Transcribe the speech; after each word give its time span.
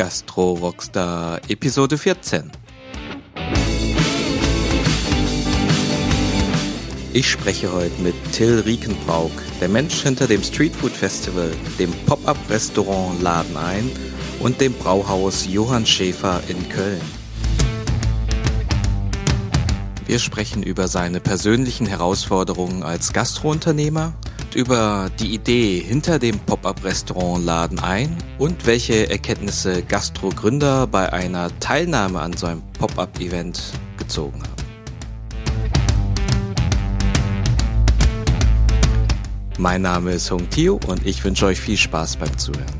Gastro 0.00 0.54
Rockstar 0.54 1.42
Episode 1.50 1.98
14. 1.98 2.50
Ich 7.12 7.28
spreche 7.28 7.70
heute 7.70 8.00
mit 8.00 8.14
Till 8.32 8.60
Riekenbrauk, 8.60 9.30
der 9.60 9.68
Mensch 9.68 10.02
hinter 10.02 10.26
dem 10.26 10.42
Streetfood 10.42 10.92
Festival, 10.92 11.52
dem 11.78 11.92
Pop-up-Restaurant 12.06 13.20
Laden 13.20 13.58
ein 13.58 13.90
und 14.38 14.62
dem 14.62 14.72
Brauhaus 14.72 15.46
Johann 15.46 15.84
Schäfer 15.84 16.40
in 16.48 16.66
Köln. 16.70 17.02
Wir 20.06 20.18
sprechen 20.18 20.62
über 20.62 20.88
seine 20.88 21.20
persönlichen 21.20 21.84
Herausforderungen 21.84 22.82
als 22.82 23.12
Gastrounternehmer, 23.12 24.14
über 24.54 25.10
die 25.20 25.34
Idee 25.34 25.80
hinter 25.80 26.18
dem 26.18 26.38
Pop-up-Restaurant 26.38 27.44
Laden 27.44 27.78
ein 27.78 28.16
und 28.38 28.66
welche 28.66 29.10
Erkenntnisse 29.10 29.82
Gastro-Gründer 29.82 30.86
bei 30.86 31.12
einer 31.12 31.50
Teilnahme 31.60 32.20
an 32.20 32.36
so 32.36 32.46
einem 32.46 32.62
Pop-up-Event 32.78 33.72
gezogen 33.96 34.42
haben. 34.42 34.50
Mein 39.58 39.82
Name 39.82 40.12
ist 40.12 40.30
Hung 40.30 40.48
Tio 40.48 40.80
und 40.86 41.06
ich 41.06 41.22
wünsche 41.22 41.46
euch 41.46 41.60
viel 41.60 41.76
Spaß 41.76 42.16
beim 42.16 42.38
Zuhören. 42.38 42.79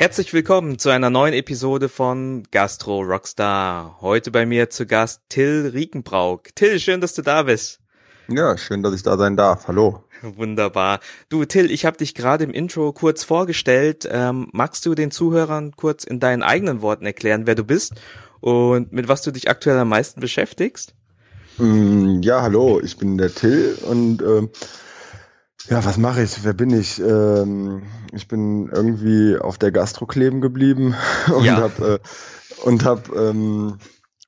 Herzlich 0.00 0.32
willkommen 0.32 0.78
zu 0.78 0.90
einer 0.90 1.10
neuen 1.10 1.34
Episode 1.34 1.88
von 1.88 2.44
Gastro 2.52 3.00
Rockstar. 3.00 3.96
Heute 4.00 4.30
bei 4.30 4.46
mir 4.46 4.70
zu 4.70 4.86
Gast 4.86 5.22
Till 5.28 5.72
Riekenbrauk. 5.74 6.54
Till, 6.54 6.78
schön, 6.78 7.00
dass 7.00 7.14
du 7.14 7.22
da 7.22 7.42
bist. 7.42 7.80
Ja, 8.28 8.56
schön, 8.56 8.84
dass 8.84 8.94
ich 8.94 9.02
da 9.02 9.18
sein 9.18 9.36
darf. 9.36 9.66
Hallo. 9.66 10.04
Wunderbar. 10.22 11.00
Du, 11.30 11.44
Till, 11.46 11.72
ich 11.72 11.84
habe 11.84 11.96
dich 11.96 12.14
gerade 12.14 12.44
im 12.44 12.52
Intro 12.52 12.92
kurz 12.92 13.24
vorgestellt. 13.24 14.08
Ähm, 14.08 14.46
magst 14.52 14.86
du 14.86 14.94
den 14.94 15.10
Zuhörern 15.10 15.72
kurz 15.74 16.04
in 16.04 16.20
deinen 16.20 16.44
eigenen 16.44 16.80
Worten 16.80 17.04
erklären, 17.04 17.48
wer 17.48 17.56
du 17.56 17.64
bist 17.64 17.94
und 18.38 18.92
mit 18.92 19.08
was 19.08 19.22
du 19.22 19.32
dich 19.32 19.50
aktuell 19.50 19.78
am 19.78 19.88
meisten 19.88 20.20
beschäftigst? 20.20 20.94
Mm, 21.56 22.22
ja, 22.22 22.40
hallo, 22.40 22.80
ich 22.80 22.98
bin 22.98 23.18
der 23.18 23.34
Till 23.34 23.76
und 23.82 24.22
ähm, 24.22 24.50
ja, 25.68 25.84
was 25.84 25.98
mache 25.98 26.22
ich? 26.22 26.44
Wer 26.44 26.54
bin 26.54 26.70
ich? 26.70 27.00
Ähm, 27.00 27.82
ich 28.12 28.28
bin 28.28 28.68
irgendwie 28.68 29.36
auf 29.38 29.58
der 29.58 29.72
Gastro 29.72 30.06
kleben 30.06 30.40
geblieben 30.40 30.94
und 31.34 31.44
ja. 31.44 31.56
habe 31.56 32.00
äh, 32.02 32.66
und 32.66 32.84
hab, 32.84 33.14
ähm, 33.14 33.78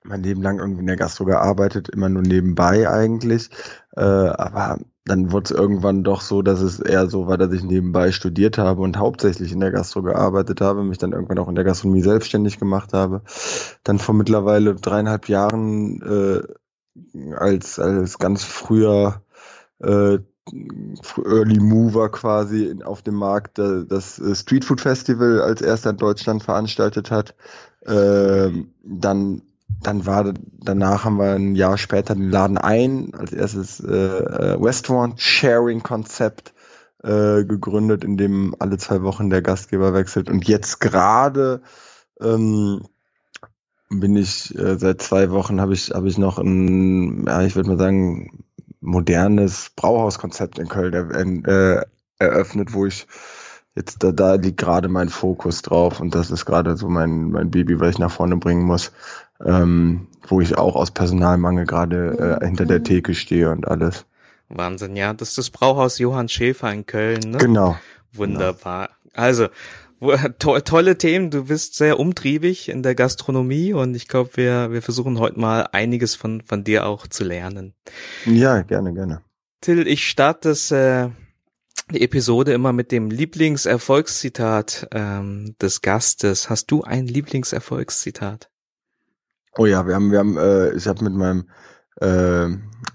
mein 0.04 0.22
Leben 0.22 0.42
lang 0.42 0.58
irgendwie 0.58 0.80
in 0.80 0.86
der 0.86 0.96
Gastro 0.96 1.24
gearbeitet, 1.24 1.88
immer 1.88 2.08
nur 2.08 2.22
nebenbei 2.22 2.88
eigentlich. 2.88 3.50
Äh, 3.96 4.02
aber 4.02 4.78
dann 5.04 5.32
wurde 5.32 5.44
es 5.44 5.50
irgendwann 5.50 6.04
doch 6.04 6.20
so, 6.20 6.42
dass 6.42 6.60
es 6.60 6.78
eher 6.80 7.08
so 7.08 7.26
war, 7.26 7.36
dass 7.36 7.52
ich 7.52 7.64
nebenbei 7.64 8.12
studiert 8.12 8.58
habe 8.58 8.82
und 8.82 8.98
hauptsächlich 8.98 9.52
in 9.52 9.60
der 9.60 9.72
Gastro 9.72 10.02
gearbeitet 10.02 10.60
habe, 10.60 10.84
mich 10.84 10.98
dann 10.98 11.12
irgendwann 11.12 11.38
auch 11.38 11.48
in 11.48 11.54
der 11.54 11.64
Gastronomie 11.64 12.02
selbstständig 12.02 12.58
gemacht 12.58 12.92
habe. 12.92 13.22
Dann 13.82 13.98
vor 13.98 14.14
mittlerweile 14.14 14.74
dreieinhalb 14.74 15.28
Jahren 15.28 16.00
äh, 16.02 17.34
als, 17.34 17.78
als 17.78 18.18
ganz 18.18 18.44
früher 18.44 19.22
äh, 19.80 20.18
Early 20.52 21.60
Mover 21.60 22.10
quasi 22.10 22.74
auf 22.84 23.02
dem 23.02 23.14
Markt 23.14 23.58
das 23.58 24.18
äh, 24.18 24.34
Street 24.34 24.64
Food 24.64 24.80
Festival 24.80 25.40
als 25.42 25.60
erster 25.60 25.90
in 25.90 25.96
Deutschland 25.96 26.42
veranstaltet 26.42 27.10
hat. 27.10 27.34
Ähm, 27.86 28.72
dann 28.82 29.42
dann 29.82 30.04
war 30.04 30.34
danach 30.58 31.04
haben 31.04 31.18
wir 31.18 31.34
ein 31.34 31.54
Jahr 31.54 31.78
später 31.78 32.14
den 32.14 32.30
Laden 32.30 32.58
ein 32.58 33.14
als 33.14 33.32
erstes 33.32 33.80
äh, 33.80 33.94
äh, 33.94 34.56
Restaurant 34.60 35.20
Sharing 35.20 35.82
Konzept 35.82 36.52
äh, 37.02 37.44
gegründet, 37.44 38.04
in 38.04 38.16
dem 38.16 38.54
alle 38.58 38.76
zwei 38.76 39.02
Wochen 39.02 39.30
der 39.30 39.42
Gastgeber 39.42 39.94
wechselt 39.94 40.28
und 40.28 40.46
jetzt 40.46 40.80
gerade 40.80 41.62
ähm, 42.20 42.82
bin 43.88 44.16
ich 44.16 44.56
äh, 44.58 44.78
seit 44.78 45.00
zwei 45.00 45.30
Wochen 45.30 45.60
habe 45.60 45.72
ich 45.72 45.92
habe 45.92 46.08
ich 46.08 46.18
noch 46.18 46.38
ein 46.38 47.24
ja 47.26 47.42
ich 47.42 47.56
würde 47.56 47.70
mal 47.70 47.78
sagen 47.78 48.44
modernes 48.80 49.70
Brauhauskonzept 49.76 50.58
in 50.58 50.68
Köln 50.68 51.44
äh, 51.44 51.82
eröffnet, 52.18 52.72
wo 52.72 52.86
ich 52.86 53.06
jetzt 53.74 54.02
da, 54.02 54.12
da 54.12 54.34
liegt 54.34 54.58
gerade 54.58 54.88
mein 54.88 55.08
Fokus 55.08 55.62
drauf 55.62 56.00
und 56.00 56.14
das 56.14 56.30
ist 56.30 56.44
gerade 56.44 56.76
so 56.76 56.88
mein, 56.88 57.30
mein 57.30 57.50
Baby, 57.50 57.80
was 57.80 57.90
ich 57.90 57.98
nach 57.98 58.10
vorne 58.10 58.36
bringen 58.36 58.64
muss, 58.64 58.92
ähm, 59.44 60.08
wo 60.26 60.40
ich 60.40 60.58
auch 60.58 60.76
aus 60.76 60.90
Personalmangel 60.90 61.66
gerade 61.66 62.38
äh, 62.40 62.46
hinter 62.46 62.66
der 62.66 62.82
Theke 62.82 63.14
stehe 63.14 63.50
und 63.50 63.68
alles. 63.68 64.06
Wahnsinn, 64.48 64.96
ja, 64.96 65.14
das 65.14 65.30
ist 65.30 65.38
das 65.38 65.50
Brauhaus 65.50 65.98
Johann 65.98 66.28
Schäfer 66.28 66.72
in 66.72 66.84
Köln, 66.84 67.20
ne? 67.30 67.38
Genau. 67.38 67.76
Wunderbar. 68.12 68.88
Genau. 68.88 68.96
Also, 69.12 69.48
to 70.38 70.58
tolle 70.60 70.98
Themen. 70.98 71.30
Du 71.30 71.44
bist 71.44 71.74
sehr 71.74 71.98
umtriebig 71.98 72.68
in 72.68 72.82
der 72.82 72.94
Gastronomie 72.94 73.72
und 73.72 73.94
ich 73.94 74.08
glaube, 74.08 74.30
wir, 74.34 74.72
wir 74.72 74.82
versuchen 74.82 75.18
heute 75.18 75.38
mal 75.38 75.68
einiges 75.72 76.14
von, 76.14 76.42
von 76.42 76.64
dir 76.64 76.86
auch 76.86 77.06
zu 77.06 77.24
lernen. 77.24 77.74
Ja, 78.26 78.62
gerne, 78.62 78.92
gerne. 78.94 79.22
Till, 79.60 79.86
ich 79.86 80.08
starte 80.08 80.48
das, 80.48 80.70
äh, 80.70 81.10
die 81.92 82.02
Episode 82.02 82.52
immer 82.52 82.72
mit 82.72 82.92
dem 82.92 83.10
Lieblingserfolgszitat 83.10 84.88
ähm, 84.92 85.54
des 85.60 85.82
Gastes. 85.82 86.48
Hast 86.48 86.70
du 86.70 86.82
ein 86.82 87.06
Lieblingserfolgszitat? 87.06 88.48
Oh 89.56 89.66
ja, 89.66 89.86
wir 89.86 89.94
haben, 89.94 90.12
wir 90.12 90.18
haben, 90.18 90.38
äh, 90.38 90.74
ich 90.74 90.86
habe 90.86 91.04
mit 91.04 91.14
meinem 91.14 91.48
äh, 92.00 92.48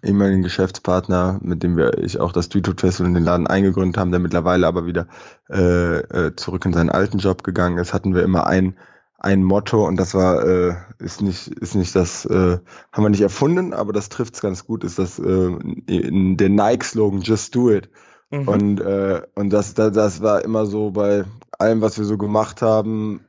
ehemaligen 0.03 0.43
Geschäftspartner, 0.43 1.39
mit 1.41 1.63
dem 1.63 1.77
wir 1.77 1.97
ich 1.99 2.19
auch 2.19 2.31
das 2.31 2.45
Street 2.45 2.67
Food 2.67 2.81
Festival 2.81 3.07
in 3.07 3.15
den 3.15 3.23
Laden 3.23 3.47
eingegründet 3.47 3.97
haben, 3.97 4.11
der 4.11 4.19
mittlerweile 4.19 4.67
aber 4.67 4.85
wieder 4.85 5.07
äh, 5.49 5.99
äh, 5.99 6.35
zurück 6.35 6.65
in 6.65 6.73
seinen 6.73 6.89
alten 6.89 7.19
Job 7.19 7.43
gegangen 7.43 7.77
ist, 7.77 7.93
hatten 7.93 8.15
wir 8.15 8.23
immer 8.23 8.47
ein 8.47 8.77
ein 9.17 9.43
Motto 9.43 9.87
und 9.87 9.97
das 9.97 10.13
war 10.13 10.45
äh, 10.45 10.75
ist 10.99 11.21
nicht 11.21 11.47
ist 11.47 11.75
nicht 11.75 11.95
das 11.95 12.25
äh, 12.25 12.59
haben 12.91 13.03
wir 13.03 13.09
nicht 13.09 13.21
erfunden, 13.21 13.73
aber 13.73 13.93
das 13.93 14.09
trifft's 14.09 14.41
ganz 14.41 14.65
gut, 14.65 14.83
ist 14.83 14.99
das 14.99 15.17
äh, 15.19 15.57
in 15.87 16.37
der 16.37 16.49
Nike 16.49 16.83
Slogan 16.83 17.21
Just 17.21 17.55
Do 17.55 17.71
It. 17.71 17.89
Mhm. 18.29 18.47
Und 18.47 18.81
äh, 18.81 19.21
und 19.35 19.51
das, 19.51 19.73
das 19.73 19.93
das 19.93 20.21
war 20.21 20.43
immer 20.43 20.65
so 20.65 20.91
bei 20.91 21.25
allem, 21.57 21.81
was 21.81 21.97
wir 21.97 22.05
so 22.05 22.17
gemacht 22.17 22.61
haben, 22.61 23.21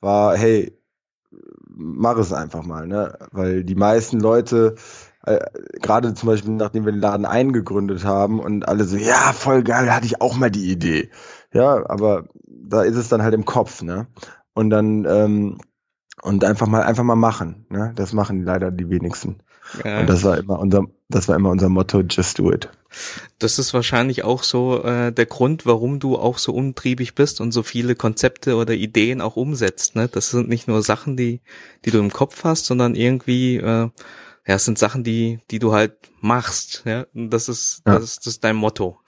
war 0.00 0.36
hey 0.36 0.76
mach 1.72 2.18
es 2.18 2.32
einfach 2.32 2.62
mal, 2.64 2.86
ne? 2.86 3.18
Weil 3.32 3.64
die 3.64 3.74
meisten 3.74 4.20
Leute 4.20 4.74
äh, 5.36 5.78
gerade 5.80 6.14
zum 6.14 6.28
Beispiel, 6.28 6.52
nachdem 6.52 6.84
wir 6.84 6.92
den 6.92 7.00
Laden 7.00 7.26
eingegründet 7.26 8.04
haben 8.04 8.40
und 8.40 8.68
alle 8.68 8.84
so, 8.84 8.96
ja, 8.96 9.32
voll 9.32 9.62
geil, 9.62 9.92
hatte 9.92 10.06
ich 10.06 10.20
auch 10.20 10.36
mal 10.36 10.50
die 10.50 10.70
Idee. 10.70 11.10
Ja, 11.52 11.88
aber 11.88 12.28
da 12.46 12.82
ist 12.82 12.96
es 12.96 13.08
dann 13.08 13.22
halt 13.22 13.34
im 13.34 13.44
Kopf, 13.44 13.82
ne? 13.82 14.06
Und 14.54 14.70
dann, 14.70 15.04
ähm, 15.04 15.58
und 16.22 16.44
einfach 16.44 16.66
mal, 16.66 16.82
einfach 16.82 17.04
mal 17.04 17.16
machen, 17.16 17.66
ne? 17.70 17.92
Das 17.96 18.12
machen 18.12 18.44
leider 18.44 18.70
die 18.70 18.90
wenigsten. 18.90 19.42
Ja. 19.84 20.00
Und 20.00 20.08
das 20.08 20.24
war 20.24 20.38
immer 20.38 20.58
unser, 20.58 20.84
das 21.08 21.28
war 21.28 21.36
immer 21.36 21.50
unser 21.50 21.68
Motto, 21.68 22.00
just 22.00 22.38
do 22.38 22.52
it. 22.52 22.68
Das 23.38 23.58
ist 23.58 23.72
wahrscheinlich 23.72 24.24
auch 24.24 24.42
so 24.42 24.82
äh, 24.82 25.12
der 25.12 25.26
Grund, 25.26 25.66
warum 25.66 26.00
du 26.00 26.16
auch 26.16 26.38
so 26.38 26.52
umtriebig 26.52 27.14
bist 27.14 27.40
und 27.40 27.52
so 27.52 27.62
viele 27.62 27.94
Konzepte 27.94 28.56
oder 28.56 28.74
Ideen 28.74 29.20
auch 29.20 29.36
umsetzt. 29.36 29.94
Ne? 29.96 30.08
Das 30.08 30.30
sind 30.30 30.48
nicht 30.48 30.66
nur 30.66 30.82
Sachen, 30.82 31.16
die, 31.16 31.40
die 31.84 31.90
du 31.90 31.98
im 31.98 32.12
Kopf 32.12 32.44
hast, 32.44 32.66
sondern 32.66 32.94
irgendwie 32.94 33.56
äh, 33.56 33.88
ja, 34.46 34.54
es 34.54 34.64
sind 34.64 34.78
Sachen, 34.78 35.04
die, 35.04 35.40
die 35.50 35.58
du 35.58 35.72
halt 35.72 36.10
machst, 36.20 36.82
ja. 36.84 37.06
Und 37.14 37.30
das 37.30 37.48
ist, 37.48 37.82
ja. 37.86 37.94
das 37.94 38.04
ist, 38.04 38.18
das 38.18 38.26
ist 38.34 38.44
dein 38.44 38.56
Motto. 38.56 38.98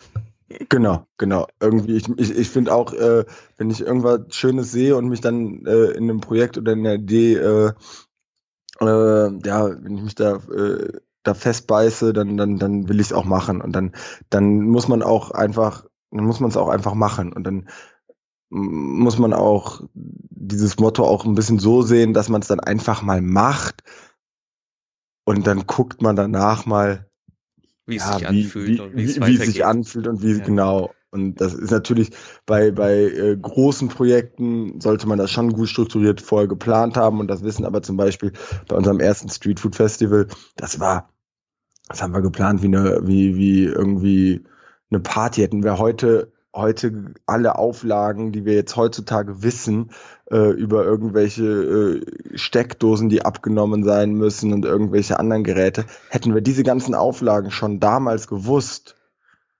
Genau, 0.68 1.06
genau. 1.16 1.46
Irgendwie, 1.60 1.96
ich, 1.96 2.08
ich, 2.16 2.36
ich 2.36 2.50
finde 2.50 2.74
auch, 2.74 2.92
äh, 2.92 3.24
wenn 3.56 3.70
ich 3.70 3.80
irgendwas 3.80 4.20
Schönes 4.30 4.70
sehe 4.70 4.96
und 4.96 5.08
mich 5.08 5.20
dann 5.20 5.64
äh, 5.66 5.92
in 5.92 6.04
einem 6.04 6.20
Projekt 6.20 6.58
oder 6.58 6.72
in 6.72 6.80
einer 6.80 6.94
Idee, 6.94 7.34
äh, 7.34 7.72
äh, 8.80 9.38
ja, 9.44 9.82
wenn 9.82 9.96
ich 9.96 10.02
mich 10.02 10.14
da, 10.14 10.36
äh, 10.36 10.92
da 11.22 11.34
festbeiße, 11.34 12.12
dann, 12.12 12.36
dann, 12.36 12.58
dann 12.58 12.88
will 12.88 13.00
ich 13.00 13.06
es 13.06 13.12
auch 13.12 13.24
machen. 13.24 13.60
Und 13.62 13.72
dann, 13.72 13.92
dann 14.28 14.60
muss 14.60 14.88
man 14.88 15.02
auch 15.02 15.30
einfach, 15.30 15.86
dann 16.10 16.24
muss 16.24 16.40
man 16.40 16.50
es 16.50 16.56
auch 16.56 16.68
einfach 16.68 16.94
machen. 16.94 17.32
Und 17.32 17.44
dann 17.44 17.68
muss 18.50 19.18
man 19.18 19.32
auch 19.32 19.82
dieses 19.94 20.78
Motto 20.78 21.04
auch 21.06 21.24
ein 21.24 21.34
bisschen 21.34 21.58
so 21.58 21.80
sehen, 21.80 22.12
dass 22.12 22.28
man 22.28 22.42
es 22.42 22.48
dann 22.48 22.60
einfach 22.60 23.00
mal 23.00 23.22
macht 23.22 23.82
und 25.32 25.46
dann 25.46 25.66
guckt 25.66 26.02
man 26.02 26.16
danach 26.16 26.66
mal, 26.66 27.06
wie 27.86 27.96
es 27.96 28.04
ja, 28.04 28.18
sich 28.18 28.28
anfühlt 28.28 28.68
wie, 28.68 28.80
und 28.80 28.96
wie, 28.96 29.04
es, 29.04 29.20
wie 29.20 29.34
es 29.34 29.46
sich 29.46 29.64
anfühlt 29.64 30.06
und 30.06 30.22
wie 30.22 30.32
ja. 30.32 30.44
genau. 30.44 30.90
Und 31.10 31.40
das 31.40 31.52
ist 31.52 31.70
natürlich 31.70 32.10
bei, 32.46 32.70
bei 32.70 32.94
äh, 32.94 33.36
großen 33.36 33.88
Projekten 33.88 34.80
sollte 34.80 35.06
man 35.06 35.18
das 35.18 35.30
schon 35.30 35.52
gut 35.52 35.68
strukturiert 35.68 36.22
vorher 36.22 36.48
geplant 36.48 36.96
haben 36.96 37.20
und 37.20 37.28
das 37.28 37.42
wissen 37.42 37.66
aber 37.66 37.82
zum 37.82 37.98
Beispiel 37.98 38.32
bei 38.66 38.76
unserem 38.76 38.98
ersten 38.98 39.28
Street 39.28 39.60
Food 39.60 39.76
Festival, 39.76 40.26
das 40.56 40.80
war, 40.80 41.10
das 41.88 42.02
haben 42.02 42.14
wir 42.14 42.22
geplant 42.22 42.62
wie 42.62 42.66
eine, 42.66 43.00
wie, 43.02 43.36
wie 43.36 43.64
irgendwie 43.64 44.42
eine 44.90 45.00
Party. 45.00 45.42
Hätten 45.42 45.62
wir 45.62 45.78
heute 45.78 46.31
heute 46.54 47.14
alle 47.26 47.56
Auflagen, 47.56 48.32
die 48.32 48.44
wir 48.44 48.54
jetzt 48.54 48.76
heutzutage 48.76 49.42
wissen, 49.42 49.90
äh, 50.30 50.50
über 50.50 50.84
irgendwelche 50.84 51.44
äh, 51.44 52.36
Steckdosen, 52.36 53.08
die 53.08 53.24
abgenommen 53.24 53.84
sein 53.84 54.12
müssen 54.12 54.52
und 54.52 54.64
irgendwelche 54.64 55.18
anderen 55.18 55.44
Geräte, 55.44 55.84
hätten 56.10 56.34
wir 56.34 56.42
diese 56.42 56.62
ganzen 56.62 56.94
Auflagen 56.94 57.50
schon 57.50 57.80
damals 57.80 58.28
gewusst. 58.28 58.96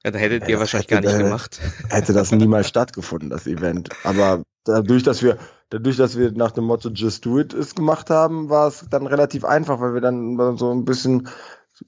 Ja, 0.05 0.11
da 0.11 0.19
hättet 0.19 0.49
ihr 0.49 0.59
wahrscheinlich 0.59 0.91
hätte, 0.91 1.03
gar 1.03 1.13
nicht 1.13 1.25
gemacht. 1.25 1.61
Hätte 1.89 2.13
das 2.13 2.33
niemals 2.33 2.69
stattgefunden, 2.69 3.31
das 3.31 3.47
Event. 3.47 3.91
Aber 4.05 4.43
dadurch, 4.65 5.03
dass 5.03 5.23
wir, 5.23 5.39
dadurch, 5.71 5.97
dass 5.97 6.19
wir 6.19 6.33
nach 6.33 6.51
dem 6.51 6.65
Motto 6.65 6.91
Just 6.91 7.25
Do 7.25 7.39
It 7.39 7.55
es 7.55 7.75
gemacht 7.75 8.11
haben, 8.11 8.51
war 8.51 8.67
es 8.69 8.87
dann 8.91 9.07
relativ 9.07 9.45
einfach, 9.45 9.81
weil 9.81 9.95
wir 9.95 10.01
dann 10.01 10.59
so 10.59 10.73
ein 10.73 10.85
bisschen, 10.85 11.29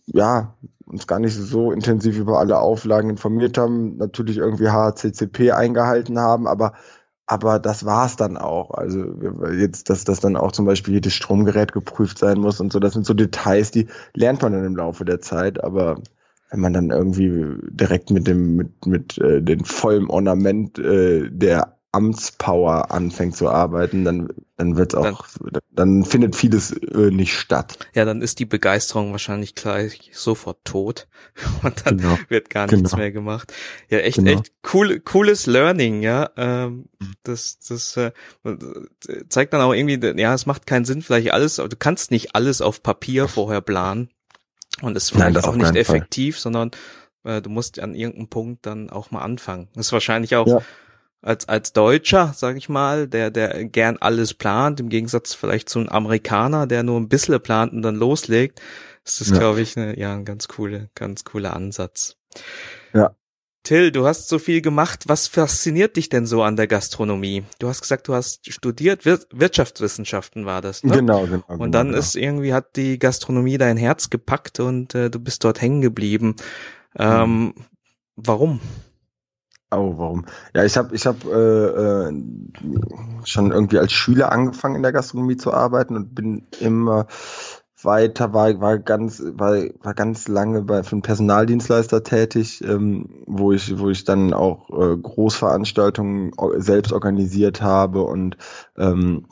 ja, 0.06 0.56
uns 0.86 1.06
gar 1.06 1.19
nicht 1.19 1.34
so 1.34 1.72
intensiv 1.72 2.19
über 2.19 2.38
alle 2.38 2.58
Auflagen 2.58 3.10
informiert 3.10 3.58
haben, 3.58 3.96
natürlich 3.96 4.38
irgendwie 4.38 4.69
HCCP 4.69 5.52
eingehalten 5.52 6.19
haben, 6.19 6.46
aber 6.46 6.75
aber 7.26 7.58
das 7.58 7.86
war's 7.86 8.16
dann 8.16 8.36
auch. 8.36 8.72
Also 8.72 9.02
jetzt, 9.50 9.88
dass 9.88 10.04
das 10.04 10.20
dann 10.20 10.36
auch 10.36 10.52
zum 10.52 10.66
Beispiel 10.66 10.92
jedes 10.94 11.14
Stromgerät 11.14 11.72
geprüft 11.72 12.19
sein 12.19 12.38
muss 12.38 12.60
und 12.60 12.70
so, 12.72 12.81
das 12.81 12.92
sind 12.92 13.06
so 13.06 13.14
Details, 13.14 13.70
die 13.70 13.86
lernt 14.12 14.42
man 14.42 14.52
dann 14.52 14.66
im 14.66 14.76
Laufe 14.76 15.06
der 15.06 15.20
Zeit, 15.20 15.62
aber 15.62 16.02
wenn 16.50 16.60
man 16.60 16.75
dann 16.75 16.90
irgendwie 16.90 17.56
direkt 17.70 18.10
mit 18.10 18.26
dem 18.26 18.56
mit 18.56 18.87
mit 18.87 19.19
äh, 19.19 19.42
den 19.42 19.64
vollen 19.64 20.10
Ornament 20.10 20.78
äh, 20.78 21.30
der 21.30 21.74
Amtspower 21.94 22.91
anfängt 22.91 23.37
zu 23.37 23.49
arbeiten, 23.49 24.05
dann 24.05 24.29
dann 24.56 24.76
wird's 24.76 24.94
auch 24.94 25.26
dann, 25.41 25.62
dann 25.73 26.05
findet 26.05 26.37
vieles 26.37 26.70
äh, 26.73 27.11
nicht 27.11 27.37
statt. 27.37 27.76
Ja, 27.94 28.05
dann 28.05 28.23
ist 28.23 28.38
die 28.38 28.44
Begeisterung 28.44 29.11
wahrscheinlich 29.11 29.55
gleich 29.55 30.11
sofort 30.12 30.64
tot 30.64 31.08
und 31.62 31.87
dann 31.87 31.99
genau. 31.99 32.19
wird 32.29 32.50
gar 32.50 32.67
nichts 32.67 32.91
genau. 32.91 32.96
mehr 32.96 33.12
gemacht. 33.12 33.52
Ja, 33.88 33.99
echt 33.99 34.19
genau. 34.19 34.32
echt 34.32 34.52
cool 34.73 35.00
cooles 35.00 35.46
Learning, 35.46 36.02
ja. 36.02 36.31
Ähm, 36.37 36.87
das 37.25 37.58
das 37.58 37.97
äh, 37.97 38.12
zeigt 39.29 39.52
dann 39.52 39.61
auch 39.61 39.73
irgendwie 39.73 40.20
ja, 40.20 40.35
es 40.35 40.47
macht 40.47 40.67
keinen 40.67 40.85
Sinn 40.85 41.02
vielleicht 41.02 41.32
alles, 41.32 41.56
du 41.56 41.76
kannst 41.76 42.11
nicht 42.11 42.35
alles 42.35 42.61
auf 42.61 42.82
Papier 42.82 43.29
vorher 43.29 43.61
planen 43.61 44.11
und 44.82 44.97
ist 44.97 45.11
vielleicht 45.11 45.35
Nein, 45.35 45.44
auch 45.44 45.56
nicht 45.56 45.75
effektiv, 45.75 46.37
Fall. 46.37 46.43
sondern 46.43 46.70
äh, 47.25 47.43
du 47.43 47.50
musst 47.50 47.81
an 47.81 47.94
irgendeinem 47.94 48.29
Punkt 48.29 48.67
dann 48.67 48.88
auch 48.90 49.11
mal 49.11 49.23
anfangen. 49.23 49.69
Das 49.75 49.87
ist 49.87 49.93
wahrscheinlich 49.93 50.37
auch 50.37 50.47
ja 50.47 50.62
als 51.25 51.49
als 51.49 51.73
Deutscher, 51.73 52.32
sag 52.37 52.56
ich 52.56 52.69
mal, 52.69 53.09
der 53.09 53.31
der 53.31 53.65
gern 53.65 53.97
alles 53.99 54.35
plant, 54.35 54.81
im 54.81 54.88
Gegensatz 54.88 55.35
vielleicht 55.35 55.69
zu 55.69 55.81
einem 55.81 55.88
Amerikaner, 55.88 56.67
der 56.67 56.82
nur 56.82 57.00
ein 57.00 57.09
bisschen 57.09 57.41
plant 57.41 57.73
und 57.73 57.82
dann 57.82 57.97
loslegt, 57.97 58.61
ist 59.05 59.21
das 59.21 59.31
ja. 59.31 59.38
glaube 59.38 59.61
ich 59.61 59.76
eine, 59.76 59.99
ja 59.99 60.15
ein 60.15 60.25
ganz 60.25 60.49
coole 60.49 60.91
ganz 60.94 61.25
cooler 61.25 61.55
Ansatz. 61.55 62.17
Ja. 62.93 63.17
Till, 63.65 63.93
du 63.93 64.06
hast 64.06 64.29
so 64.29 64.38
viel 64.38 64.61
gemacht. 64.61 65.05
Was 65.06 65.26
fasziniert 65.26 65.97
dich 65.97 66.11
denn 66.11 66.26
so 66.26 66.43
an 66.43 66.55
der 66.55 66.67
Gastronomie? 66.67 67.44
Du 67.59 67.69
hast 67.69 67.81
gesagt, 67.81 68.09
du 68.09 68.15
hast 68.15 68.53
studiert, 68.53 69.06
Wir 69.06 69.19
Wirtschaftswissenschaften 69.32 70.44
war 70.44 70.61
das, 70.61 70.85
ne? 70.85 70.97
Genau, 70.97 71.25
genau. 71.26 71.44
Und 71.49 71.73
dann 71.73 71.88
genau. 71.88 71.99
ist 71.99 72.15
irgendwie 72.15 72.53
hat 72.53 72.76
die 72.76 72.99
Gastronomie 72.99 73.56
dein 73.56 73.79
Herz 73.79 74.11
gepackt 74.11 74.61
und 74.61 74.94
äh, 74.94 75.09
du 75.09 75.19
bist 75.19 75.44
dort 75.44 75.62
hängen 75.62 75.81
geblieben. 75.81 76.37
Ähm, 76.99 77.41
mhm. 77.41 77.55
Warum? 78.17 78.61
Oh, 79.76 79.94
warum? 79.97 80.26
Ja, 80.55 80.65
ich 80.65 80.76
habe 80.76 80.94
ich 80.94 81.06
hab, 81.06 81.25
äh, 81.25 82.09
äh, 82.09 82.12
schon 83.25 83.53
irgendwie 83.53 83.79
als 83.79 83.93
Schüler 83.93 84.32
angefangen 84.32 84.76
in 84.76 84.82
der 84.82 84.93
Gastronomie 84.93 85.37
zu 85.37 85.53
arbeiten 85.53 85.97
und 85.97 86.15
bin 86.15 86.47
immer 86.61 87.06
weiter, 87.85 88.32
war, 88.32 88.61
war 88.61 88.79
ganz, 88.79 89.23
war, 89.25 89.62
war 89.82 89.94
ganz 89.94 90.29
lange 90.29 90.62
bei 90.62 90.82
für 90.82 90.93
einen 90.93 91.03
Personaldienstleister 91.03 92.03
tätig, 92.03 92.62
ähm, 92.65 93.23
wo 93.26 93.53
ich, 93.53 93.79
wo 93.79 93.91
ich 93.91 94.05
dann 94.05 94.32
auch 94.32 94.71
äh, 94.71 94.97
Großveranstaltungen 94.97 96.32
selbst 96.56 96.93
organisiert 96.93 97.62
habe 97.62 98.03
und 98.03 98.37
ähm, 98.76 99.26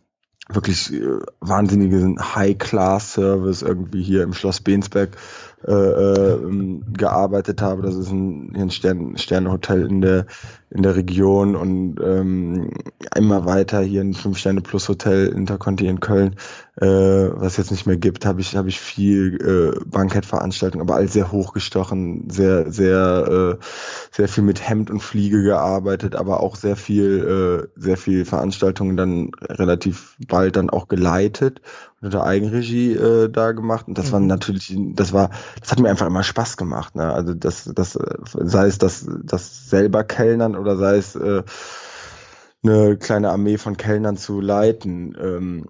wirklich 0.49 0.93
äh, 0.93 1.21
wahnsinnige 1.41 2.15
High-Class-Service 2.21 3.63
irgendwie 3.63 4.03
hier 4.03 4.23
im 4.23 4.33
Schloss 4.35 4.61
Bensberg 4.61 5.17
äh, 5.67 5.73
äh, 5.73 6.81
gearbeitet 6.93 7.63
habe. 7.63 7.83
Das 7.83 7.95
ist 7.95 8.11
ein, 8.11 8.55
ein 8.57 8.71
Stern, 8.71 9.17
Sternehotel 9.17 9.87
in 9.87 10.01
der 10.01 10.27
in 10.71 10.83
der 10.83 10.97
Region 10.97 11.55
und 11.55 12.01
ähm, 12.03 12.71
immer 13.15 13.45
weiter 13.45 13.83
hier 13.83 14.01
ein 14.01 14.15
Fünf 14.15 14.39
Sterne 14.39 14.63
Plus 14.63 14.89
Hotel 14.89 15.29
Interconti 15.29 15.87
in 15.87 16.01
Köln, 16.01 16.37
äh, 16.77 16.87
was 16.87 17.59
jetzt 17.59 17.71
nicht 17.71 17.87
mehr 17.87 17.99
gibt, 17.99 18.25
habe 18.25 18.41
ich 18.41 18.57
habe 18.57 18.71
ich 18.71 18.81
viel 18.81 19.37
äh, 19.77 19.85
Bankettveranstaltungen, 19.85 20.87
aber 20.87 20.97
alles 20.97 21.13
sehr 21.13 21.31
hochgestochen, 21.31 22.31
sehr 22.31 22.73
sehr 22.73 23.59
äh, 23.61 23.65
sehr 24.11 24.29
viel 24.29 24.45
mit 24.45 24.67
Hemd 24.67 24.91
und 24.91 25.01
Fliege 25.01 25.43
gearbeitet, 25.43 26.17
aber 26.17 26.41
auch 26.41 26.57
sehr 26.57 26.77
viel 26.77 27.69
äh, 27.77 27.81
sehr 27.81 27.99
viel 27.99 28.25
Veranstaltungen 28.25 28.97
dann 28.97 29.31
relativ 29.43 30.17
bald 30.27 30.57
dann 30.57 30.71
auch 30.71 30.89
geleitet 30.89 31.61
unter 32.03 32.25
Eigenregie 32.25 32.93
äh, 32.93 33.29
da 33.31 33.53
gemacht 33.53 33.89
und 33.89 33.97
das 33.97 34.09
mhm. 34.09 34.13
war 34.13 34.21
natürlich 34.21 34.77
das 34.95 35.13
war 35.13 35.31
das 35.61 35.71
hat 35.71 35.81
mir 35.81 35.91
einfach 35.91 36.07
immer 36.07 36.23
Spaß 36.23 36.57
gemacht 36.57 36.97
ne 36.97 37.13
also 37.13 37.35
das 37.35 37.71
das 37.75 37.99
sei 38.35 38.67
es 38.67 38.79
das 38.79 39.07
das 39.23 39.71
selber 39.71 40.05
Kellnern 40.05 40.57
oder 40.57 40.77
sei 40.77 40.97
es 40.97 41.15
äh, 41.15 41.43
eine 42.65 42.97
kleine 42.97 43.31
Armee 43.31 43.59
von 43.59 43.77
Kellnern 43.77 44.17
zu 44.17 44.41
leiten 44.41 45.17
ähm, 45.21 45.67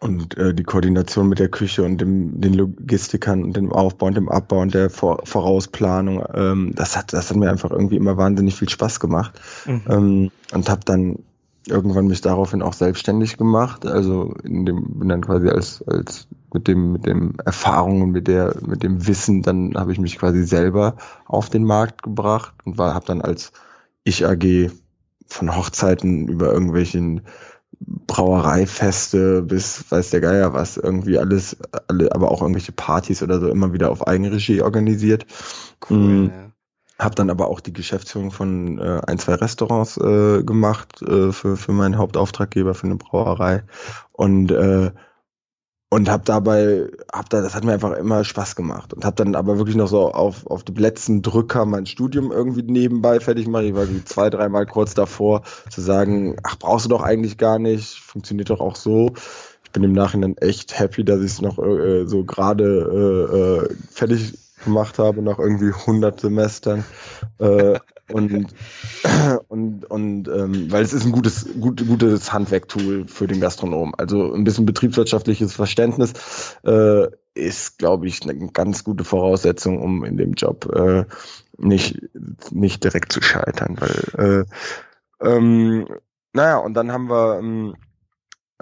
und 0.00 0.36
äh, 0.36 0.52
die 0.52 0.64
Koordination 0.64 1.28
mit 1.28 1.38
der 1.38 1.48
Küche 1.48 1.84
und 1.84 2.00
dem, 2.00 2.40
den 2.40 2.54
Logistikern 2.54 3.44
und 3.44 3.56
dem 3.56 3.72
Aufbau 3.72 4.06
und 4.06 4.16
dem 4.16 4.28
Abbau 4.28 4.60
und 4.60 4.74
der 4.74 4.90
Vor 4.90 5.20
Vorausplanung, 5.24 6.24
ähm, 6.34 6.72
das 6.74 6.96
hat 6.96 7.12
das 7.12 7.30
hat 7.30 7.36
mir 7.36 7.50
einfach 7.50 7.70
irgendwie 7.70 7.96
immer 7.96 8.16
wahnsinnig 8.16 8.56
viel 8.56 8.68
Spaß 8.68 8.98
gemacht 8.98 9.40
mhm. 9.64 9.82
ähm, 9.88 10.30
und 10.52 10.68
habe 10.68 10.80
dann 10.84 11.20
irgendwann 11.66 12.06
mich 12.06 12.20
daraufhin 12.20 12.62
auch 12.62 12.72
selbstständig 12.72 13.36
gemacht, 13.36 13.86
also 13.86 14.34
in 14.42 14.66
dem 14.66 14.98
bin 14.98 15.08
dann 15.08 15.22
quasi 15.22 15.48
als 15.48 15.82
als 15.86 16.26
mit 16.52 16.68
dem 16.68 16.92
mit 16.92 17.06
dem 17.06 17.34
Erfahrung 17.44 18.02
und 18.02 18.10
mit 18.10 18.28
der 18.28 18.56
mit 18.66 18.82
dem 18.82 19.06
Wissen, 19.06 19.42
dann 19.42 19.74
habe 19.76 19.92
ich 19.92 19.98
mich 19.98 20.18
quasi 20.18 20.44
selber 20.44 20.96
auf 21.26 21.50
den 21.50 21.64
Markt 21.64 22.02
gebracht 22.02 22.54
und 22.64 22.78
war 22.78 22.94
habe 22.94 23.06
dann 23.06 23.20
als 23.20 23.52
ich 24.04 24.26
AG 24.26 24.70
von 25.26 25.56
Hochzeiten 25.56 26.28
über 26.28 26.52
irgendwelchen 26.52 27.22
Brauereifeste 27.80 29.42
bis 29.42 29.90
weiß 29.90 30.10
der 30.10 30.20
Geier 30.20 30.52
was, 30.52 30.76
irgendwie 30.76 31.18
alles, 31.18 31.56
alle, 31.88 32.12
aber 32.12 32.30
auch 32.30 32.42
irgendwelche 32.42 32.72
Partys 32.72 33.22
oder 33.22 33.40
so 33.40 33.48
immer 33.48 33.72
wieder 33.72 33.90
auf 33.90 34.06
Eigenregie 34.06 34.62
organisiert. 34.62 35.26
Cool, 35.88 35.98
mhm. 35.98 36.26
ja. 36.26 36.52
Hab 37.02 37.16
dann 37.16 37.30
aber 37.30 37.48
auch 37.48 37.60
die 37.60 37.72
Geschäftsführung 37.72 38.30
von 38.30 38.78
äh, 38.78 39.00
ein, 39.06 39.18
zwei 39.18 39.34
Restaurants 39.34 39.96
äh, 39.96 40.42
gemacht 40.42 41.02
äh, 41.02 41.32
für, 41.32 41.56
für 41.56 41.72
meinen 41.72 41.98
Hauptauftraggeber 41.98 42.74
für 42.74 42.86
eine 42.86 42.96
Brauerei. 42.96 43.64
Und 44.12 44.50
äh, 44.50 44.92
und 45.92 46.08
habe 46.08 46.24
dabei, 46.24 46.88
hab 47.12 47.28
da, 47.28 47.42
das 47.42 47.54
hat 47.54 47.64
mir 47.64 47.74
einfach 47.74 47.92
immer 47.92 48.24
Spaß 48.24 48.56
gemacht 48.56 48.94
und 48.94 49.04
habe 49.04 49.16
dann 49.16 49.34
aber 49.34 49.58
wirklich 49.58 49.76
noch 49.76 49.88
so 49.88 50.10
auf 50.10 50.46
auf 50.46 50.64
die 50.64 50.72
letzten 50.72 51.20
Drücker 51.20 51.66
mein 51.66 51.84
Studium 51.84 52.32
irgendwie 52.32 52.62
nebenbei 52.62 53.20
fertig 53.20 53.44
gemacht. 53.44 53.64
Ich 53.64 53.74
war 53.74 53.86
zwei, 54.06 54.30
dreimal 54.30 54.64
kurz 54.64 54.94
davor 54.94 55.42
zu 55.68 55.82
sagen, 55.82 56.36
ach 56.44 56.56
brauchst 56.58 56.86
du 56.86 56.88
doch 56.88 57.02
eigentlich 57.02 57.36
gar 57.36 57.58
nicht, 57.58 57.98
funktioniert 57.98 58.48
doch 58.48 58.60
auch 58.60 58.76
so. 58.76 59.12
Ich 59.64 59.70
bin 59.72 59.82
im 59.82 59.92
Nachhinein 59.92 60.38
echt 60.38 60.78
happy, 60.78 61.04
dass 61.04 61.20
ich 61.20 61.32
es 61.32 61.42
noch 61.42 61.58
äh, 61.58 62.06
so 62.06 62.24
gerade 62.24 62.64
äh, 62.64 63.36
äh, 63.36 63.76
fertig 63.90 64.38
gemacht 64.64 64.98
habe 64.98 65.22
nach 65.22 65.38
irgendwie 65.38 65.72
100 65.72 66.20
Semestern. 66.20 66.84
Äh, 67.38 67.78
und 68.10 68.54
und 69.48 69.84
und 69.90 70.28
ähm, 70.28 70.70
weil 70.70 70.82
es 70.82 70.92
ist 70.92 71.04
ein 71.04 71.12
gutes 71.12 71.48
gut, 71.60 71.86
gutes 71.86 72.32
Handwerktool 72.32 73.06
für 73.08 73.26
den 73.26 73.40
Gastronom. 73.40 73.94
Also 73.96 74.32
ein 74.32 74.44
bisschen 74.44 74.66
betriebswirtschaftliches 74.66 75.54
Verständnis 75.54 76.12
äh, 76.64 77.06
ist, 77.34 77.78
glaube 77.78 78.06
ich, 78.06 78.22
eine 78.22 78.50
ganz 78.50 78.84
gute 78.84 79.04
Voraussetzung, 79.04 79.80
um 79.80 80.04
in 80.04 80.16
dem 80.16 80.34
Job 80.34 80.70
äh, 80.74 81.04
nicht 81.56 82.00
nicht 82.50 82.84
direkt 82.84 83.12
zu 83.12 83.22
scheitern, 83.22 83.76
weil 83.78 84.46
äh, 85.20 85.26
ähm, 85.26 85.86
naja 86.32 86.58
und 86.58 86.74
dann 86.74 86.92
haben 86.92 87.08
wir 87.08 87.38
ähm, 87.38 87.74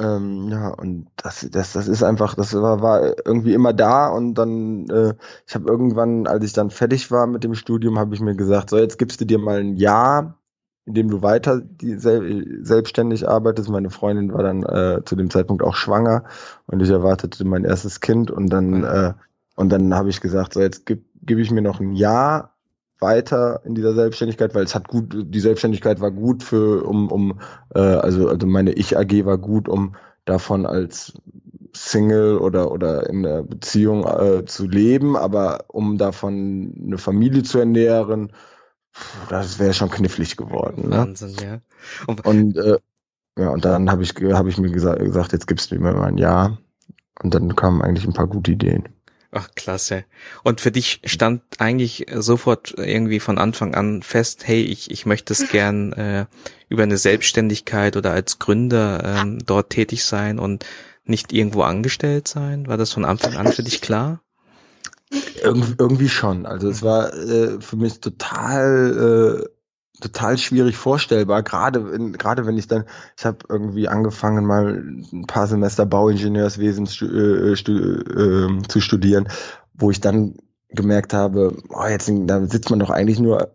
ähm, 0.00 0.49
ja, 0.49 0.69
und 0.69 1.09
das, 1.16 1.47
das, 1.50 1.73
das 1.75 1.87
ist 1.88 2.02
einfach, 2.02 2.35
das 2.35 2.54
war, 2.54 2.80
war 2.80 3.26
irgendwie 3.26 3.52
immer 3.52 3.73
da 3.73 4.09
und 4.09 4.35
dann, 4.35 4.88
äh, 4.88 5.14
ich 5.47 5.54
habe 5.54 5.69
irgendwann, 5.69 6.26
als 6.26 6.45
ich 6.45 6.52
dann 6.52 6.71
fertig 6.71 7.11
war 7.11 7.26
mit 7.26 7.45
dem 7.45 7.54
Studium, 7.54 7.99
habe 7.99 8.14
ich 8.14 8.21
mir 8.21 8.35
gesagt, 8.35 8.71
so 8.71 8.78
jetzt 8.78 8.99
gibst 8.99 9.21
du 9.21 9.26
dir 9.26 9.38
mal 9.38 9.61
ein 9.61 9.76
Jahr, 9.76 10.38
in 10.87 10.95
dem 10.95 11.11
du 11.11 11.23
weiter 11.23 11.61
die 11.61 11.99
sel 11.99 12.64
selbstständig 12.64 13.28
arbeitest. 13.28 13.69
Meine 13.69 13.90
Freundin 13.90 14.33
war 14.33 14.42
dann 14.42 14.62
äh, 14.62 15.04
zu 15.04 15.16
dem 15.16 15.30
Zeitpunkt 15.30 15.62
auch 15.62 15.76
schwanger 15.76 16.25
und 16.66 16.80
ich 16.80 16.90
erwartete 16.90 17.45
mein 17.45 17.64
erstes 17.64 18.00
Kind 18.00 18.30
und 18.30 18.49
dann, 18.49 18.85
äh, 18.85 19.14
und 19.57 19.71
dann 19.71 19.95
habe 19.95 20.09
ich 20.09 20.21
gesagt, 20.21 20.54
so 20.54 20.61
jetzt 20.61 20.87
gib, 20.87 21.04
gib 21.23 21.38
ich 21.38 21.50
mir 21.50 21.62
noch 21.62 21.80
ein 21.80 21.92
Jahr 21.92 22.57
weiter 23.00 23.62
in 23.64 23.75
dieser 23.75 23.95
Selbstständigkeit, 23.95 24.54
weil 24.54 24.64
es 24.64 24.75
hat 24.75 24.88
gut, 24.88 25.14
die 25.14 25.40
Selbstständigkeit 25.40 26.00
war 26.00 26.11
gut 26.11 26.42
für, 26.42 26.85
um, 26.85 27.11
um, 27.11 27.40
äh, 27.75 27.80
also, 27.80 28.28
also 28.28 28.47
meine 28.47 28.73
Ich-AG 28.73 29.25
war 29.25 29.38
gut, 29.38 29.69
um 29.69 29.97
davon 30.25 30.66
als 30.66 31.14
Single 31.73 32.38
oder 32.38 32.73
oder 32.73 33.09
in 33.09 33.25
einer 33.25 33.42
Beziehung 33.42 34.04
äh, 34.04 34.45
zu 34.45 34.66
leben, 34.66 35.16
aber 35.16 35.64
um 35.69 35.99
davon 35.99 36.75
eine 36.85 36.99
Familie 36.99 37.42
zu 37.42 37.59
ernähren, 37.59 38.33
das 39.28 39.59
wäre 39.59 39.73
schon 39.73 39.90
knifflig 39.90 40.37
geworden. 40.37 40.88
Ne? 40.88 40.99
Wahnsinn, 40.99 41.37
ja. 41.42 41.61
Und, 42.07 42.26
und 42.26 42.57
äh, 42.57 42.78
ja, 43.38 43.50
und 43.50 43.64
dann 43.64 43.90
habe 43.90 44.02
ich, 44.02 44.11
hab 44.11 44.47
ich 44.47 44.59
mir 44.59 44.71
gesagt, 44.71 45.00
gesagt, 45.00 45.33
jetzt 45.33 45.47
gibst 45.47 45.71
du 45.71 45.76
mir 45.76 45.92
mal 45.92 46.09
ein 46.09 46.19
Jahr. 46.19 46.59
Und 47.23 47.35
dann 47.35 47.54
kamen 47.54 47.83
eigentlich 47.83 48.07
ein 48.07 48.12
paar 48.12 48.26
gute 48.26 48.52
Ideen. 48.52 48.88
Ach, 49.32 49.49
klasse. 49.54 50.04
Und 50.42 50.60
für 50.60 50.72
dich 50.72 51.00
stand 51.04 51.42
eigentlich 51.58 52.06
sofort 52.14 52.75
irgendwie 52.76 53.20
von 53.20 53.38
Anfang 53.38 53.75
an 53.75 54.02
fest, 54.02 54.46
hey, 54.46 54.62
ich, 54.62 54.90
ich 54.90 55.06
möchte 55.06 55.32
es 55.32 55.49
gern 55.49 55.92
äh, 55.92 56.26
über 56.68 56.82
eine 56.82 56.99
Selbstständigkeit 56.99 57.96
oder 57.96 58.12
als 58.12 58.40
Gründer 58.40 59.02
ähm, 59.04 59.38
dort 59.44 59.70
tätig 59.70 60.04
sein 60.04 60.40
und 60.40 60.66
nicht 61.04 61.32
irgendwo 61.32 61.62
angestellt 61.62 62.26
sein? 62.26 62.66
War 62.66 62.76
das 62.76 62.92
von 62.92 63.04
Anfang 63.04 63.37
an 63.37 63.52
für 63.52 63.62
dich 63.62 63.80
klar? 63.80 64.20
Irgendwie, 65.42 65.75
irgendwie 65.78 66.08
schon. 66.08 66.46
Also 66.46 66.68
es 66.68 66.82
war 66.82 67.12
äh, 67.14 67.60
für 67.60 67.76
mich 67.76 68.00
total 68.00 69.44
äh, 69.44 69.60
total 70.00 70.38
schwierig 70.38 70.76
vorstellbar, 70.76 71.42
gerade 71.42 72.11
gerade 72.12 72.47
wenn 72.47 72.59
ich 72.59 72.66
dann, 72.69 72.85
ich 73.16 73.25
habe 73.25 73.38
irgendwie 73.49 73.88
angefangen 73.88 74.45
mal 74.45 74.83
ein 75.12 75.26
paar 75.26 75.47
Semester 75.47 75.87
Bauingenieurswesen 75.87 76.87
stu, 76.87 77.07
äh, 77.07 77.57
stu, 77.57 77.73
äh, 77.73 78.62
zu 78.69 78.80
studieren, 78.80 79.28
wo 79.75 79.90
ich 79.90 80.00
dann 80.00 80.37
gemerkt 80.69 81.12
habe, 81.12 81.57
oh, 81.69 81.87
jetzt 81.87 82.11
da 82.26 82.47
sitzt 82.47 82.71
man 82.71 82.78
doch 82.78 82.90
eigentlich 82.90 83.19
nur 83.19 83.54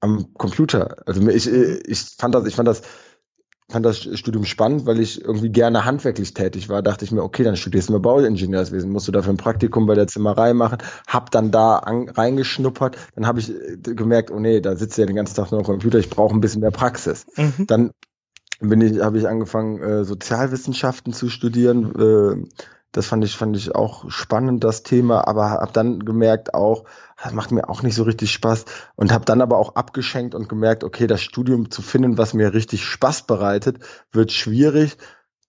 am 0.00 0.32
Computer. 0.34 0.96
Also 1.06 1.26
ich, 1.28 1.46
ich 1.48 2.00
fand 2.18 2.34
das, 2.34 2.46
ich 2.46 2.54
fand 2.54 2.68
das 2.68 2.82
fand 3.68 3.84
das 3.84 3.98
Studium 3.98 4.44
spannend, 4.44 4.86
weil 4.86 5.00
ich 5.00 5.22
irgendwie 5.22 5.50
gerne 5.50 5.84
handwerklich 5.84 6.34
tätig 6.34 6.68
war. 6.68 6.82
Dachte 6.82 7.04
ich 7.04 7.10
mir, 7.10 7.22
okay, 7.22 7.42
dann 7.42 7.56
studierst 7.56 7.88
du 7.88 7.94
mal 7.94 8.00
Bauingenieurswesen, 8.00 8.90
musst 8.90 9.08
du 9.08 9.12
dafür 9.12 9.32
ein 9.32 9.38
Praktikum 9.38 9.86
bei 9.86 9.94
der 9.94 10.06
Zimmerei 10.06 10.54
machen. 10.54 10.78
Hab 11.08 11.30
dann 11.30 11.50
da 11.50 11.78
an, 11.78 12.08
reingeschnuppert. 12.08 12.96
Dann 13.16 13.26
habe 13.26 13.40
ich 13.40 13.50
äh, 13.50 13.76
gemerkt, 13.76 14.30
oh 14.30 14.38
nee, 14.38 14.60
da 14.60 14.76
sitzt 14.76 14.98
ja 14.98 15.06
den 15.06 15.16
ganzen 15.16 15.34
Tag 15.34 15.50
nur 15.50 15.60
am 15.60 15.66
Computer. 15.66 15.98
Ich 15.98 16.10
brauche 16.10 16.34
ein 16.34 16.40
bisschen 16.40 16.60
mehr 16.60 16.70
Praxis. 16.70 17.26
Mhm. 17.36 17.66
Dann 17.66 17.90
bin 18.60 18.80
ich, 18.80 19.00
habe 19.00 19.18
ich 19.18 19.26
angefangen, 19.26 19.82
äh, 19.82 20.04
Sozialwissenschaften 20.04 21.12
zu 21.12 21.28
studieren. 21.28 21.92
Äh, 21.94 22.46
das 22.92 23.06
fand 23.06 23.24
ich, 23.24 23.36
fand 23.36 23.56
ich 23.56 23.74
auch 23.74 24.10
spannend, 24.10 24.64
das 24.64 24.82
Thema, 24.82 25.26
aber 25.26 25.50
habe 25.50 25.72
dann 25.72 26.00
gemerkt 26.00 26.54
auch, 26.54 26.84
das 27.22 27.32
macht 27.32 27.50
mir 27.50 27.68
auch 27.68 27.82
nicht 27.82 27.94
so 27.94 28.02
richtig 28.02 28.30
Spaß 28.32 28.64
und 28.94 29.12
habe 29.12 29.24
dann 29.24 29.40
aber 29.40 29.58
auch 29.58 29.74
abgeschenkt 29.74 30.34
und 30.34 30.48
gemerkt, 30.48 30.84
okay, 30.84 31.06
das 31.06 31.22
Studium 31.22 31.70
zu 31.70 31.82
finden, 31.82 32.18
was 32.18 32.34
mir 32.34 32.52
richtig 32.52 32.84
Spaß 32.84 33.26
bereitet, 33.26 33.78
wird 34.12 34.32
schwierig. 34.32 34.96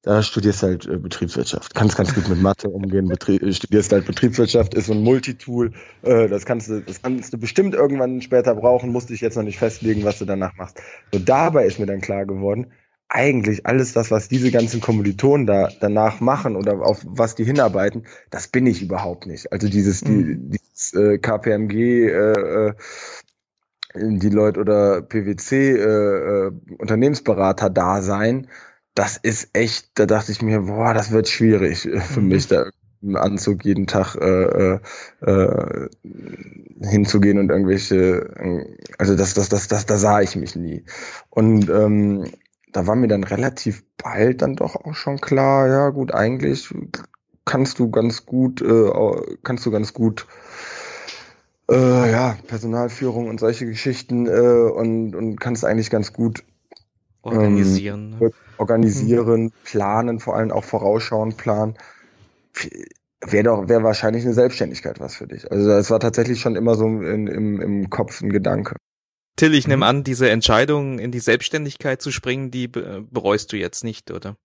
Da 0.04 0.24
studierst 0.24 0.64
halt 0.64 0.86
äh, 0.86 0.98
Betriebswirtschaft. 0.98 1.76
Kannst 1.76 1.98
ganz 1.98 2.16
gut 2.16 2.30
mit 2.30 2.42
Mathe 2.42 2.70
umgehen. 2.70 3.10
Betrie 3.10 3.38
äh, 3.42 3.52
studierst 3.52 3.92
halt 3.92 4.06
Betriebswirtschaft, 4.06 4.74
ist 4.74 4.86
so 4.86 4.94
ein 4.94 5.04
Multitool. 5.04 5.74
Äh, 6.02 6.30
das 6.30 6.46
kannst 6.46 6.70
du, 6.70 6.80
das 6.82 7.02
kannst 7.02 7.34
du 7.34 7.38
bestimmt 7.38 7.74
irgendwann 7.74 8.22
später 8.22 8.56
brauchen. 8.56 8.92
Musst 8.92 9.10
dich 9.10 9.20
jetzt 9.20 9.36
noch 9.36 9.44
nicht 9.44 9.58
festlegen, 9.58 10.06
was 10.06 10.20
du 10.20 10.26
danach 10.26 10.56
machst. 10.56 10.80
So 11.12 11.20
dabei 11.20 11.66
ist 11.66 11.80
mir 11.80 11.88
dann 11.88 12.00
klar 12.00 12.26
geworden, 12.26 12.72
eigentlich 13.10 13.66
alles 13.66 13.94
das, 13.94 14.12
was 14.12 14.28
diese 14.28 14.52
ganzen 14.52 14.82
Kommilitonen 14.82 15.48
da 15.48 15.70
danach 15.80 16.20
machen 16.20 16.56
oder 16.56 16.82
auf 16.82 17.02
was 17.06 17.36
die 17.36 17.46
hinarbeiten, 17.46 18.06
das 18.30 18.48
bin 18.48 18.68
ich 18.68 18.82
überhaupt 18.82 19.28
nicht. 19.28 19.52
Also 19.52 19.70
dieses, 19.70 20.04
mhm. 20.04 20.52
die, 20.52 20.58
dieses 20.58 20.94
äh, 20.94 21.18
KPMG, 21.18 21.74
äh, 21.74 22.68
äh, 22.68 22.74
die 23.96 24.30
Leute 24.30 24.60
oder 24.60 25.02
PwC 25.02 25.72
äh, 25.72 26.48
äh, 26.48 26.52
Unternehmensberater 26.78 27.70
da 27.70 28.02
sein, 28.02 28.48
das 28.94 29.18
ist 29.18 29.50
echt, 29.54 29.92
da 29.96 30.06
dachte 30.06 30.32
ich 30.32 30.42
mir, 30.42 30.62
boah, 30.62 30.94
das 30.94 31.12
wird 31.12 31.30
schwierig 31.30 31.82
für 32.02 32.22
mhm. 32.22 32.28
mich 32.28 32.48
da 32.48 32.70
im 33.02 33.16
Anzug 33.16 33.64
jeden 33.64 33.88
Tag 33.88 34.16
äh, 34.16 34.76
äh, 34.76 34.80
äh, 35.22 35.90
hinzugehen 36.82 37.38
und 37.38 37.52
irgendwelche, 37.52 38.66
also 38.98 39.16
das, 39.16 39.36
das, 39.36 39.50
das, 39.50 39.68
das, 39.68 39.86
da 39.86 39.98
sah 39.98 40.22
ich 40.22 40.36
mich 40.36 40.56
nie. 40.56 40.84
Und 41.30 41.70
ähm, 41.70 42.26
da 42.72 42.88
war 42.88 42.96
mir 42.96 43.08
dann 43.08 43.24
relativ 43.24 43.84
bald 43.98 44.42
dann 44.42 44.56
doch 44.56 44.76
auch 44.76 44.94
schon 44.94 45.20
klar, 45.20 45.68
ja 45.68 45.90
gut, 45.90 46.14
eigentlich 46.14 46.74
kannst 47.46 47.80
du 47.80 47.90
ganz 47.90 48.26
gut, 48.26 48.62
äh, 48.62 48.92
kannst 49.44 49.66
du 49.66 49.72
ganz 49.72 49.94
gut 49.94 50.28
äh, 51.70 52.12
ja, 52.12 52.38
Personalführung 52.48 53.28
und 53.28 53.40
solche 53.40 53.66
Geschichten 53.66 54.28
äh, 54.28 54.72
und, 54.72 55.16
und 55.16 55.40
kannst 55.40 55.66
eigentlich 55.66 55.90
ganz 55.90 56.14
gut 56.14 56.44
organisieren, 57.22 58.18
ähm, 58.22 58.32
organisieren, 58.58 59.44
mhm. 59.44 59.52
planen, 59.64 60.20
vor 60.20 60.36
allem 60.36 60.52
auch 60.52 60.64
vorausschauen, 60.64 61.36
planen. 61.36 61.76
Wäre 63.22 63.44
doch, 63.44 63.68
wäre 63.68 63.84
wahrscheinlich 63.84 64.24
eine 64.24 64.34
Selbstständigkeit 64.34 65.00
was 65.00 65.16
für 65.16 65.28
dich. 65.28 65.52
Also 65.52 65.68
das 65.68 65.90
war 65.90 66.00
tatsächlich 66.00 66.40
schon 66.40 66.56
immer 66.56 66.76
so 66.76 66.86
in, 66.86 67.28
im, 67.28 67.62
im 67.62 67.90
Kopf 67.90 68.22
ein 68.22 68.30
Gedanke. 68.30 68.76
Till, 69.38 69.54
ich 69.54 69.68
nehme 69.68 69.86
mhm. 69.86 69.90
an, 69.90 70.04
diese 70.04 70.30
Entscheidung 70.30 71.00
in 71.00 71.12
die 71.12 71.20
Selbstständigkeit 71.20 72.02
zu 72.02 72.12
springen, 72.12 72.52
die 72.52 72.68
bereust 72.68 73.54
du 73.54 73.58
jetzt 73.58 73.84
nicht, 73.84 74.12
oder? 74.12 74.36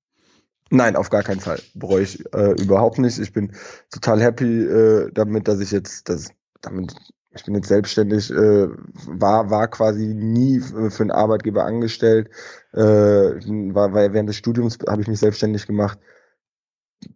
Nein, 0.71 0.97
auf 0.97 1.11
gar 1.11 1.23
keinen 1.23 1.41
Fall. 1.41 1.61
Bereue 1.75 2.03
ich 2.03 2.25
äh, 2.35 2.53
überhaupt 2.63 2.99
nicht. 2.99 3.19
Ich 3.19 3.33
bin 3.33 3.53
total 3.91 4.23
happy 4.23 4.63
äh, 4.65 5.11
damit, 5.13 5.49
dass 5.49 5.61
ich 5.61 5.71
jetzt 5.71 6.09
das 6.09 6.31
damit 6.63 6.95
ich 7.35 7.45
bin 7.45 7.55
jetzt 7.55 7.69
selbstständig, 7.69 8.31
äh, 8.31 8.69
war 9.07 9.51
war 9.51 9.69
quasi 9.69 10.15
nie 10.15 10.61
für 10.61 11.03
einen 11.03 11.11
Arbeitgeber 11.11 11.65
angestellt, 11.65 12.29
äh, 12.73 12.79
war, 12.79 13.93
war 13.95 14.13
während 14.13 14.29
des 14.29 14.37
Studiums 14.37 14.79
habe 14.89 15.03
ich 15.03 15.09
mich 15.09 15.19
selbstständig 15.19 15.67
gemacht, 15.67 15.99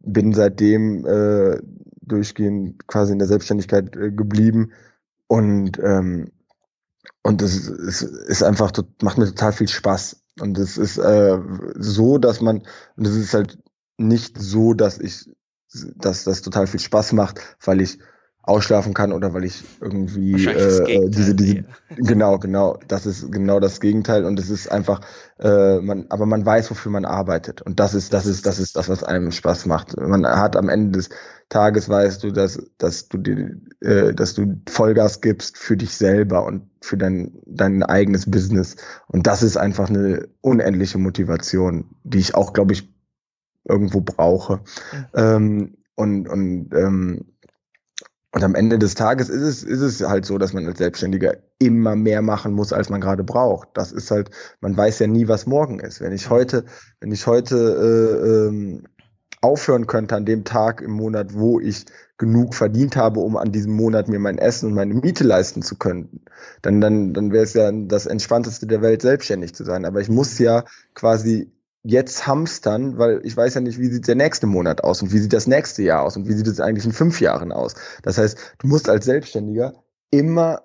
bin 0.01 0.33
seitdem 0.33 1.07
äh, 1.07 1.61
durchgehend 2.01 2.87
quasi 2.87 3.13
in 3.13 3.19
der 3.19 3.29
Selbstständigkeit 3.29 3.95
äh, 3.97 4.11
geblieben 4.11 4.73
und 5.29 5.79
ähm, 5.83 6.31
und 7.23 7.43
das 7.43 7.55
ist, 7.55 8.03
ist 8.03 8.43
einfach, 8.43 8.73
macht 9.03 9.19
mir 9.19 9.27
total 9.27 9.53
viel 9.53 9.69
Spaß. 9.69 10.23
Und 10.41 10.59
es 10.59 10.77
ist 10.77 10.99
äh, 10.99 11.39
so, 11.75 12.19
dass 12.19 12.41
man, 12.41 12.63
und 12.97 13.07
es 13.07 13.17
ist 13.17 13.35
halt 13.35 13.59
nicht 13.97 14.39
so, 14.39 14.75
dass 14.75 14.99
ich, 14.99 15.31
dass 15.97 16.25
das 16.25 16.43
total 16.43 16.67
viel 16.67 16.81
Spaß 16.81 17.13
macht, 17.13 17.41
weil 17.65 17.81
ich 17.81 17.99
ausschlafen 18.47 18.95
kann 18.95 19.13
oder 19.13 19.35
weil 19.35 19.45
ich 19.45 19.65
irgendwie 19.81 20.47
äh, 20.47 21.11
diese, 21.11 21.35
diese 21.35 21.65
genau, 21.97 22.39
genau, 22.39 22.79
das 22.87 23.05
ist 23.05 23.33
genau 23.33 23.59
das 23.59 23.81
Gegenteil 23.81 24.25
und 24.25 24.39
es 24.39 24.51
ist 24.51 24.71
einfach, 24.71 25.01
äh, 25.41 25.81
man, 25.81 26.07
aber 26.11 26.27
man 26.27 26.47
weiß, 26.47 26.71
wofür 26.71 26.93
man 26.93 27.05
arbeitet 27.05 27.61
und 27.63 27.81
das 27.81 27.95
ist, 27.95 28.13
das 28.13 28.25
ist, 28.25 28.47
das 28.47 28.61
ist 28.61 28.77
das, 28.77 28.89
was 28.89 29.03
einem 29.03 29.33
Spaß 29.33 29.67
macht. 29.67 30.01
Man 30.01 30.25
hat 30.25 30.57
am 30.57 30.69
Ende 30.69 30.99
des 30.99 31.09
Tages 31.49 31.89
weißt 31.89 32.25
du, 32.25 32.33
dass, 32.33 32.61
dass 32.79 33.09
du 33.09 33.19
die, 33.19 33.87
äh, 33.87 34.13
dass 34.13 34.35
du 34.35 34.61
Vollgas 34.69 35.21
gibst 35.21 35.59
für 35.59 35.77
dich 35.77 35.95
selber 35.95 36.45
und 36.45 36.69
für 36.81 36.97
dein, 36.97 37.39
dein 37.47 37.83
eigenes 37.83 38.29
Business 38.31 38.77
und 39.07 39.27
das 39.27 39.43
ist 39.43 39.57
einfach 39.57 39.89
eine 39.89 40.29
unendliche 40.41 40.99
Motivation, 40.99 41.91
die 42.03 42.19
ich 42.19 42.35
auch, 42.35 42.53
glaube 42.53 42.73
ich, 42.73 42.93
irgendwo 43.65 44.01
brauche. 44.01 44.57
Mhm. 44.93 45.07
Ähm, 45.15 45.77
und 45.95 46.29
und 46.29 46.75
ähm, 46.75 47.25
und 48.37 48.45
am 48.45 48.55
Ende 48.55 48.79
des 48.79 48.95
Tages 48.95 49.31
ist 49.31 49.41
es, 49.41 49.63
ist 49.63 49.81
es 49.81 50.07
halt 50.07 50.27
so, 50.27 50.37
dass 50.37 50.53
man 50.53 50.67
als 50.67 50.77
Selbstständiger 50.77 51.39
immer 51.59 51.97
mehr 51.97 52.21
machen 52.21 52.53
muss, 52.53 52.71
als 52.71 52.91
man 52.91 53.01
gerade 53.01 53.25
braucht. 53.25 53.69
Das 53.73 53.93
ist 53.93 54.11
halt, 54.11 54.31
man 54.61 54.77
weiß 54.77 54.99
ja 54.99 55.07
nie, 55.07 55.27
was 55.27 55.47
morgen 55.47 55.81
ist. 55.81 56.03
Wenn 56.03 56.13
ich 56.13 56.29
heute, 56.29 56.67
wenn 57.01 57.13
ich 57.13 57.27
heute 57.27 57.57
äh, 57.57 58.49
ähm, 58.49 58.83
aufhören 59.47 59.87
könnte 59.87 60.17
an 60.17 60.27
dem 60.27 60.45
Tag 60.45 60.81
im 60.81 60.93
Monat, 60.93 61.35
wo 61.35 61.61
ich 61.61 61.87
genug 62.19 62.55
verdient 62.55 62.97
habe, 62.97 63.21
um 63.21 63.37
an 63.37 63.53
diesem 63.53 63.75
Monat 63.75 64.09
mir 64.09 64.19
mein 64.19 64.39
Essen 64.39 64.67
und 64.67 64.75
meine 64.75 64.95
Miete 64.95 65.25
leisten 65.25 65.63
zu 65.63 65.77
können, 65.77 66.25
dann, 66.63 66.81
dann, 66.81 67.15
dann 67.15 67.33
wäre 67.33 67.45
es 67.45 67.55
ja 67.55 67.71
das 67.73 68.07
Entspannteste 68.07 68.67
der 68.67 68.83
Welt, 68.83 69.03
selbstständig 69.03 69.55
zu 69.55 69.65
sein. 69.65 69.85
Aber 69.85 70.01
ich 70.01 70.09
muss 70.09 70.39
ja 70.39 70.65
quasi 70.95 71.53
jetzt 71.83 72.27
hamstern, 72.27 72.99
weil 72.99 73.21
ich 73.23 73.37
weiß 73.37 73.55
ja 73.55 73.61
nicht, 73.61 73.79
wie 73.79 73.89
sieht 73.89 74.09
der 74.09 74.17
nächste 74.17 74.47
Monat 74.47 74.83
aus 74.83 75.03
und 75.03 75.13
wie 75.13 75.19
sieht 75.19 75.33
das 75.33 75.47
nächste 75.47 75.83
Jahr 75.83 76.03
aus 76.03 76.17
und 76.17 76.27
wie 76.27 76.33
sieht 76.33 76.49
es 76.49 76.61
eigentlich 76.61 76.85
in 76.85 76.93
fünf 76.93 77.21
Jahren 77.21 77.53
aus. 77.53 77.75
Das 78.03 78.19
heißt, 78.19 78.39
du 78.59 78.67
musst 78.67 78.89
als 78.89 79.05
Selbstständiger 79.05 79.75
immer 80.11 80.63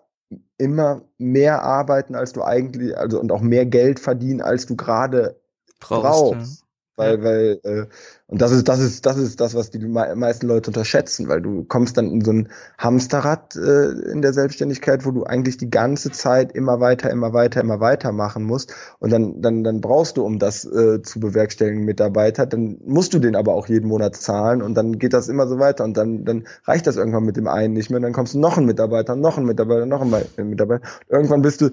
immer 0.57 1.01
mehr 1.17 1.63
arbeiten, 1.63 2.15
als 2.15 2.33
du 2.33 2.43
eigentlich, 2.43 2.97
also 2.97 3.19
und 3.19 3.31
auch 3.31 3.41
mehr 3.41 3.65
Geld 3.65 3.99
verdienen, 3.99 4.41
als 4.41 4.65
du 4.65 4.75
gerade 4.75 5.41
brauchst. 5.79 6.03
brauchst. 6.03 6.65
Weil, 7.01 7.23
weil, 7.23 7.59
äh, 7.63 7.85
und 8.27 8.41
das 8.41 8.51
ist, 8.51 8.69
das 8.69 8.79
ist, 8.79 9.05
das 9.05 9.17
ist 9.17 9.41
das, 9.41 9.55
was 9.55 9.71
die 9.71 9.79
meisten 9.79 10.47
Leute 10.47 10.69
unterschätzen, 10.69 11.27
weil 11.27 11.41
du 11.41 11.65
kommst 11.65 11.97
dann 11.97 12.09
in 12.09 12.23
so 12.23 12.31
ein 12.31 12.47
Hamsterrad 12.77 13.57
äh, 13.57 13.89
in 14.11 14.21
der 14.21 14.31
Selbstständigkeit, 14.31 15.05
wo 15.05 15.11
du 15.11 15.25
eigentlich 15.25 15.57
die 15.57 15.69
ganze 15.69 16.11
Zeit 16.11 16.53
immer 16.53 16.79
weiter, 16.79 17.09
immer 17.09 17.33
weiter, 17.33 17.59
immer 17.59 17.81
weiter 17.81 18.13
machen 18.13 18.43
musst. 18.43 18.73
Und 18.99 19.11
dann, 19.11 19.41
dann, 19.41 19.63
dann 19.65 19.81
brauchst 19.81 20.15
du, 20.15 20.23
um 20.23 20.39
das 20.39 20.63
äh, 20.63 21.01
zu 21.01 21.19
bewerkstelligen, 21.19 21.83
Mitarbeiter, 21.83 22.45
dann 22.45 22.77
musst 22.85 23.13
du 23.13 23.19
den 23.19 23.35
aber 23.35 23.53
auch 23.53 23.67
jeden 23.67 23.89
Monat 23.89 24.15
zahlen 24.15 24.61
und 24.61 24.75
dann 24.75 24.97
geht 24.97 25.13
das 25.13 25.27
immer 25.27 25.47
so 25.47 25.59
weiter 25.59 25.83
und 25.83 25.97
dann, 25.97 26.23
dann 26.23 26.45
reicht 26.63 26.87
das 26.87 26.95
irgendwann 26.95 27.25
mit 27.25 27.35
dem 27.35 27.47
einen 27.47 27.73
nicht 27.73 27.89
mehr. 27.89 27.97
Und 27.97 28.03
dann 28.03 28.13
kommst 28.13 28.33
du 28.33 28.39
noch 28.39 28.57
ein 28.57 28.65
Mitarbeiter, 28.65 29.15
noch 29.17 29.37
ein 29.37 29.45
Mitarbeiter, 29.45 29.85
noch 29.85 30.01
ein 30.01 30.49
Mitarbeiter. 30.49 30.87
Irgendwann 31.09 31.41
bist 31.41 31.61
du 31.61 31.71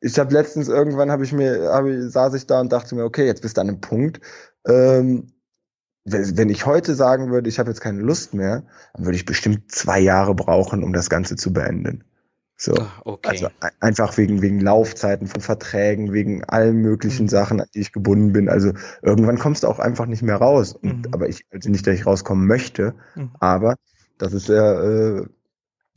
ich 0.00 0.18
habe 0.18 0.32
letztens 0.32 0.68
irgendwann 0.68 1.10
habe 1.10 1.24
ich 1.24 1.32
mir 1.32 1.70
hab 1.72 1.86
ich, 1.86 2.12
saß 2.12 2.34
ich 2.34 2.46
da 2.46 2.60
und 2.60 2.72
dachte 2.72 2.94
mir 2.94 3.04
okay 3.04 3.26
jetzt 3.26 3.42
bist 3.42 3.56
du 3.56 3.62
an 3.62 3.68
einem 3.68 3.80
Punkt 3.80 4.20
ähm, 4.66 5.32
wenn 6.04 6.50
ich 6.50 6.66
heute 6.66 6.94
sagen 6.94 7.32
würde, 7.32 7.48
ich 7.48 7.58
habe 7.58 7.70
jetzt 7.70 7.80
keine 7.80 8.00
Lust 8.00 8.32
mehr, 8.32 8.62
dann 8.94 9.04
würde 9.04 9.16
ich 9.16 9.24
bestimmt 9.24 9.72
zwei 9.72 9.98
Jahre 9.98 10.34
brauchen, 10.34 10.84
um 10.84 10.92
das 10.92 11.10
Ganze 11.10 11.34
zu 11.34 11.52
beenden. 11.52 12.04
So. 12.56 12.74
Ah, 12.74 12.90
okay. 13.04 13.28
Also 13.28 13.48
einfach 13.80 14.16
wegen, 14.16 14.40
wegen 14.40 14.60
Laufzeiten 14.60 15.26
von 15.26 15.42
Verträgen, 15.42 16.12
wegen 16.12 16.44
allen 16.44 16.76
möglichen 16.76 17.24
mhm. 17.24 17.28
Sachen, 17.28 17.60
an 17.60 17.66
die 17.74 17.80
ich 17.80 17.92
gebunden 17.92 18.32
bin. 18.32 18.48
Also 18.48 18.72
irgendwann 19.02 19.38
kommst 19.38 19.64
du 19.64 19.68
auch 19.68 19.78
einfach 19.78 20.06
nicht 20.06 20.22
mehr 20.22 20.36
raus. 20.36 20.72
Und, 20.72 21.06
mhm. 21.06 21.12
Aber 21.12 21.28
ich, 21.28 21.44
also 21.50 21.70
nicht, 21.70 21.86
dass 21.86 21.94
ich 21.94 22.06
rauskommen 22.06 22.46
möchte, 22.46 22.94
mhm. 23.14 23.30
aber 23.40 23.74
das 24.16 24.32
ist 24.32 24.48
ja, 24.48 24.82
äh, 24.82 25.26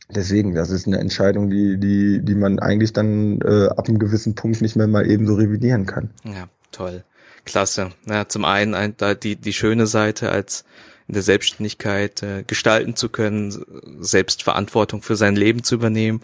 deswegen, 0.09 0.53
das 0.53 0.69
ist 0.71 0.87
eine 0.87 0.99
Entscheidung, 0.99 1.49
die, 1.49 1.79
die, 1.79 2.25
die 2.25 2.35
man 2.35 2.59
eigentlich 2.59 2.91
dann 2.91 3.39
äh, 3.41 3.67
ab 3.67 3.87
einem 3.87 3.99
gewissen 3.99 4.35
Punkt 4.35 4.61
nicht 4.61 4.75
mehr 4.75 4.87
mal 4.87 5.09
eben 5.09 5.27
so 5.27 5.35
revidieren 5.35 5.85
kann. 5.85 6.09
Ja, 6.25 6.49
toll. 6.71 7.05
Klasse. 7.49 7.91
Ja, 8.07 8.27
zum 8.27 8.45
einen 8.45 8.75
ein, 8.75 8.93
da 8.97 9.15
die, 9.15 9.35
die 9.35 9.53
schöne 9.53 9.87
Seite 9.87 10.29
als 10.31 10.63
in 11.07 11.13
der 11.13 11.23
Selbstständigkeit 11.23 12.21
äh, 12.21 12.43
gestalten 12.45 12.95
zu 12.95 13.09
können, 13.09 13.65
selbst 13.99 14.43
Verantwortung 14.43 15.01
für 15.01 15.15
sein 15.15 15.35
Leben 15.35 15.63
zu 15.63 15.73
übernehmen. 15.73 16.21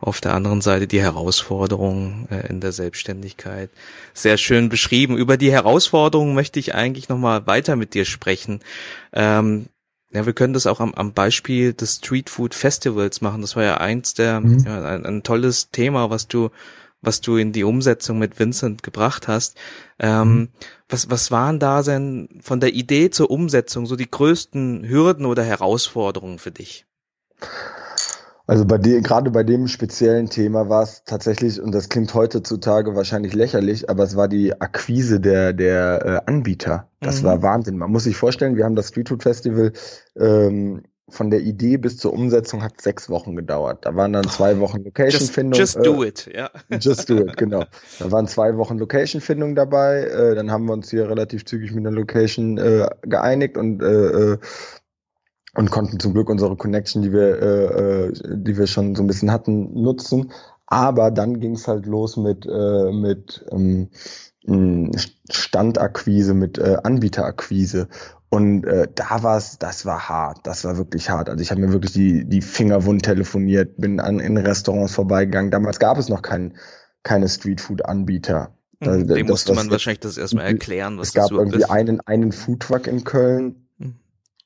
Auf 0.00 0.20
der 0.20 0.32
anderen 0.32 0.60
Seite 0.60 0.86
die 0.86 1.00
Herausforderungen 1.00 2.28
äh, 2.30 2.46
in 2.46 2.60
der 2.60 2.70
Selbstständigkeit. 2.70 3.68
Sehr 4.14 4.36
schön 4.36 4.68
beschrieben. 4.68 5.18
Über 5.18 5.36
die 5.36 5.50
Herausforderungen 5.50 6.36
möchte 6.36 6.60
ich 6.60 6.76
eigentlich 6.76 7.08
nochmal 7.08 7.48
weiter 7.48 7.74
mit 7.74 7.94
dir 7.94 8.04
sprechen. 8.04 8.60
Ähm, 9.12 9.66
ja, 10.12 10.24
wir 10.24 10.34
können 10.34 10.54
das 10.54 10.68
auch 10.68 10.78
am, 10.78 10.94
am 10.94 11.12
Beispiel 11.14 11.72
des 11.72 11.96
Street 11.96 12.30
Food 12.30 12.54
Festivals 12.54 13.20
machen. 13.20 13.40
Das 13.40 13.56
war 13.56 13.64
ja 13.64 13.78
eins 13.78 14.14
der, 14.14 14.40
mhm. 14.40 14.64
ja, 14.64 14.84
ein, 14.84 15.04
ein 15.04 15.22
tolles 15.24 15.70
Thema, 15.72 16.10
was 16.10 16.28
du 16.28 16.50
was 17.00 17.20
du 17.20 17.36
in 17.36 17.52
die 17.52 17.64
Umsetzung 17.64 18.18
mit 18.18 18.38
Vincent 18.38 18.82
gebracht 18.82 19.28
hast. 19.28 19.56
Ähm, 19.98 20.28
mhm. 20.28 20.48
was, 20.88 21.10
was 21.10 21.30
waren 21.30 21.58
da 21.58 21.82
denn 21.82 22.28
von 22.40 22.60
der 22.60 22.74
Idee 22.74 23.10
zur 23.10 23.30
Umsetzung 23.30 23.86
so 23.86 23.96
die 23.96 24.10
größten 24.10 24.88
Hürden 24.88 25.26
oder 25.26 25.44
Herausforderungen 25.44 26.38
für 26.38 26.50
dich? 26.50 26.86
Also 28.48 28.64
bei 28.64 28.78
dir, 28.78 29.02
gerade 29.02 29.30
bei 29.30 29.42
dem 29.42 29.68
speziellen 29.68 30.30
Thema 30.30 30.70
war 30.70 30.82
es 30.82 31.04
tatsächlich, 31.04 31.60
und 31.60 31.70
das 31.72 31.90
klingt 31.90 32.14
heutzutage 32.14 32.96
wahrscheinlich 32.96 33.34
lächerlich, 33.34 33.90
aber 33.90 34.04
es 34.04 34.16
war 34.16 34.26
die 34.26 34.58
Akquise 34.58 35.20
der, 35.20 35.52
der 35.52 36.24
äh, 36.26 36.30
Anbieter. 36.30 36.88
Das 37.00 37.20
mhm. 37.20 37.26
war 37.26 37.42
Wahnsinn. 37.42 37.76
Man 37.76 37.90
muss 37.90 38.04
sich 38.04 38.16
vorstellen, 38.16 38.56
wir 38.56 38.64
haben 38.64 38.74
das 38.74 38.88
Street 38.88 39.10
Food 39.10 39.22
Festival 39.22 39.74
ähm, 40.16 40.82
von 41.10 41.30
der 41.30 41.40
Idee 41.40 41.76
bis 41.76 41.96
zur 41.96 42.12
Umsetzung 42.12 42.62
hat 42.62 42.80
sechs 42.80 43.08
Wochen 43.08 43.34
gedauert. 43.36 43.86
Da 43.86 43.96
waren 43.96 44.12
dann 44.12 44.28
zwei 44.28 44.58
Wochen 44.58 44.84
Location-Findung. 44.84 45.58
Just, 45.58 45.76
just, 45.76 45.86
do 45.86 46.02
äh, 46.02 46.08
it, 46.08 46.30
ja. 46.34 46.50
Just 46.78 47.08
do 47.08 47.18
it, 47.18 47.36
genau. 47.36 47.64
Da 47.98 48.10
waren 48.10 48.26
zwei 48.26 48.56
Wochen 48.56 48.78
Location-Findung 48.78 49.54
dabei. 49.54 50.04
Äh, 50.04 50.34
dann 50.34 50.50
haben 50.50 50.66
wir 50.66 50.72
uns 50.72 50.90
hier 50.90 51.08
relativ 51.08 51.44
zügig 51.44 51.72
mit 51.72 51.86
einer 51.86 51.94
Location 51.94 52.58
äh, 52.58 52.88
geeinigt 53.02 53.56
und 53.56 53.82
äh, 53.82 54.32
äh, 54.32 54.38
und 55.54 55.70
konnten 55.70 55.98
zum 55.98 56.12
Glück 56.12 56.28
unsere 56.30 56.54
Connection, 56.56 57.02
die 57.02 57.12
wir, 57.12 58.12
die 58.12 58.56
wir 58.56 58.66
schon 58.68 58.94
so 58.94 59.02
ein 59.02 59.08
bisschen 59.08 59.32
hatten, 59.32 59.72
nutzen. 59.82 60.30
Aber 60.66 61.10
dann 61.10 61.40
ging 61.40 61.54
es 61.54 61.66
halt 61.66 61.86
los 61.86 62.16
mit, 62.16 62.46
mit 62.46 63.44
ähm, 63.50 63.88
Standakquise, 65.30 66.34
mit 66.34 66.58
äh, 66.58 66.76
Anbieterakquise. 66.82 67.88
Und 68.30 68.64
äh, 68.66 68.88
da 68.94 69.22
war 69.22 69.38
es, 69.38 69.58
das 69.58 69.86
war 69.86 70.08
hart, 70.08 70.40
das 70.46 70.64
war 70.64 70.76
wirklich 70.76 71.08
hart. 71.08 71.30
Also 71.30 71.40
ich 71.40 71.50
habe 71.50 71.62
mir 71.62 71.72
wirklich 71.72 71.92
die, 71.92 72.26
die 72.26 72.42
Finger 72.42 72.84
wund 72.84 73.02
telefoniert, 73.02 73.78
bin 73.78 74.00
an 74.00 74.20
in 74.20 74.36
Restaurants 74.36 74.94
vorbeigegangen. 74.94 75.50
Damals 75.50 75.78
gab 75.78 75.96
es 75.96 76.10
noch 76.10 76.20
kein, 76.20 76.54
keine 77.02 77.28
Streetfood-Anbieter. 77.28 78.52
Da, 78.80 78.94
hm, 78.94 79.08
Dem 79.08 79.26
musste 79.26 79.54
man 79.54 79.70
wahrscheinlich 79.70 80.00
das 80.00 80.18
erstmal 80.18 80.44
erklären, 80.44 80.98
was 80.98 81.08
es 81.08 81.14
das 81.14 81.30
gab 81.30 81.38
irgendwie 81.38 81.60
ist. 81.60 81.70
einen, 81.70 82.00
einen 82.00 82.32
Foodtruck 82.32 82.86
in 82.86 83.04
Köln. 83.04 83.66
Hm. 83.78 83.94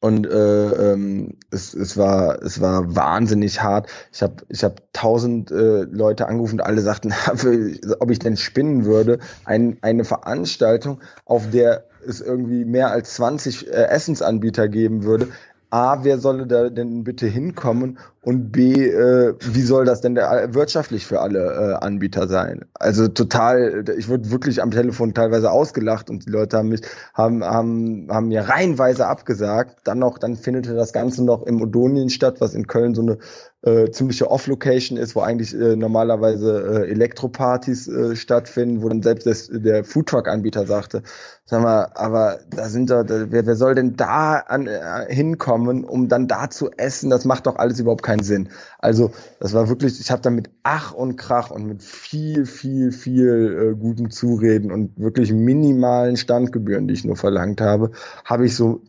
Und 0.01 0.27
äh, 0.29 0.93
ähm, 0.93 1.39
es, 1.51 1.75
es 1.75 1.97
war 1.97 2.41
es 2.41 2.61
war 2.61 2.95
wahnsinnig 2.95 3.63
hart. 3.63 3.89
Ich 4.13 4.23
habe 4.23 4.37
ich 4.49 4.63
hab 4.63 4.93
tausend 4.93 5.51
äh, 5.51 5.83
Leute 5.83 6.29
angerufen 6.29 6.61
und 6.61 6.67
alle 6.67 6.81
sagten, 6.83 7.13
ob 7.99 8.11
ich 8.13 8.21
denn 8.21 8.37
spinnen 8.37 8.85
würde. 8.85 9.19
Ein, 9.45 9.79
eine 9.83 10.05
Veranstaltung, 10.05 11.01
auf 11.25 11.51
der 11.51 11.85
es 12.07 12.21
irgendwie 12.21 12.65
mehr 12.65 12.91
als 12.91 13.15
20 13.15 13.69
äh, 13.69 13.71
Essensanbieter 13.71 14.69
geben 14.69 15.05
würde. 15.05 15.29
A, 15.73 16.05
wer 16.05 16.19
solle 16.19 16.47
da 16.47 16.69
denn 16.69 17.03
bitte 17.03 17.27
hinkommen? 17.27 17.99
Und 18.21 18.53
B, 18.53 18.75
äh, 18.75 19.35
wie 19.41 19.63
soll 19.63 19.87
das 19.87 20.03
denn 20.03 20.15
der, 20.15 20.53
wirtschaftlich 20.53 21.07
für 21.07 21.21
alle 21.21 21.39
äh, 21.39 21.75
Anbieter 21.83 22.29
sein? 22.29 22.67
Also 22.75 23.09
total, 23.09 23.83
ich 23.97 24.07
wurde 24.11 24.31
wirklich 24.31 24.61
am 24.61 24.71
Telefon 24.71 25.15
teilweise 25.15 25.51
ausgelacht 25.51 26.11
und 26.11 26.27
die 26.27 26.31
Leute 26.31 26.59
haben 26.59 26.69
mich, 26.69 26.83
haben, 27.15 27.43
haben, 27.43 28.07
haben 28.11 28.29
mir 28.29 28.43
reihenweise 28.43 29.07
abgesagt. 29.07 29.79
Dann 29.85 29.99
noch, 29.99 30.19
dann 30.19 30.37
findete 30.37 30.75
das 30.75 30.93
Ganze 30.93 31.25
noch 31.25 31.43
im 31.45 31.63
Odonien 31.63 32.11
statt, 32.11 32.37
was 32.41 32.53
in 32.55 32.67
Köln 32.67 32.95
so 32.95 33.01
eine 33.01 33.17
äh, 33.63 33.91
ziemliche 33.91 34.31
Off-Location 34.31 34.99
ist, 34.99 35.15
wo 35.15 35.21
eigentlich 35.21 35.55
äh, 35.55 35.77
normalerweise 35.77 36.85
äh, 36.85 36.91
Elektropartys 36.91 37.87
äh, 37.87 38.17
stattfinden, 38.17 38.83
wo 38.83 38.89
dann 38.89 39.03
selbst 39.03 39.27
das, 39.27 39.49
der 39.53 39.85
Foodtruck-Anbieter 39.85 40.67
sagte, 40.67 41.03
sag 41.45 41.63
mal, 41.63 41.91
aber 41.95 42.41
da 42.51 42.69
sind 42.69 42.91
da, 42.91 43.05
da 43.05 43.31
wer, 43.31 43.47
wer 43.47 43.55
soll 43.55 43.77
denn 43.77 43.97
da 43.97 44.39
an, 44.39 44.67
äh, 44.67 45.07
hinkommen, 45.09 45.85
um 45.85 46.09
dann 46.09 46.27
da 46.27 46.51
zu 46.51 46.73
essen? 46.73 47.09
Das 47.09 47.25
macht 47.25 47.47
doch 47.47 47.57
alles 47.57 47.79
überhaupt 47.79 48.03
keinen 48.03 48.25
Sinn. 48.25 48.49
Also 48.81 49.13
das 49.39 49.53
war 49.53 49.69
wirklich, 49.69 50.01
ich 50.01 50.11
habe 50.11 50.23
da 50.23 50.31
mit 50.31 50.51
Ach 50.65 50.93
und 50.93 51.17
Krach 51.17 51.53
und 51.53 51.65
mit 51.65 51.85
viel, 51.85 52.47
viel, 52.47 52.91
viel 52.91 53.75
äh, 53.75 53.79
gutem 53.79 54.11
Zureden 54.11 54.73
und 54.73 54.99
wirklich 54.99 55.33
minimalen 55.33 56.17
Standgebühren, 56.17 56.89
die 56.89 56.95
ich 56.95 57.05
nur 57.05 57.17
verlangt 57.17 57.61
habe, 57.61 57.93
habe 58.25 58.45
ich 58.45 58.57
so 58.57 58.83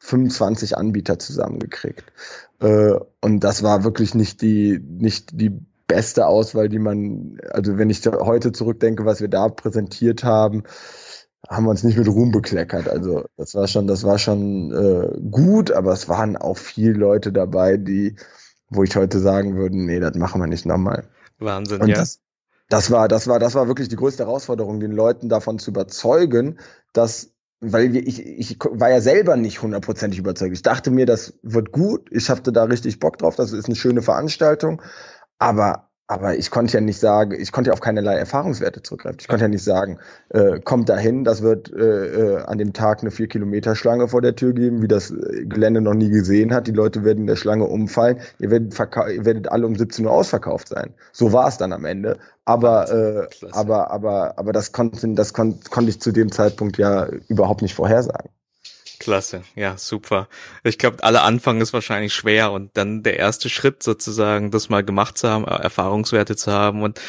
25 0.00 0.76
Anbieter 0.76 1.18
zusammengekriegt. 1.18 2.04
Äh, 2.60 2.94
und 3.20 3.40
das 3.40 3.62
war 3.62 3.84
wirklich 3.84 4.14
nicht 4.14 4.42
die, 4.42 4.78
nicht 4.78 5.40
die 5.40 5.50
beste 5.86 6.26
Auswahl, 6.26 6.68
die 6.68 6.78
man, 6.78 7.38
also 7.50 7.76
wenn 7.76 7.90
ich 7.90 8.06
heute 8.06 8.52
zurückdenke, 8.52 9.04
was 9.04 9.20
wir 9.20 9.28
da 9.28 9.48
präsentiert 9.48 10.22
haben, 10.22 10.62
haben 11.48 11.64
wir 11.64 11.70
uns 11.70 11.82
nicht 11.82 11.98
mit 11.98 12.06
Ruhm 12.06 12.30
bekleckert. 12.30 12.88
Also 12.88 13.24
das 13.36 13.54
war 13.54 13.66
schon, 13.66 13.86
das 13.86 14.04
war 14.04 14.18
schon 14.18 14.72
äh, 14.72 15.20
gut, 15.30 15.72
aber 15.72 15.92
es 15.92 16.08
waren 16.08 16.36
auch 16.36 16.58
viele 16.58 16.92
Leute 16.92 17.32
dabei, 17.32 17.76
die, 17.76 18.16
wo 18.68 18.84
ich 18.84 18.94
heute 18.94 19.18
sagen 19.18 19.56
würde, 19.56 19.76
nee, 19.76 19.98
das 19.98 20.14
machen 20.14 20.40
wir 20.40 20.46
nicht 20.46 20.66
nochmal. 20.66 21.08
Wahnsinn, 21.38 21.80
Und 21.80 21.88
ja. 21.88 21.96
Das, 21.96 22.20
das 22.68 22.90
war, 22.92 23.08
das 23.08 23.26
war, 23.26 23.40
das 23.40 23.54
war 23.54 23.66
wirklich 23.66 23.88
die 23.88 23.96
größte 23.96 24.24
Herausforderung, 24.24 24.78
den 24.78 24.92
Leuten 24.92 25.28
davon 25.28 25.58
zu 25.58 25.70
überzeugen, 25.70 26.60
dass 26.92 27.32
weil 27.60 27.94
ich, 27.96 28.24
ich 28.24 28.58
war 28.60 28.90
ja 28.90 29.00
selber 29.00 29.36
nicht 29.36 29.62
hundertprozentig 29.62 30.18
überzeugt. 30.18 30.54
Ich 30.54 30.62
dachte 30.62 30.90
mir, 30.90 31.06
das 31.06 31.34
wird 31.42 31.72
gut. 31.72 32.08
Ich 32.10 32.30
hatte 32.30 32.52
da 32.52 32.64
richtig 32.64 32.98
Bock 32.98 33.18
drauf. 33.18 33.36
Das 33.36 33.52
ist 33.52 33.66
eine 33.66 33.76
schöne 33.76 34.02
Veranstaltung. 34.02 34.80
Aber 35.38 35.89
aber 36.10 36.36
ich 36.36 36.50
konnte 36.50 36.74
ja 36.74 36.80
nicht 36.80 36.98
sagen, 36.98 37.40
ich 37.40 37.52
konnte 37.52 37.68
ja 37.68 37.72
auf 37.72 37.80
keinerlei 37.80 38.16
Erfahrungswerte 38.16 38.82
zurückgreifen. 38.82 39.18
Ich 39.20 39.28
konnte 39.28 39.44
ja 39.44 39.48
nicht 39.48 39.62
sagen, 39.62 40.00
äh, 40.30 40.58
kommt 40.58 40.88
dahin, 40.88 41.22
das 41.22 41.40
wird 41.40 41.72
äh, 41.72 41.76
äh, 41.78 42.42
an 42.42 42.58
dem 42.58 42.72
Tag 42.72 43.02
eine 43.02 43.12
vier 43.12 43.28
Kilometer 43.28 43.76
Schlange 43.76 44.08
vor 44.08 44.20
der 44.20 44.34
Tür 44.34 44.52
geben, 44.52 44.82
wie 44.82 44.88
das 44.88 45.14
Gelände 45.44 45.80
noch 45.80 45.94
nie 45.94 46.08
gesehen 46.08 46.52
hat. 46.52 46.66
Die 46.66 46.72
Leute 46.72 47.04
werden 47.04 47.20
in 47.20 47.26
der 47.28 47.36
Schlange 47.36 47.64
umfallen. 47.64 48.18
Ihr 48.40 48.50
werdet, 48.50 48.76
ihr 48.76 49.24
werdet 49.24 49.52
alle 49.52 49.64
um 49.68 49.76
17 49.76 50.04
Uhr 50.04 50.10
ausverkauft 50.10 50.66
sein. 50.66 50.94
So 51.12 51.32
war 51.32 51.46
es 51.46 51.58
dann 51.58 51.72
am 51.72 51.84
Ende. 51.84 52.18
Aber, 52.44 52.90
äh, 52.90 53.28
aber, 53.52 53.92
aber, 53.92 54.36
aber 54.36 54.52
das 54.52 54.72
konnte, 54.72 55.14
das 55.14 55.32
kon 55.32 55.60
konnte 55.70 55.90
ich 55.90 56.00
zu 56.00 56.10
dem 56.10 56.32
Zeitpunkt 56.32 56.76
ja 56.76 57.06
überhaupt 57.28 57.62
nicht 57.62 57.76
vorhersagen. 57.76 58.30
Klasse, 59.00 59.44
ja, 59.56 59.78
super. 59.78 60.28
Ich 60.62 60.76
glaube, 60.76 61.02
alle 61.02 61.22
Anfang 61.22 61.62
ist 61.62 61.72
wahrscheinlich 61.72 62.12
schwer 62.12 62.52
und 62.52 62.76
dann 62.76 63.02
der 63.02 63.18
erste 63.18 63.48
Schritt 63.48 63.82
sozusagen, 63.82 64.50
das 64.50 64.68
mal 64.68 64.84
gemacht 64.84 65.16
zu 65.16 65.30
haben, 65.30 65.46
Erfahrungswerte 65.46 66.36
zu 66.36 66.52
haben 66.52 66.82
und 66.82 67.00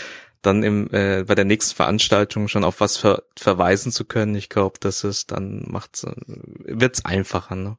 dann 0.41 0.63
im, 0.63 0.89
äh, 0.93 1.25
bei 1.27 1.35
der 1.35 1.43
nächsten 1.43 1.75
Veranstaltung 1.75 2.47
schon 2.47 2.63
auf 2.63 2.79
was 2.79 2.95
ver 2.95 3.23
verweisen 3.37 3.91
zu 3.91 4.05
können. 4.05 4.35
Ich 4.35 4.47
glaube, 4.47 4.77
das 4.79 5.03
ist 5.03 5.31
dann 5.31 5.65
macht's, 5.67 6.05
äh, 6.05 6.13
wird's 6.63 7.03
einfacher. 7.03 7.55
Ne? 7.55 7.77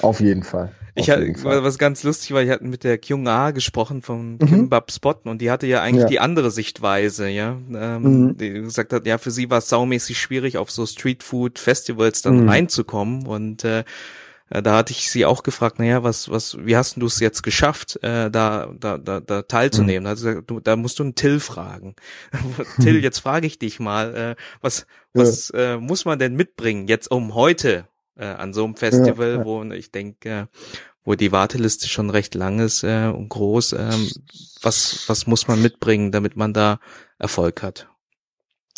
Auf 0.00 0.20
jeden 0.20 0.42
Fall. 0.42 0.72
Ich 0.98 1.10
hatte, 1.10 1.34
was 1.44 1.76
ganz 1.76 2.02
lustig 2.04 2.32
war, 2.32 2.42
ich 2.42 2.48
hatte 2.48 2.64
mit 2.64 2.82
der 2.82 2.96
Kyung 2.96 3.28
Ah 3.28 3.50
gesprochen 3.50 4.00
von 4.00 4.32
mhm. 4.32 4.38
Kimbap 4.38 4.90
Spot 4.90 5.14
und 5.24 5.42
die 5.42 5.50
hatte 5.50 5.66
ja 5.66 5.82
eigentlich 5.82 6.04
ja. 6.04 6.08
die 6.08 6.20
andere 6.20 6.50
Sichtweise, 6.50 7.28
ja. 7.28 7.58
Ähm, 7.74 8.02
mhm. 8.02 8.36
Die 8.38 8.50
gesagt 8.50 8.94
hat, 8.94 9.06
ja, 9.06 9.18
für 9.18 9.30
sie 9.30 9.50
war 9.50 9.58
es 9.58 9.68
saumäßig 9.68 10.18
schwierig, 10.18 10.56
auf 10.56 10.70
so 10.70 10.86
Streetfood 10.86 11.58
Festivals 11.58 12.22
dann 12.22 12.44
mhm. 12.44 12.48
reinzukommen 12.48 13.26
und 13.26 13.62
äh, 13.64 13.84
da 14.48 14.76
hatte 14.76 14.92
ich 14.92 15.10
sie 15.10 15.26
auch 15.26 15.42
gefragt, 15.42 15.80
naja, 15.80 16.04
was, 16.04 16.30
was, 16.30 16.56
wie 16.64 16.76
hast 16.76 16.96
du 16.96 17.06
es 17.06 17.18
jetzt 17.18 17.42
geschafft, 17.42 17.98
äh, 18.02 18.30
da, 18.30 18.72
da, 18.78 18.96
da, 18.96 19.20
da 19.20 19.42
teilzunehmen? 19.42 20.04
Mhm. 20.04 20.04
Da, 20.04 20.14
gesagt, 20.14 20.50
du, 20.50 20.60
da 20.60 20.76
musst 20.76 21.00
du 21.00 21.02
einen 21.02 21.16
Till 21.16 21.40
fragen. 21.40 21.96
Till, 22.80 22.96
jetzt 23.02 23.18
frage 23.18 23.46
ich 23.46 23.58
dich 23.58 23.80
mal, 23.80 24.14
äh, 24.14 24.36
was, 24.60 24.86
was 25.12 25.50
ja. 25.52 25.74
äh, 25.74 25.76
muss 25.78 26.04
man 26.04 26.20
denn 26.20 26.36
mitbringen 26.36 26.86
jetzt 26.86 27.10
um 27.10 27.34
heute 27.34 27.88
äh, 28.16 28.26
an 28.26 28.52
so 28.52 28.64
einem 28.64 28.76
Festival, 28.76 29.28
ja, 29.28 29.38
ja. 29.38 29.44
wo 29.44 29.62
ich 29.62 29.92
denke, 29.92 30.48
wo 31.04 31.14
die 31.14 31.32
Warteliste 31.32 31.88
schon 31.88 32.10
recht 32.10 32.34
lang 32.34 32.58
ist 32.58 32.82
äh, 32.82 33.06
und 33.08 33.28
groß. 33.28 33.74
Ähm, 33.74 34.10
was, 34.60 35.04
was 35.06 35.26
muss 35.26 35.48
man 35.48 35.62
mitbringen, 35.62 36.12
damit 36.12 36.36
man 36.36 36.52
da 36.52 36.80
Erfolg 37.18 37.62
hat? 37.62 37.88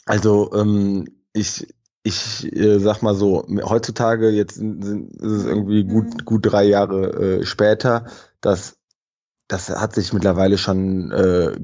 Also 0.05 0.53
ähm, 0.55 1.07
ich, 1.33 1.67
ich 2.03 2.53
äh, 2.55 2.79
sag 2.79 3.03
mal 3.03 3.15
so, 3.15 3.47
heutzutage 3.63 4.31
jetzt 4.31 4.55
sind, 4.55 4.85
sind, 4.85 5.13
ist 5.15 5.33
es 5.33 5.45
irgendwie 5.45 5.85
gut, 5.85 6.25
gut 6.25 6.45
drei 6.45 6.65
Jahre 6.65 7.41
äh, 7.41 7.47
später, 7.47 8.07
dass 8.41 8.79
das 9.49 9.71
hat 9.71 9.95
sich 9.95 10.13
mittlerweile 10.13 10.59
schon, 10.59 11.11
äh, 11.11 11.59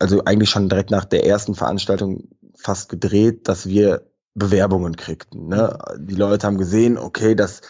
also 0.00 0.24
eigentlich 0.24 0.50
schon 0.50 0.68
direkt 0.68 0.90
nach 0.90 1.04
der 1.04 1.24
ersten 1.24 1.54
Veranstaltung 1.54 2.28
fast 2.56 2.88
gedreht, 2.88 3.48
dass 3.48 3.68
wir 3.68 4.10
Bewerbungen 4.34 4.96
kriegten. 4.96 5.48
Ne? 5.48 5.78
Die 5.98 6.16
Leute 6.16 6.46
haben 6.46 6.58
gesehen, 6.58 6.98
okay, 6.98 7.34
das, 7.34 7.60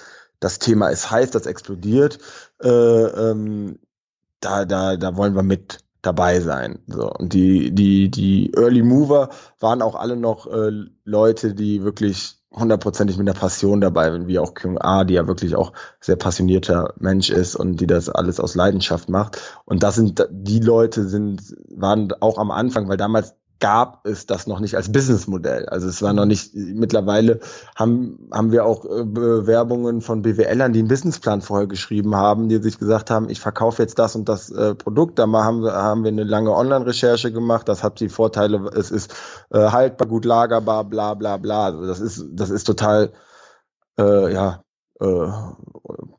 das 0.41 0.59
Thema 0.59 0.89
ist 0.89 1.11
heiß, 1.11 1.31
das 1.31 1.47
explodiert. 1.47 2.19
Äh, 2.63 2.69
ähm, 2.69 3.79
da, 4.41 4.65
da, 4.65 4.97
da 4.97 5.17
wollen 5.17 5.35
wir 5.35 5.43
mit 5.43 5.79
dabei 6.05 6.41
sein. 6.41 6.81
So 6.87 7.11
und 7.11 7.33
die 7.33 7.75
die 7.75 8.11
die 8.11 8.53
Early 8.55 8.83
Mover 8.83 9.31
waren 9.59 9.83
auch 9.83 9.95
alle 9.95 10.17
noch 10.17 10.47
äh, 10.47 10.71
Leute, 11.05 11.55
die 11.55 11.83
wirklich 11.83 12.37
hundertprozentig 12.51 13.17
mit 13.17 13.27
der 13.27 13.33
Passion 13.33 13.81
dabei 13.81 14.13
sind, 14.13 14.29
wie 14.29 14.39
auch 14.39 14.55
Kyung 14.55 14.79
A, 14.79 15.05
die 15.05 15.15
ja 15.15 15.27
wirklich 15.27 15.57
auch 15.57 15.73
sehr 16.01 16.17
passionierter 16.17 16.95
Mensch 16.99 17.31
ist 17.31 17.57
und 17.57 17.81
die 17.81 17.87
das 17.87 18.09
alles 18.09 18.39
aus 18.39 18.55
Leidenschaft 18.55 19.09
macht. 19.09 19.41
Und 19.65 19.83
das 19.83 19.97
sind 19.97 20.27
die 20.31 20.61
Leute 20.61 21.09
sind 21.09 21.57
waren 21.71 22.13
auch 22.21 22.39
am 22.39 22.51
Anfang, 22.51 22.89
weil 22.89 22.97
damals 22.97 23.35
gab 23.65 24.07
es 24.07 24.27
das 24.27 24.47
noch 24.47 24.61
nicht 24.61 24.77
als 24.77 24.93
Businessmodell. 24.93 25.65
Also 25.71 25.89
es 25.89 26.03
war 26.03 26.13
noch 26.13 26.27
nicht, 26.27 26.55
mittlerweile 26.55 27.41
haben, 27.75 28.29
haben 28.31 28.53
wir 28.53 28.67
auch 28.67 28.85
äh, 28.85 29.05
Bewerbungen 29.05 30.03
von 30.03 30.21
BWLern, 30.21 30.75
die 30.75 30.81
einen 30.81 30.89
Businessplan 30.89 31.41
vorher 31.41 31.67
geschrieben 31.67 32.15
haben, 32.15 32.51
die 32.51 32.59
sich 32.59 32.79
gesagt 32.79 33.11
haben, 33.11 33.31
ich 33.31 33.41
verkaufe 33.41 33.81
jetzt 33.81 33.99
das 33.99 34.17
und 34.17 34.29
das 34.29 34.51
äh, 34.51 34.75
Produkt. 34.75 35.19
Da 35.19 35.27
haben 35.27 35.63
wir, 35.63 35.73
haben 35.73 36.05
wir 36.05 36.11
eine 36.11 36.25
lange 36.25 36.55
Online-Recherche 36.55 37.33
gemacht. 37.33 37.67
Das 37.67 37.83
hat 37.83 38.01
die 38.01 38.11
Vorteile, 38.11 38.71
es 38.75 38.91
ist 38.91 39.15
äh, 39.49 39.71
haltbar, 39.71 40.09
gut 40.09 40.27
lagerbar, 40.27 40.85
bla 40.85 41.15
bla 41.15 41.39
bla. 41.39 41.65
Also 41.65 41.87
das 41.87 42.01
ist, 42.01 42.23
das 42.33 42.51
ist 42.51 42.65
total 42.65 43.13
äh, 43.99 44.31
ja, 44.31 44.63
äh, 45.01 45.29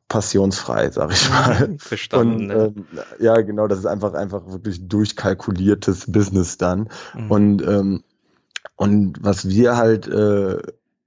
passionsfrei, 0.07 0.91
sag 0.91 1.11
ich 1.11 1.29
mal. 1.29 1.75
Verstanden. 1.79 2.51
Und, 2.51 2.93
ne? 2.93 3.03
ja, 3.19 3.41
genau, 3.41 3.67
das 3.67 3.79
ist 3.79 3.85
einfach 3.85 4.13
einfach 4.13 4.47
wirklich 4.47 4.87
durchkalkuliertes 4.87 6.11
Business 6.11 6.57
dann. 6.57 6.89
Mhm. 7.13 7.31
Und 7.31 7.61
ähm, 7.67 8.03
und 8.75 9.23
was 9.23 9.47
wir 9.47 9.77
halt, 9.77 10.07
äh, 10.07 10.57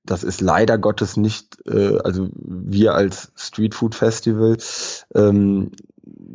das 0.05 0.25
ist 0.25 0.41
leider 0.41 0.79
Gottes 0.79 1.17
nicht, 1.17 1.59
äh, 1.67 1.99
also 2.03 2.29
wir 2.35 2.95
als 2.95 3.33
Street 3.37 3.75
Food 3.75 3.95
Festival 3.95 4.57
ähm, 5.15 5.73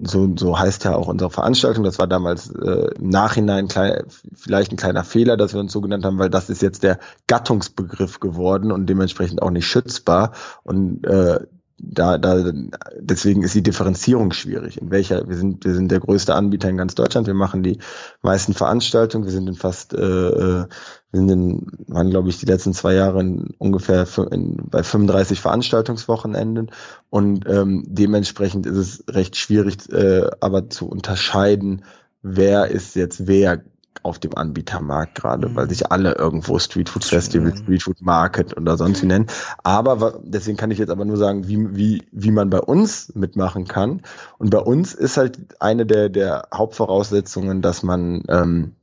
so, 0.02 0.34
so 0.36 0.58
heißt 0.58 0.86
ja 0.86 0.96
auch 0.96 1.08
unsere 1.08 1.30
Veranstaltung. 1.30 1.84
Das 1.84 2.00
war 2.00 2.08
damals 2.08 2.50
äh, 2.50 2.90
im 3.00 3.10
Nachhinein 3.10 3.68
klein, 3.68 4.04
vielleicht 4.34 4.72
ein 4.72 4.78
kleiner 4.78 5.04
Fehler, 5.04 5.38
dass 5.38 5.54
wir 5.54 5.60
uns 5.60 5.72
so 5.72 5.82
genannt 5.82 6.06
haben, 6.06 6.20
weil 6.20 6.30
das 6.30 6.50
ist 6.50 6.62
jetzt 6.62 6.84
der 6.84 7.00
Gattungsbegriff 7.28 8.20
geworden 8.20 8.72
und 8.72 8.88
dementsprechend 8.88 9.42
auch 9.42 9.52
nicht 9.52 9.68
schützbar. 9.68 10.34
Und 10.64 11.06
äh, 11.06 11.40
da, 11.78 12.18
da, 12.18 12.52
deswegen 12.98 13.44
ist 13.44 13.56
die 13.56 13.64
Differenzierung 13.64 14.32
schwierig. 14.32 14.82
In 14.82 14.90
welcher, 14.90 15.28
wir 15.28 15.36
sind, 15.36 15.66
wir 15.66 15.74
sind 15.74 15.92
der 15.92 16.00
größte 16.00 16.34
Anbieter 16.34 16.70
in 16.70 16.78
ganz 16.78 16.96
Deutschland. 16.96 17.28
Wir 17.28 17.34
machen 17.34 17.64
die 17.64 17.80
meisten 18.22 18.54
Veranstaltungen. 18.54 19.26
Wir 19.26 19.32
sind 19.32 19.48
in 19.48 19.56
fast, 19.56 19.94
äh, 19.94 19.98
äh 19.98 20.66
wir 21.14 21.20
sind 21.20 21.30
in, 21.30 21.68
waren 21.88 22.10
glaube 22.10 22.30
ich 22.30 22.40
die 22.40 22.48
letzten 22.48 22.74
zwei 22.74 22.96
Jahre 22.96 23.22
in 23.22 23.54
ungefähr 23.60 24.08
in, 24.32 24.58
bei 24.70 24.82
35 24.82 25.40
Veranstaltungswochenenden 25.40 26.72
und 27.12 27.48
ähm, 27.48 27.86
dementsprechend 27.88 28.66
ist 28.66 28.78
es 28.78 29.04
recht 29.08 29.38
schwierig, 29.38 29.92
äh, 29.94 30.30
aber 30.40 30.70
zu 30.72 30.90
unterscheiden, 30.90 31.84
wer 32.24 32.68
ist 32.68 32.96
jetzt 32.96 33.28
wer 33.28 33.62
auf 34.02 34.18
dem 34.18 34.36
Anbietermarkt 34.36 35.16
gerade, 35.16 35.50
mhm. 35.50 35.56
weil 35.56 35.70
sich 35.70 35.92
alle 35.92 36.16
irgendwo 36.16 36.58
Street 36.58 36.90
Food 36.90 37.06
Festival, 37.06 37.56
Street 37.56 37.84
Food 37.84 38.02
Market 38.02 38.58
oder 38.58 38.76
sonst 38.76 39.04
wie 39.04 39.06
nennen. 39.06 39.28
Aber 39.64 40.20
deswegen 40.24 40.58
kann 40.58 40.72
ich 40.72 40.80
jetzt 40.80 40.90
aber 40.90 41.06
nur 41.06 41.18
sagen, 41.18 41.48
wie, 41.48 41.76
wie, 41.76 42.04
wie 42.12 42.32
man 42.32 42.50
bei 42.50 42.60
uns 42.60 43.14
mitmachen 43.16 43.66
kann. 43.66 44.02
Und 44.40 44.50
bei 44.50 44.60
uns 44.60 44.94
ist 44.94 45.18
halt 45.18 45.62
eine 45.62 45.86
der, 45.86 46.10
der 46.10 46.48
Hauptvoraussetzungen, 46.54 47.62
dass 47.62 47.84
man 47.84 48.24
ähm, 48.30 48.76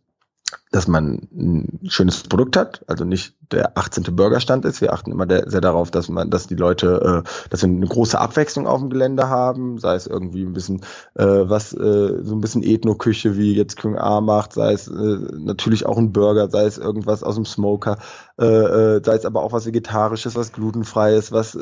dass 0.72 0.86
man 0.86 1.28
ein 1.32 1.80
schönes 1.88 2.22
Produkt 2.22 2.56
hat, 2.56 2.84
also 2.86 3.04
nicht 3.04 3.34
der 3.50 3.76
18. 3.76 4.04
Burgerstand 4.14 4.64
ist. 4.64 4.80
Wir 4.80 4.92
achten 4.92 5.10
immer 5.10 5.26
sehr 5.26 5.60
darauf, 5.60 5.90
dass 5.90 6.08
man, 6.08 6.30
dass 6.30 6.46
die 6.46 6.54
Leute, 6.54 7.24
äh, 7.24 7.48
dass 7.50 7.62
wir 7.62 7.68
eine 7.68 7.86
große 7.86 8.18
Abwechslung 8.18 8.68
auf 8.68 8.78
dem 8.78 8.90
Gelände 8.90 9.28
haben, 9.28 9.78
sei 9.78 9.96
es 9.96 10.06
irgendwie 10.06 10.44
ein 10.44 10.52
bisschen 10.52 10.82
äh, 11.14 11.24
was, 11.24 11.72
äh, 11.72 12.22
so 12.22 12.34
ein 12.34 12.40
bisschen 12.40 12.62
Ethno-Küche, 12.62 13.36
wie 13.36 13.54
jetzt 13.54 13.76
Küng 13.78 13.98
A 13.98 14.20
macht, 14.20 14.52
sei 14.52 14.72
es 14.72 14.88
natürlich 14.88 15.86
auch 15.86 15.98
ein 15.98 16.12
Burger, 16.12 16.48
sei 16.50 16.64
es 16.64 16.78
irgendwas 16.78 17.22
aus 17.22 17.34
dem 17.34 17.44
Smoker, 17.44 17.98
sei 18.36 19.00
es 19.04 19.26
aber 19.26 19.42
auch 19.42 19.52
was 19.52 19.66
Vegetarisches, 19.66 20.34
was 20.34 20.52
glutenfreies, 20.52 21.30
was 21.32 21.54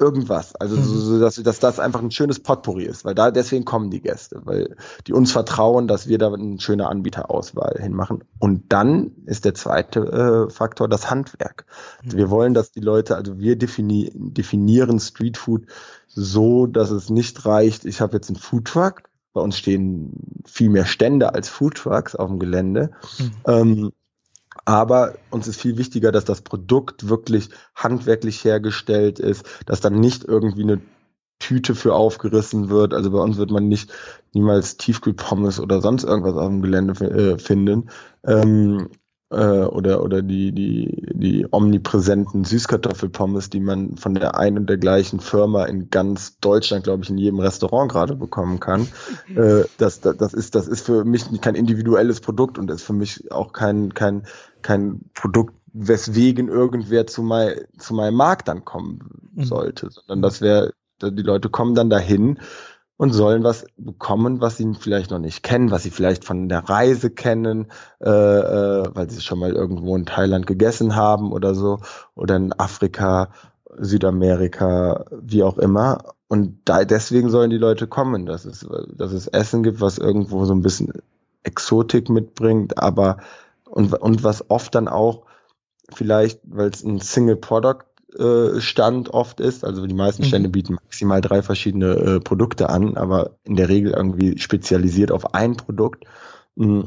irgendwas. 0.00 0.56
Also 0.56 0.76
so, 0.76 0.94
mhm. 0.94 0.98
so 0.98 1.20
dass, 1.20 1.36
dass 1.36 1.60
das 1.60 1.78
einfach 1.78 2.02
ein 2.02 2.10
schönes 2.10 2.40
Potpourri 2.40 2.84
ist, 2.84 3.04
weil 3.04 3.14
da 3.14 3.30
deswegen 3.30 3.64
kommen 3.64 3.90
die 3.90 4.00
Gäste, 4.00 4.40
weil 4.44 4.76
die 5.06 5.12
uns 5.12 5.30
vertrauen, 5.30 5.86
dass 5.86 6.08
wir 6.08 6.18
da 6.18 6.32
eine 6.32 6.58
schöne 6.60 6.88
Anbieterauswahl 6.88 7.76
hinmachen. 7.80 8.24
Und 8.38 8.72
dann 8.72 9.12
ist 9.26 9.44
der 9.44 9.54
zweite 9.54 10.00
äh, 10.48 10.50
Faktor 10.50 10.88
das 10.88 11.10
Handwerk. 11.10 11.66
Also 12.04 12.16
wir 12.16 12.30
wollen, 12.30 12.54
dass 12.54 12.72
die 12.72 12.80
Leute, 12.80 13.16
also 13.16 13.38
wir 13.38 13.56
defini 13.56 14.10
definieren 14.14 14.98
Streetfood 14.98 15.66
so, 16.08 16.66
dass 16.66 16.90
es 16.90 17.10
nicht 17.10 17.44
reicht, 17.44 17.84
ich 17.84 18.00
habe 18.00 18.16
jetzt 18.16 18.30
einen 18.30 18.38
Foodtruck, 18.38 19.02
bei 19.32 19.40
uns 19.40 19.56
stehen 19.56 20.42
viel 20.44 20.70
mehr 20.70 20.86
Stände 20.86 21.34
als 21.34 21.48
Foodtrucks 21.48 22.16
auf 22.16 22.28
dem 22.28 22.38
Gelände. 22.40 22.90
Mhm. 23.18 23.32
Ähm, 23.46 23.92
aber 24.70 25.14
uns 25.30 25.48
ist 25.48 25.60
viel 25.60 25.78
wichtiger, 25.78 26.12
dass 26.12 26.24
das 26.24 26.42
Produkt 26.42 27.08
wirklich 27.08 27.48
handwerklich 27.74 28.44
hergestellt 28.44 29.18
ist, 29.18 29.44
dass 29.66 29.80
dann 29.80 29.98
nicht 29.98 30.24
irgendwie 30.24 30.62
eine 30.62 30.80
Tüte 31.40 31.74
für 31.74 31.94
aufgerissen 31.94 32.68
wird. 32.68 32.94
Also 32.94 33.10
bei 33.10 33.18
uns 33.18 33.36
wird 33.36 33.50
man 33.50 33.66
nicht 33.66 33.90
niemals 34.32 34.76
Tiefkühlpommes 34.76 35.58
oder 35.58 35.80
sonst 35.80 36.04
irgendwas 36.04 36.36
auf 36.36 36.46
dem 36.46 36.62
Gelände 36.62 36.92
äh, 37.04 37.38
finden. 37.38 37.90
Ähm, 38.24 38.90
äh, 39.30 39.36
oder 39.36 40.02
oder 40.02 40.22
die 40.22 40.52
die 40.52 41.06
die 41.12 41.46
omnipräsenten 41.50 42.44
Süßkartoffelpommes, 42.44 43.50
die 43.50 43.60
man 43.60 43.96
von 43.96 44.14
der 44.14 44.36
einen 44.36 44.58
und 44.58 44.68
der 44.68 44.78
gleichen 44.78 45.20
Firma 45.20 45.64
in 45.64 45.90
ganz 45.90 46.38
Deutschland, 46.40 46.84
glaube 46.84 47.04
ich, 47.04 47.10
in 47.10 47.18
jedem 47.18 47.38
Restaurant 47.38 47.90
gerade 47.90 48.16
bekommen 48.16 48.60
kann. 48.60 48.88
Mhm. 49.28 49.38
Äh, 49.38 49.64
das, 49.78 50.00
das 50.00 50.16
das 50.16 50.34
ist 50.34 50.54
das 50.54 50.68
ist 50.68 50.84
für 50.84 51.04
mich 51.04 51.40
kein 51.40 51.54
individuelles 51.54 52.20
Produkt 52.20 52.58
und 52.58 52.70
ist 52.70 52.82
für 52.82 52.92
mich 52.92 53.30
auch 53.30 53.52
kein 53.52 53.94
kein 53.94 54.24
kein 54.62 55.02
Produkt, 55.14 55.54
weswegen 55.72 56.48
irgendwer 56.48 57.06
zu 57.06 57.22
mein, 57.22 57.54
zu 57.78 57.94
meinem 57.94 58.16
Markt 58.16 58.48
dann 58.48 58.64
kommen 58.64 59.30
mhm. 59.34 59.44
sollte, 59.44 59.90
sondern 59.90 60.22
das 60.22 60.40
wäre 60.40 60.72
die 61.02 61.22
Leute 61.22 61.48
kommen 61.48 61.74
dann 61.74 61.88
dahin 61.88 62.38
und 63.00 63.14
sollen 63.14 63.44
was 63.44 63.64
bekommen, 63.78 64.42
was 64.42 64.58
sie 64.58 64.74
vielleicht 64.78 65.10
noch 65.10 65.18
nicht 65.18 65.42
kennen, 65.42 65.70
was 65.70 65.84
sie 65.84 65.90
vielleicht 65.90 66.22
von 66.22 66.50
der 66.50 66.68
Reise 66.68 67.08
kennen, 67.08 67.68
äh, 67.98 68.10
äh, 68.10 68.84
weil 68.92 69.08
sie 69.08 69.22
schon 69.22 69.38
mal 69.38 69.52
irgendwo 69.52 69.96
in 69.96 70.04
Thailand 70.04 70.46
gegessen 70.46 70.94
haben 70.96 71.32
oder 71.32 71.54
so, 71.54 71.80
oder 72.14 72.36
in 72.36 72.52
Afrika, 72.52 73.30
Südamerika, 73.78 75.06
wie 75.18 75.42
auch 75.42 75.56
immer. 75.56 76.12
Und 76.28 76.58
da, 76.66 76.84
deswegen 76.84 77.30
sollen 77.30 77.48
die 77.48 77.56
Leute 77.56 77.86
kommen, 77.86 78.26
dass 78.26 78.44
es, 78.44 78.68
dass 78.94 79.12
es 79.12 79.28
Essen 79.28 79.62
gibt, 79.62 79.80
was 79.80 79.96
irgendwo 79.96 80.44
so 80.44 80.52
ein 80.52 80.60
bisschen 80.60 80.92
Exotik 81.42 82.10
mitbringt, 82.10 82.76
aber 82.76 83.16
und, 83.64 83.94
und 83.94 84.24
was 84.24 84.50
oft 84.50 84.74
dann 84.74 84.88
auch 84.88 85.22
vielleicht, 85.90 86.40
weil 86.44 86.68
es 86.68 86.84
ein 86.84 87.00
Single 87.00 87.36
Product 87.36 87.78
Stand 88.60 89.10
oft 89.10 89.40
ist. 89.40 89.64
Also 89.64 89.86
die 89.86 89.94
meisten 89.94 90.24
Stände 90.24 90.48
mhm. 90.48 90.52
bieten 90.52 90.74
maximal 90.74 91.20
drei 91.20 91.42
verschiedene 91.42 91.94
äh, 91.94 92.20
Produkte 92.20 92.68
an, 92.68 92.96
aber 92.96 93.36
in 93.44 93.56
der 93.56 93.68
Regel 93.68 93.92
irgendwie 93.92 94.38
spezialisiert 94.38 95.12
auf 95.12 95.34
ein 95.34 95.56
Produkt. 95.56 96.04
Mm. 96.56 96.82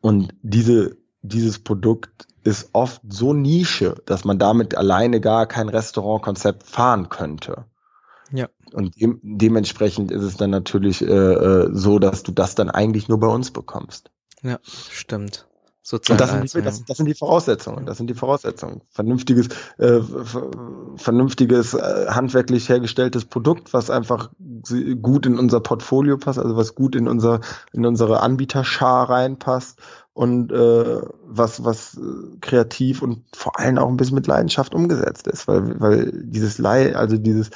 Und 0.00 0.34
diese, 0.42 0.96
dieses 1.22 1.58
Produkt 1.58 2.26
ist 2.42 2.70
oft 2.72 3.02
so 3.08 3.34
Nische, 3.34 3.96
dass 4.06 4.24
man 4.24 4.38
damit 4.38 4.74
alleine 4.74 5.20
gar 5.20 5.46
kein 5.46 5.68
Restaurantkonzept 5.68 6.62
fahren 6.62 7.10
könnte. 7.10 7.66
Ja. 8.32 8.48
Und 8.72 9.00
dem, 9.00 9.20
dementsprechend 9.22 10.10
ist 10.10 10.22
es 10.22 10.36
dann 10.36 10.50
natürlich 10.50 11.02
äh, 11.02 11.06
äh 11.06 11.68
so, 11.72 11.98
dass 11.98 12.22
du 12.22 12.32
das 12.32 12.54
dann 12.54 12.70
eigentlich 12.70 13.08
nur 13.08 13.20
bei 13.20 13.26
uns 13.26 13.50
bekommst. 13.50 14.10
Ja, 14.42 14.58
stimmt 14.64 15.49
sozusagen. 15.90 16.20
Und 16.20 16.20
das 16.20 16.52
sind, 16.52 16.54
die, 16.54 16.64
das, 16.64 16.84
das 16.84 16.96
sind 16.96 17.06
die 17.06 17.14
Voraussetzungen. 17.14 17.84
Das 17.84 17.98
sind 17.98 18.08
die 18.08 18.14
Voraussetzungen. 18.14 18.80
Vernünftiges, 18.90 19.48
äh, 19.78 20.00
vernünftiges 20.96 21.74
äh, 21.74 22.06
handwerklich 22.08 22.68
hergestelltes 22.68 23.24
Produkt, 23.24 23.74
was 23.74 23.90
einfach 23.90 24.30
gut 25.02 25.26
in 25.26 25.38
unser 25.38 25.60
Portfolio 25.60 26.16
passt, 26.16 26.38
also 26.38 26.56
was 26.56 26.74
gut 26.74 26.94
in 26.94 27.08
unser 27.08 27.40
in 27.72 27.84
unsere 27.84 28.20
Anbieterschar 28.20 29.10
reinpasst 29.10 29.80
und 30.12 30.52
äh, 30.52 31.00
was 31.26 31.64
was 31.64 31.98
kreativ 32.40 33.02
und 33.02 33.24
vor 33.34 33.58
allem 33.58 33.78
auch 33.78 33.88
ein 33.88 33.96
bisschen 33.96 34.14
mit 34.16 34.26
Leidenschaft 34.26 34.74
umgesetzt 34.74 35.26
ist, 35.26 35.48
weil 35.48 35.80
weil 35.80 36.12
dieses 36.12 36.58
Leih, 36.58 36.94
also 36.94 37.16
dieses 37.16 37.50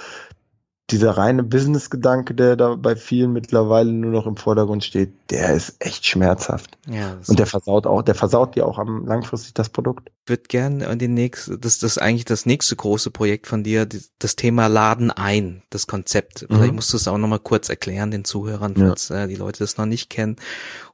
dieser 0.90 1.16
reine 1.16 1.42
Business-Gedanke, 1.42 2.34
der 2.34 2.56
da 2.56 2.74
bei 2.74 2.94
vielen 2.94 3.32
mittlerweile 3.32 3.90
nur 3.90 4.10
noch 4.10 4.26
im 4.26 4.36
Vordergrund 4.36 4.84
steht, 4.84 5.14
der 5.30 5.54
ist 5.54 5.76
echt 5.78 6.06
schmerzhaft. 6.06 6.76
Ja, 6.86 7.16
und 7.26 7.38
der 7.38 7.46
versaut 7.46 7.86
auch, 7.86 8.02
der 8.02 8.14
versaut 8.14 8.54
dir 8.54 8.66
auch 8.66 8.78
am 8.78 9.06
langfristig 9.06 9.54
das 9.54 9.70
Produkt. 9.70 10.10
Ich 10.24 10.28
würde 10.28 10.42
gerne 10.42 10.94
den 10.98 11.14
nächsten, 11.14 11.58
das, 11.58 11.78
das 11.78 11.92
ist 11.92 11.98
eigentlich 11.98 12.26
das 12.26 12.44
nächste 12.44 12.76
große 12.76 13.10
Projekt 13.10 13.46
von 13.46 13.64
dir, 13.64 13.88
das 14.18 14.36
Thema 14.36 14.66
Laden 14.66 15.10
ein, 15.10 15.62
das 15.70 15.86
Konzept. 15.86 16.44
Vielleicht 16.48 16.72
mhm. 16.72 16.76
musst 16.76 16.92
du 16.92 16.98
es 16.98 17.08
auch 17.08 17.18
nochmal 17.18 17.40
kurz 17.40 17.70
erklären 17.70 18.10
den 18.10 18.26
Zuhörern, 18.26 18.74
falls 18.76 19.08
ja. 19.08 19.24
äh, 19.24 19.28
die 19.28 19.36
Leute 19.36 19.60
das 19.60 19.78
noch 19.78 19.86
nicht 19.86 20.10
kennen. 20.10 20.36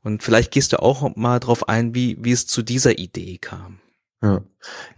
Und 0.05 0.23
vielleicht 0.23 0.53
gehst 0.53 0.73
du 0.73 0.81
auch 0.81 1.17
mal 1.17 1.41
drauf 1.41 1.69
ein, 1.69 1.97
wie, 1.97 2.17
wie 2.21 2.33
es 2.33 2.47
zu 2.47 2.63
dieser 2.63 2.99
Idee 2.99 3.39
kam. 3.39 3.81
Ja. 4.23 4.41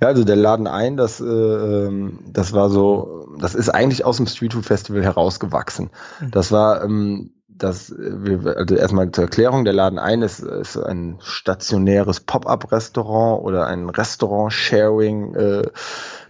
ja, 0.01 0.09
also 0.09 0.25
der 0.25 0.35
Laden 0.35 0.67
ein, 0.67 0.97
das, 0.97 1.21
äh, 1.21 1.25
ähm, 1.25 2.19
das 2.33 2.53
war 2.53 2.71
so, 2.71 3.29
das 3.39 3.55
ist 3.55 3.69
eigentlich 3.69 4.05
aus 4.05 4.17
dem 4.17 4.27
Street 4.27 4.53
Food 4.53 4.67
Festival 4.67 5.05
herausgewachsen. 5.05 5.91
Mhm. 6.21 6.31
Das 6.33 6.51
war 6.51 6.83
ähm, 6.83 7.31
das, 7.47 7.93
also 7.93 8.75
erstmal 8.75 9.13
zur 9.13 9.25
Erklärung, 9.25 9.65
der 9.65 9.75
Laden 9.75 9.99
ein 9.99 10.23
ist, 10.23 10.41
ist 10.41 10.77
ein 10.77 11.19
stationäres 11.21 12.21
Pop-up-Restaurant 12.21 13.45
oder 13.45 13.67
ein 13.67 13.89
Restaurant-Sharing. 13.89 15.35
Äh, 15.35 15.71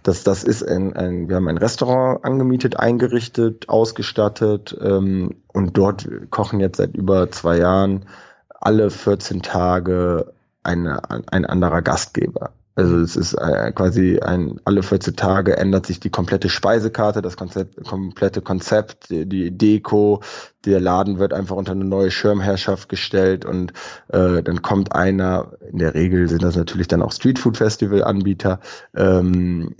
das, 0.02 0.24
das 0.24 0.44
ist 0.44 0.62
ein, 0.62 0.94
ein, 0.94 1.28
wir 1.28 1.36
haben 1.36 1.48
ein 1.48 1.58
Restaurant 1.58 2.24
angemietet, 2.24 2.78
eingerichtet, 2.78 3.68
ausgestattet 3.68 4.76
ähm, 4.82 5.36
und 5.52 5.78
dort 5.78 6.06
kochen 6.30 6.60
jetzt 6.60 6.76
seit 6.76 6.94
über 6.94 7.30
zwei 7.30 7.56
Jahren 7.56 8.06
alle 8.50 8.90
14 8.90 9.42
Tage 9.42 10.32
eine, 10.62 11.00
ein 11.08 11.46
anderer 11.46 11.82
Gastgeber. 11.82 12.50
Also 12.74 12.98
es 13.00 13.16
ist 13.16 13.34
äh, 13.34 13.70
quasi 13.72 14.18
ein, 14.20 14.58
alle 14.64 14.82
14 14.82 15.14
Tage 15.14 15.56
ändert 15.58 15.84
sich 15.84 16.00
die 16.00 16.08
komplette 16.08 16.48
Speisekarte, 16.48 17.20
das 17.20 17.36
Konzept, 17.36 17.84
komplette 17.84 18.40
Konzept, 18.40 19.10
die, 19.10 19.50
Deko, 19.50 20.22
der 20.64 20.80
Laden 20.80 21.18
wird 21.18 21.34
einfach 21.34 21.56
unter 21.56 21.72
eine 21.72 21.84
neue 21.84 22.10
Schirmherrschaft 22.10 22.88
gestellt 22.88 23.44
und 23.44 23.74
äh, 24.08 24.42
dann 24.42 24.62
kommt 24.62 24.94
einer, 24.94 25.52
in 25.70 25.78
der 25.78 25.94
Regel 25.94 26.28
sind 26.28 26.42
das 26.42 26.56
natürlich 26.56 26.88
dann 26.88 27.02
auch 27.02 27.12
Streetfood 27.12 27.58
Festival 27.58 28.04
Anbieter, 28.04 28.60
ähm, 28.96 29.76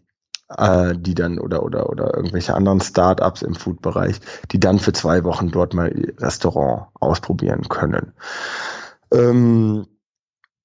äh, 0.59 0.94
die 0.94 1.14
dann 1.14 1.38
oder 1.38 1.62
oder 1.62 1.88
oder 1.88 2.14
irgendwelche 2.14 2.55
anderen 2.55 2.83
Startups 2.83 3.40
im 3.40 3.55
Food-Bereich, 3.55 4.20
die 4.50 4.61
dann 4.61 4.78
für 4.78 4.92
zwei 4.92 5.24
Wochen 5.24 5.50
dort 5.50 5.72
mal 5.72 5.90
Restaurant 6.18 6.88
ausprobieren 7.00 7.68
können. 7.70 8.12
Ähm, 9.12 9.87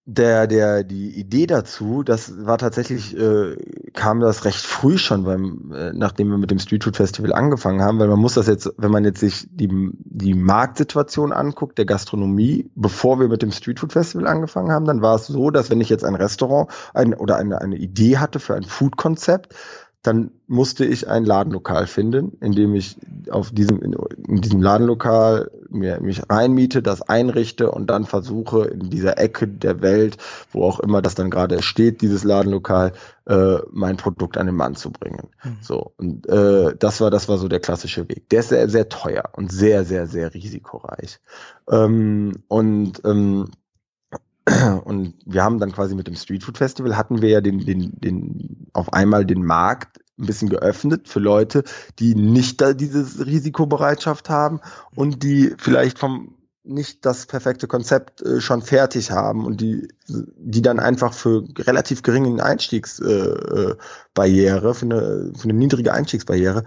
der, 0.09 0.47
der, 0.47 0.85
die 0.85 1.19
Idee 1.19 1.47
dazu, 1.47 2.01
das 2.01 2.45
war 2.45 2.57
tatsächlich, 2.57 3.15
äh, 3.17 3.57
kam 3.91 4.21
das 4.21 4.45
recht 4.45 4.65
früh 4.65 4.97
schon 4.97 5.25
beim, 5.25 5.73
äh, 5.75 5.91
nachdem 5.91 6.29
wir 6.29 6.37
mit 6.37 6.49
dem 6.49 6.59
Street 6.59 6.85
Food 6.85 6.95
Festival 6.95 7.33
angefangen 7.33 7.81
haben, 7.81 7.99
weil 7.99 8.07
man 8.07 8.19
muss 8.19 8.35
das 8.35 8.47
jetzt, 8.47 8.71
wenn 8.77 8.89
man 8.89 9.03
jetzt 9.03 9.19
sich 9.19 9.49
die, 9.51 9.67
die 9.69 10.33
Marktsituation 10.33 11.33
anguckt, 11.33 11.77
der 11.77 11.85
Gastronomie, 11.85 12.71
bevor 12.73 13.19
wir 13.19 13.27
mit 13.27 13.41
dem 13.41 13.51
Street 13.51 13.81
Food 13.81 13.91
Festival 13.91 14.27
angefangen 14.27 14.71
haben, 14.71 14.85
dann 14.85 15.01
war 15.01 15.15
es 15.15 15.27
so, 15.27 15.51
dass 15.51 15.69
wenn 15.69 15.81
ich 15.81 15.89
jetzt 15.89 16.05
ein 16.05 16.15
Restaurant 16.15 16.71
ein, 16.93 17.13
oder 17.13 17.35
eine, 17.35 17.59
eine 17.59 17.75
Idee 17.75 18.17
hatte 18.17 18.39
für 18.39 18.55
ein 18.55 18.63
Food-Konzept, 18.63 19.55
dann 20.03 20.31
musste 20.47 20.85
ich 20.85 21.09
ein 21.09 21.25
Ladenlokal 21.25 21.85
finden, 21.85 22.37
in 22.39 22.53
dem 22.53 22.75
ich 22.75 22.95
auf 23.29 23.51
diesem, 23.51 23.81
in, 23.81 23.93
in 24.25 24.39
diesem 24.39 24.61
Ladenlokal 24.61 25.51
mir, 25.69 25.99
mich 26.01 26.21
reinmiete, 26.29 26.81
das 26.81 27.01
einrichte 27.01 27.71
und 27.71 27.89
dann 27.89 28.05
versuche, 28.05 28.65
in 28.65 28.89
dieser 28.89 29.17
Ecke 29.17 29.47
der 29.47 29.81
Welt, 29.81 30.17
wo 30.51 30.63
auch 30.63 30.79
immer 30.79 31.01
das 31.01 31.15
dann 31.15 31.29
gerade 31.29 31.61
steht, 31.61 32.01
dieses 32.01 32.23
Ladenlokal, 32.23 32.93
äh, 33.25 33.57
mein 33.71 33.97
Produkt 33.97 34.37
an 34.37 34.45
den 34.45 34.55
Mann 34.55 34.75
zu 34.75 34.91
bringen. 34.91 35.29
Mhm. 35.43 35.57
So. 35.61 35.93
Und 35.97 36.27
äh, 36.27 36.75
das 36.77 37.01
war, 37.01 37.11
das 37.11 37.27
war 37.29 37.37
so 37.37 37.47
der 37.47 37.59
klassische 37.59 38.07
Weg. 38.09 38.29
Der 38.29 38.39
ist 38.41 38.49
sehr, 38.49 38.69
sehr 38.69 38.89
teuer 38.89 39.29
und 39.33 39.51
sehr, 39.51 39.83
sehr, 39.83 40.07
sehr 40.07 40.33
risikoreich. 40.33 41.19
Ähm, 41.69 42.43
und 42.47 43.01
ähm, 43.05 43.49
und 44.85 45.15
wir 45.25 45.43
haben 45.43 45.59
dann 45.59 45.71
quasi 45.71 45.95
mit 45.95 46.07
dem 46.07 46.15
Street 46.15 46.43
Food 46.43 46.57
Festival 46.57 46.95
hatten 46.95 47.21
wir 47.21 47.29
ja 47.29 47.41
den, 47.41 47.65
den, 47.65 47.91
den, 47.99 48.67
auf 48.73 48.93
einmal 48.93 49.25
den 49.25 49.43
Markt 49.43 49.99
ein 50.17 50.25
bisschen 50.25 50.49
geöffnet 50.49 51.07
für 51.07 51.19
Leute, 51.19 51.63
die 51.99 52.15
nicht 52.15 52.61
da 52.61 52.73
diese 52.73 53.25
Risikobereitschaft 53.25 54.29
haben 54.29 54.61
und 54.95 55.23
die 55.23 55.53
vielleicht 55.57 55.99
vom 55.99 56.33
nicht 56.67 57.05
das 57.05 57.25
perfekte 57.25 57.67
Konzept 57.67 58.21
äh, 58.21 58.41
schon 58.41 58.61
fertig 58.61 59.11
haben 59.11 59.45
und 59.45 59.61
die 59.61 59.87
die 60.09 60.61
dann 60.61 60.79
einfach 60.79 61.13
für 61.13 61.45
relativ 61.57 62.01
geringen 62.03 62.41
Einstiegsbarriere 62.41 63.77
äh, 64.15 64.71
äh 64.71 64.73
für 64.73 64.85
eine 64.85 65.31
für 65.35 65.43
eine 65.45 65.53
niedrige 65.53 65.93
Einstiegsbarriere 65.93 66.65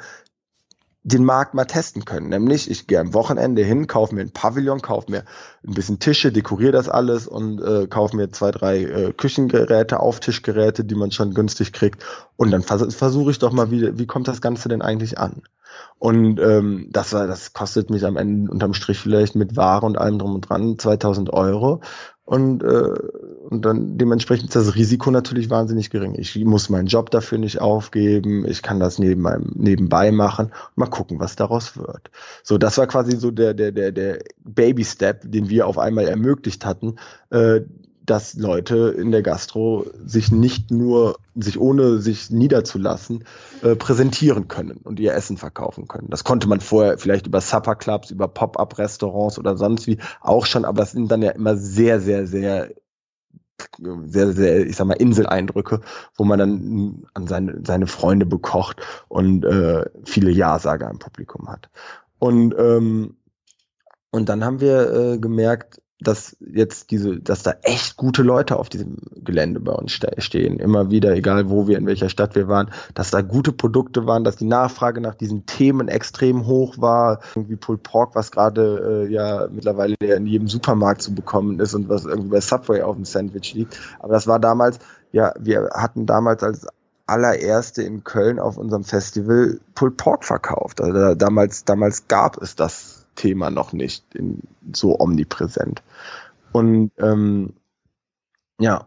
den 1.03 1.25
Markt 1.25 1.55
mal 1.55 1.65
testen 1.65 2.05
können. 2.05 2.29
Nämlich, 2.29 2.71
ich 2.71 2.87
gehe 2.87 3.01
am 3.01 3.15
Wochenende 3.15 3.63
hin, 3.63 3.87
kaufe 3.87 4.15
mir 4.15 4.21
ein 4.21 4.33
Pavillon, 4.33 4.83
kaufe 4.83 5.11
mir 5.11 5.25
ein 5.67 5.75
bisschen 5.75 5.99
Tische, 5.99 6.31
dekoriere 6.31 6.73
das 6.73 6.89
alles 6.89 7.27
und 7.27 7.61
äh, 7.63 7.87
kaufe 7.87 8.17
mir 8.17 8.31
zwei, 8.31 8.51
drei 8.51 8.83
äh, 8.83 9.13
Küchengeräte, 9.13 10.01
Auftischgeräte, 10.01 10.85
die 10.85 10.95
man 10.95 11.11
schon 11.11 11.33
günstig 11.33 11.73
kriegt. 11.73 12.05
Und 12.37 12.51
dann 12.51 12.63
vers 12.63 12.95
versuche 12.95 13.31
ich 13.31 13.39
doch 13.39 13.53
mal, 13.53 13.71
wie, 13.71 13.99
wie 13.99 14.07
kommt 14.07 14.29
das 14.29 14.43
Ganze 14.43 14.69
denn 14.69 14.83
eigentlich 14.83 15.19
an? 15.19 15.43
Und 15.99 16.41
ähm, 16.41 16.89
das 16.91 17.13
war, 17.13 17.27
das 17.27 17.53
kostet 17.53 17.91
mich 17.91 18.05
am 18.05 18.17
Ende 18.17 18.51
unterm 18.51 18.75
Strich 18.75 18.99
vielleicht 18.99 19.37
mit 19.37 19.57
Ware 19.57 19.87
und 19.87 19.99
allem 19.99 20.19
drum 20.19 20.35
und 20.35 20.49
dran 20.49 20.79
2000 20.79 21.33
Euro. 21.33 21.81
Und, 22.31 22.63
äh, 22.63 22.95
und 23.49 23.65
dann 23.65 23.99
dementsprechend 23.99 24.51
ist 24.51 24.55
das 24.55 24.77
Risiko 24.77 25.11
natürlich 25.11 25.51
wahnsinnig 25.51 25.91
gering. 25.91 26.15
Ich 26.17 26.37
muss 26.45 26.71
meinen 26.71 26.87
Job 26.87 27.11
dafür 27.11 27.39
nicht 27.39 27.61
aufgeben, 27.61 28.47
ich 28.47 28.63
kann 28.63 28.79
das 28.79 29.01
neben 29.01 29.23
meinem, 29.23 29.51
nebenbei 29.57 30.13
machen. 30.13 30.53
Mal 30.77 30.87
gucken, 30.87 31.19
was 31.19 31.35
daraus 31.35 31.77
wird. 31.77 32.13
So, 32.45 32.57
das 32.57 32.79
war 32.79 32.87
quasi 32.87 33.17
so 33.17 33.33
der, 33.33 33.53
der, 33.53 33.73
der, 33.73 33.91
der 33.91 34.21
Baby-Step, 34.45 35.23
den 35.25 35.49
wir 35.49 35.67
auf 35.67 35.77
einmal 35.77 36.07
ermöglicht 36.07 36.65
hatten, 36.65 37.01
äh, 37.31 37.63
dass 38.11 38.35
Leute 38.35 38.95
in 38.99 39.13
der 39.13 39.23
Gastro 39.23 39.87
sich 40.05 40.33
nicht 40.33 40.73
nur, 40.73 41.17
sich 41.37 41.61
ohne 41.61 41.99
sich 41.99 42.31
niederzulassen, 42.31 43.25
äh, 43.63 43.77
präsentieren 43.77 44.49
können 44.49 44.79
und 44.79 44.99
ihr 44.99 45.15
Essen 45.15 45.37
verkaufen 45.37 45.87
können. 45.87 46.09
Das 46.11 46.25
konnte 46.25 46.49
man 46.49 46.59
vorher 46.61 46.99
vielleicht 46.99 47.29
über 47.29 47.41
Supper 47.41 47.77
Clubs, 47.77 48.11
über 48.11 48.27
Pop-up-Restaurants 48.27 49.39
oder 49.39 49.57
sonst 49.57 49.87
wie 49.87 49.99
auch 50.21 50.45
schon, 50.45 50.65
aber 50.65 50.79
das 50.81 50.91
sind 50.91 51.09
dann 51.13 51.23
ja 51.23 51.31
immer 51.31 51.57
sehr, 51.57 52.01
sehr, 52.01 52.27
sehr 52.27 52.71
sehr, 54.07 54.33
sehr, 54.33 54.67
ich 54.67 54.75
sag 54.75 54.87
mal, 54.87 54.95
Inseleindrücke, 54.95 55.83
wo 56.17 56.25
man 56.25 56.39
dann 56.39 57.05
an 57.13 57.27
seine, 57.27 57.61
seine 57.63 57.87
Freunde 57.87 58.25
bekocht 58.25 58.81
und 59.09 59.45
äh, 59.45 59.85
viele 60.05 60.31
Ja-Sager 60.31 60.89
im 60.91 60.99
Publikum 60.99 61.49
hat. 61.49 61.69
Und, 62.19 62.55
ähm, 62.59 63.19
und 64.11 64.31
dann 64.31 64.45
haben 64.45 64.61
wir 64.61 64.93
äh, 64.93 65.19
gemerkt, 65.19 65.83
dass 66.01 66.37
jetzt 66.41 66.91
diese, 66.91 67.21
dass 67.21 67.43
da 67.43 67.55
echt 67.63 67.97
gute 67.97 68.23
Leute 68.23 68.59
auf 68.59 68.69
diesem 68.69 68.97
Gelände 69.17 69.61
bei 69.61 69.73
uns 69.73 69.93
stehen. 69.93 70.59
Immer 70.59 70.91
wieder, 70.91 71.15
egal 71.15 71.51
wo 71.51 71.69
wir, 71.69 71.79
in 71.79 71.87
welcher 71.87 72.09
Stadt 72.09 72.35
wir 72.35 72.49
waren, 72.49 72.71
dass 72.95 73.11
da 73.11 73.21
gute 73.21 73.53
Produkte 73.53 74.07
waren, 74.07 74.25
dass 74.25 74.37
die 74.37 74.47
Nachfrage 74.47 75.01
nach 75.01 75.15
diesen 75.15 75.47
Themen 75.47 75.89
extrem 75.89 76.47
hoch 76.47 76.77
war. 76.79 77.21
Irgendwie 77.35 77.57
Pulled 77.57 77.83
Pork, 77.83 78.15
was 78.15 78.31
gerade 78.31 79.07
äh, 79.09 79.13
ja 79.13 79.49
mittlerweile 79.51 79.95
in 80.01 80.27
jedem 80.27 80.49
Supermarkt 80.49 81.03
zu 81.03 81.15
bekommen 81.15 81.61
ist 81.61 81.75
und 81.75 81.89
was 81.89 82.05
irgendwie 82.05 82.31
bei 82.31 82.41
Subway 82.41 82.83
auf 82.83 82.97
dem 82.97 83.05
Sandwich 83.05 83.55
liegt. 83.55 83.79
Aber 83.99 84.15
das 84.15 84.27
war 84.27 84.39
damals, 84.39 84.79
ja, 85.13 85.35
wir 85.39 85.71
hatten 85.75 86.07
damals 86.07 86.43
als 86.43 86.67
allererste 87.07 87.83
in 87.83 88.05
Köln 88.05 88.39
auf 88.39 88.57
unserem 88.57 88.85
Festival 88.85 89.59
Pulled 89.75 89.97
Pork 89.97 90.25
verkauft. 90.25 90.81
Also 90.81 91.15
damals, 91.15 91.65
damals 91.65 92.07
gab 92.07 92.41
es 92.41 92.55
das 92.55 93.00
Thema 93.15 93.51
noch 93.51 93.73
nicht 93.73 94.15
in, 94.15 94.43
so 94.73 94.99
omnipräsent. 94.99 95.83
Und 96.53 96.91
ähm, 96.99 97.55
ja, 98.59 98.87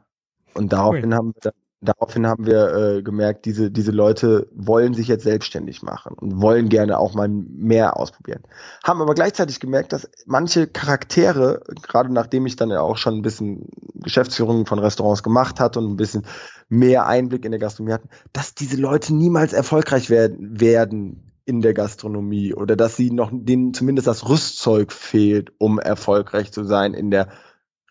und 0.54 0.72
daraufhin 0.72 1.06
cool. 1.06 1.16
haben 1.16 1.34
wir 1.34 1.42
dann, 1.42 1.54
daraufhin 1.82 2.28
haben 2.28 2.46
wir 2.46 2.74
äh, 2.74 3.02
gemerkt, 3.02 3.46
diese, 3.46 3.70
diese 3.72 3.92
Leute 3.92 4.48
wollen 4.54 4.94
sich 4.94 5.08
jetzt 5.08 5.24
selbstständig 5.24 5.84
machen 5.84 6.16
und 6.16 6.42
wollen 6.42 6.70
gerne 6.70 6.98
auch 6.98 7.14
mal 7.14 7.28
mehr 7.28 7.98
ausprobieren. 7.98 8.44
Haben 8.84 9.02
aber 9.02 9.14
gleichzeitig 9.14 9.60
gemerkt, 9.60 9.94
dass 9.94 10.10
manche 10.26 10.68
Charaktere, 10.68 11.62
gerade 11.82 12.12
nachdem 12.12 12.46
ich 12.46 12.56
dann 12.56 12.70
ja 12.70 12.82
auch 12.82 12.98
schon 12.98 13.16
ein 13.16 13.22
bisschen 13.22 13.68
Geschäftsführung 13.96 14.66
von 14.66 14.80
Restaurants 14.80 15.24
gemacht 15.24 15.60
hatte 15.60 15.80
und 15.80 15.92
ein 15.92 15.98
bisschen 15.98 16.26
mehr 16.70 17.06
Einblick 17.06 17.46
in 17.46 17.52
der 17.52 17.60
Gastronomie 17.60 17.94
hatten, 17.94 18.10
dass 18.32 18.56
diese 18.56 18.78
Leute 18.78 19.14
niemals 19.14 19.54
erfolgreich 19.54 20.10
werden, 20.10 20.60
werden 20.60 21.33
in 21.46 21.62
der 21.62 21.74
Gastronomie 21.74 22.54
oder 22.54 22.76
dass 22.76 22.96
sie 22.96 23.12
noch 23.12 23.30
denen 23.34 23.74
zumindest 23.74 24.08
das 24.08 24.28
Rüstzeug 24.28 24.92
fehlt, 24.92 25.52
um 25.58 25.80
erfolgreich 25.80 26.52
zu 26.52 26.64
sein 26.64 26.94
in 26.94 27.12
der 27.12 27.30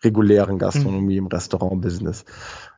regulären 0.03 0.59
Gastronomie, 0.59 1.19
mhm. 1.19 1.25
im 1.25 1.27
Restaurantbusiness. 1.27 2.25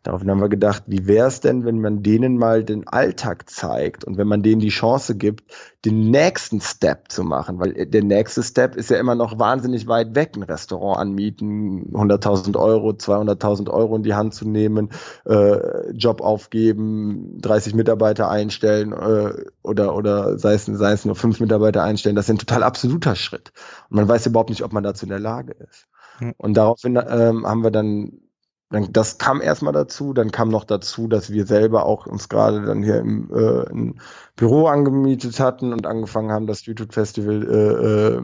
Daraufhin 0.06 0.30
haben 0.30 0.40
wir 0.40 0.50
gedacht, 0.50 0.84
wie 0.86 1.08
wäre 1.08 1.28
es 1.28 1.40
denn, 1.40 1.66
wenn 1.66 1.82
man 1.82 2.04
denen 2.04 2.38
mal 2.38 2.64
den 2.64 2.88
Alltag 2.88 3.50
zeigt 3.50 4.04
und 4.04 4.20
wenn 4.20 4.28
man 4.28 4.44
denen 4.44 4.62
die 4.62 4.70
Chance 4.70 5.16
gibt, 5.16 5.52
den 5.84 6.12
nächsten 6.12 6.62
Step 6.62 7.12
zu 7.12 7.24
machen, 7.24 7.60
weil 7.60 7.88
der 7.88 8.04
nächste 8.04 8.44
Step 8.44 8.76
ist 8.76 8.92
ja 8.92 9.00
immer 9.00 9.16
noch 9.16 9.40
wahnsinnig 9.40 9.88
weit 9.88 10.14
weg, 10.14 10.34
ein 10.36 10.44
Restaurant 10.44 11.00
anmieten, 11.00 11.92
100.000 11.92 12.56
Euro, 12.56 12.90
200.000 12.90 13.72
Euro 13.72 13.96
in 13.96 14.04
die 14.04 14.14
Hand 14.14 14.36
zu 14.36 14.48
nehmen, 14.48 14.90
äh, 15.26 15.92
Job 15.92 16.22
aufgeben, 16.22 17.40
30 17.42 17.74
Mitarbeiter 17.74 18.30
einstellen 18.30 18.94
äh, 18.94 19.34
oder 19.64 19.96
oder 19.96 20.38
sei 20.38 20.54
es 20.54 20.66
sei 20.66 20.92
es 20.92 21.06
nur 21.06 21.16
fünf 21.16 21.40
Mitarbeiter 21.40 21.82
einstellen, 21.82 22.16
das 22.16 22.26
ist 22.26 22.30
ein 22.30 22.38
total 22.38 22.62
absoluter 22.62 23.16
Schritt 23.16 23.54
und 23.90 23.96
man 23.96 24.08
weiß 24.08 24.28
überhaupt 24.28 24.52
nicht, 24.52 24.64
ob 24.64 24.72
man 24.72 24.84
dazu 24.84 25.06
in 25.06 25.10
der 25.10 25.20
Lage 25.20 25.54
ist. 25.54 25.88
Und 26.38 26.56
daraufhin 26.56 26.96
ähm, 26.96 27.46
haben 27.46 27.64
wir 27.64 27.72
dann 27.72 28.26
dann, 28.72 28.92
das 28.92 29.18
kam 29.18 29.42
erstmal 29.42 29.74
dazu, 29.74 30.14
dann 30.14 30.32
kam 30.32 30.50
noch 30.50 30.64
dazu, 30.64 31.08
dass 31.08 31.32
wir 31.32 31.46
selber 31.46 31.86
auch 31.86 32.08
uns 32.08 32.30
gerade 32.30 32.64
dann 32.64 32.82
hier 32.84 32.98
im, 32.98 33.30
äh, 33.32 33.70
ein 33.70 34.02
Büro 34.36 34.66
angemietet 34.66 35.40
hatten 35.40 35.72
und 35.72 35.86
angefangen 35.86 36.32
haben, 36.32 36.48
das 36.48 36.66
YouTube-Festival 36.66 37.44
äh, 37.44 38.16
äh, 38.16 38.22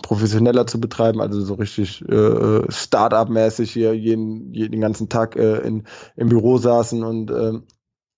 professioneller 0.00 0.66
zu 0.66 0.80
betreiben, 0.80 1.20
also 1.20 1.40
so 1.40 1.54
richtig 1.54 2.02
äh, 2.08 2.70
Start-up-mäßig 2.70 3.72
hier 3.72 3.94
jeden, 3.94 4.52
jeden 4.54 4.80
ganzen 4.80 5.08
Tag 5.08 5.36
äh, 5.36 5.58
in, 5.58 5.84
im 6.16 6.28
Büro 6.28 6.58
saßen 6.58 7.02
und 7.02 7.30
äh, 7.30 7.58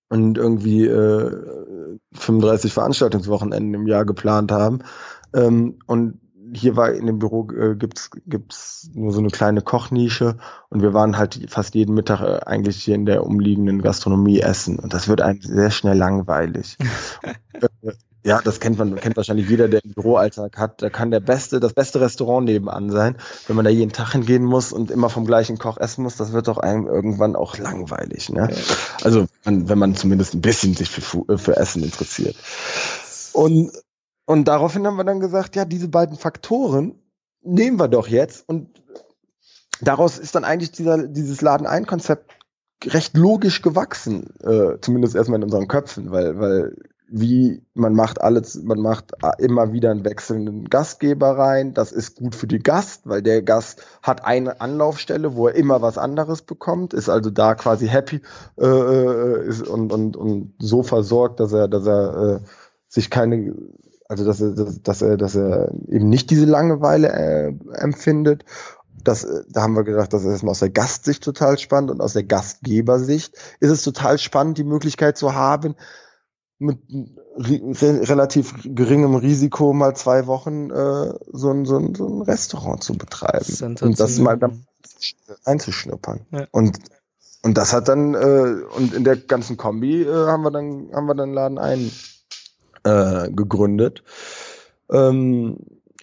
und 0.07 0.37
irgendwie 0.37 0.85
äh, 0.85 1.97
35 2.13 2.71
Veranstaltungswochenenden 2.71 3.73
im 3.73 3.87
Jahr 3.87 4.05
geplant 4.05 4.51
haben. 4.51 4.83
Ähm, 5.33 5.79
und 5.87 6.19
hier 6.55 6.75
war 6.75 6.91
in 6.91 7.05
dem 7.05 7.19
Büro 7.19 7.49
äh, 7.51 7.75
gibt's 7.75 8.09
gibt's 8.25 8.89
nur 8.93 9.11
so 9.11 9.19
eine 9.19 9.29
kleine 9.29 9.61
Kochnische 9.61 10.37
und 10.69 10.81
wir 10.81 10.93
waren 10.93 11.17
halt 11.17 11.39
fast 11.49 11.75
jeden 11.75 11.93
Mittag 11.93 12.21
äh, 12.21 12.39
eigentlich 12.45 12.83
hier 12.83 12.95
in 12.95 13.05
der 13.05 13.25
umliegenden 13.25 13.81
Gastronomie 13.81 14.39
essen 14.39 14.79
und 14.79 14.93
das 14.93 15.07
wird 15.07 15.21
einem 15.21 15.41
sehr 15.41 15.71
schnell 15.71 15.97
langweilig. 15.97 16.77
Äh, 17.81 17.93
ja, 18.25 18.41
das 18.43 18.59
kennt 18.59 18.79
man, 18.79 18.95
kennt 18.95 19.15
wahrscheinlich 19.17 19.47
jeder, 19.47 19.67
der 19.67 19.81
einen 19.83 19.93
Büroalltag 19.93 20.57
hat. 20.57 20.81
Da 20.81 20.89
kann 20.89 21.11
der 21.11 21.19
beste, 21.19 21.59
das 21.59 21.73
beste 21.73 22.01
Restaurant 22.01 22.45
nebenan 22.45 22.89
sein. 22.89 23.17
Wenn 23.45 23.55
man 23.55 23.65
da 23.65 23.71
jeden 23.71 23.91
Tag 23.91 24.13
hingehen 24.13 24.43
muss 24.43 24.73
und 24.73 24.89
immer 24.89 25.09
vom 25.09 25.25
gleichen 25.27 25.59
Koch 25.59 25.77
essen 25.77 26.03
muss, 26.03 26.17
das 26.17 26.33
wird 26.33 26.47
doch 26.47 26.57
einem 26.57 26.87
irgendwann 26.87 27.35
auch 27.35 27.59
langweilig. 27.59 28.29
Ne? 28.29 28.49
Also, 29.03 29.27
wenn 29.43 29.77
man 29.77 29.95
zumindest 29.95 30.33
ein 30.33 30.41
bisschen 30.41 30.73
sich 30.73 30.89
für, 30.89 31.31
äh, 31.31 31.37
für 31.37 31.55
Essen 31.55 31.83
interessiert. 31.83 32.35
Und 33.31 33.71
und 34.25 34.47
daraufhin 34.47 34.85
haben 34.87 34.97
wir 34.97 35.03
dann 35.03 35.19
gesagt, 35.19 35.55
ja, 35.55 35.65
diese 35.65 35.87
beiden 35.87 36.17
Faktoren 36.17 36.99
nehmen 37.41 37.79
wir 37.79 37.87
doch 37.87 38.07
jetzt. 38.07 38.47
Und 38.49 38.81
daraus 39.81 40.17
ist 40.17 40.35
dann 40.35 40.43
eigentlich 40.43 40.71
dieser, 40.71 41.07
dieses 41.07 41.41
Laden-ein-Konzept 41.41 42.31
recht 42.83 43.15
logisch 43.15 43.61
gewachsen, 43.61 44.33
äh, 44.43 44.79
zumindest 44.81 45.15
erstmal 45.15 45.39
in 45.39 45.43
unseren 45.43 45.67
Köpfen, 45.67 46.11
weil, 46.11 46.39
weil 46.39 46.75
wie 47.07 47.63
man 47.75 47.93
macht 47.93 48.19
alles, 48.21 48.61
man 48.63 48.79
macht 48.79 49.11
immer 49.37 49.71
wieder 49.71 49.91
einen 49.91 50.03
wechselnden 50.03 50.65
Gastgeber 50.65 51.37
rein. 51.37 51.75
Das 51.75 51.91
ist 51.91 52.15
gut 52.15 52.33
für 52.33 52.47
die 52.47 52.59
Gast, 52.59 53.01
weil 53.05 53.21
der 53.21 53.43
Gast 53.43 53.83
hat 54.01 54.25
eine 54.25 54.59
Anlaufstelle, 54.59 55.35
wo 55.35 55.47
er 55.47 55.55
immer 55.55 55.83
was 55.83 55.99
anderes 55.99 56.41
bekommt, 56.41 56.93
ist 56.93 57.09
also 57.09 57.29
da 57.29 57.53
quasi 57.53 57.87
happy 57.87 58.21
äh, 58.57 58.65
äh 58.65 59.47
ist 59.47 59.67
und, 59.67 59.93
und, 59.93 60.17
und 60.17 60.55
so 60.57 60.81
versorgt, 60.81 61.39
dass 61.39 61.53
er, 61.53 61.67
dass 61.67 61.85
er 61.85 62.41
äh, 62.41 62.47
sich 62.87 63.11
keine 63.11 63.53
also 64.07 64.25
dass 64.25 64.41
er, 64.41 64.51
dass, 64.51 65.01
er, 65.01 65.17
dass 65.17 65.35
er 65.35 65.71
eben 65.87 66.09
nicht 66.09 66.29
diese 66.29 66.45
Langeweile 66.45 67.09
äh, 67.09 67.53
empfindet. 67.73 68.45
Das, 69.03 69.23
äh, 69.23 69.43
da 69.49 69.63
haben 69.63 69.75
wir 69.75 69.83
gedacht, 69.83 70.13
das 70.13 70.23
ist 70.23 70.29
erstmal 70.29 70.51
aus 70.51 70.59
der 70.59 70.69
Gastsicht 70.69 71.23
total 71.23 71.57
spannend 71.57 71.91
und 71.91 72.01
aus 72.01 72.13
der 72.13 72.23
Gastgebersicht 72.23 73.35
ist 73.59 73.71
es 73.71 73.83
total 73.83 74.17
spannend, 74.17 74.57
die 74.57 74.63
Möglichkeit 74.63 75.17
zu 75.17 75.33
haben, 75.33 75.75
mit 76.57 76.79
re 77.37 78.09
relativ 78.09 78.53
geringem 78.63 79.15
Risiko 79.15 79.73
mal 79.73 79.95
zwei 79.95 80.25
Wochen 80.27 80.69
äh, 80.69 81.13
so, 81.33 81.51
ein, 81.51 81.65
so, 81.65 81.77
ein, 81.77 81.95
so 81.95 82.07
ein 82.07 82.21
Restaurant 82.21 82.83
zu 82.83 82.97
betreiben 82.97 83.77
und 83.81 83.99
das 83.99 84.19
mal 84.19 84.37
dann 84.37 84.65
einzuschnuppern. 85.43 86.21
Ja. 86.31 86.47
Und 86.51 86.79
und 87.43 87.59
das 87.59 87.73
hat 87.73 87.89
dann 87.89 88.15
äh, 88.15 88.63
und 88.75 88.93
in 88.93 89.03
der 89.03 89.17
ganzen 89.17 89.55
Kombi 89.55 90.01
äh, 90.01 90.07
haben 90.07 90.43
wir 90.43 90.49
dann 90.49 90.89
haben 90.93 91.05
wir 91.05 91.13
dann 91.13 91.31
Laden 91.31 91.59
ein 91.59 91.91
äh, 92.85 93.29
gegründet. 93.31 94.03
Ähm, 94.89 95.57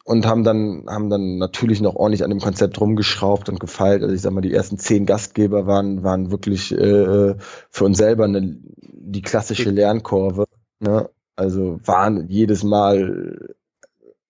und 0.05 0.27
haben 0.27 0.43
dann, 0.43 0.87
haben 0.89 1.11
dann 1.11 1.39
natürlich 1.39 1.81
noch 1.81 1.95
ordentlich 1.95 2.25
an 2.25 2.31
dem 2.31 2.41
Konzept 2.41 2.81
rumgeschraubt 2.81 3.49
und 3.49 3.61
gefeilt. 3.61 4.03
Also 4.03 4.15
ich 4.15 4.21
sag 4.21 4.33
mal, 4.33 4.41
die 4.41 4.53
ersten 4.53 4.77
zehn 4.77 5.07
Gastgeber 5.07 5.67
waren, 5.67 6.03
waren 6.03 6.33
wirklich 6.33 6.73
äh, 6.73 7.37
für 7.71 7.85
uns 7.85 7.99
selber 7.99 8.25
eine, 8.25 8.59
die 8.77 9.23
klassische 9.23 9.71
Lernkurve. 9.71 10.47
Ne? 10.81 11.09
Also 11.37 11.79
waren 11.85 12.27
jedes 12.29 12.65
Mal 12.65 13.55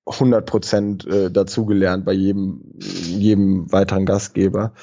100 0.05 0.45
Prozent 0.45 1.07
äh, 1.07 1.31
dazugelernt 1.31 2.05
bei 2.05 2.12
jedem, 2.12 2.75
jedem 2.79 3.73
weiteren 3.73 4.05
Gastgeber. 4.05 4.75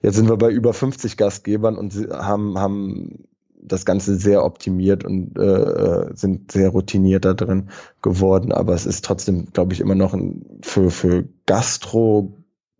Jetzt 0.00 0.16
sind 0.16 0.28
wir 0.28 0.36
bei 0.38 0.50
über 0.50 0.72
50 0.72 1.18
Gastgebern 1.18 1.76
und 1.76 1.92
haben, 2.12 2.58
haben 2.58 3.28
das 3.62 3.84
Ganze 3.84 4.16
sehr 4.16 4.44
optimiert 4.44 5.04
und 5.04 5.38
äh, 5.38 6.14
sind 6.14 6.52
sehr 6.52 6.70
routiniert 6.70 7.24
da 7.24 7.34
drin 7.34 7.70
geworden. 8.02 8.52
Aber 8.52 8.74
es 8.74 8.86
ist 8.86 9.04
trotzdem, 9.04 9.52
glaube 9.52 9.72
ich, 9.72 9.80
immer 9.80 9.94
noch 9.94 10.14
ein, 10.14 10.60
für, 10.62 10.90
für 10.90 11.28
Gastro, 11.46 12.36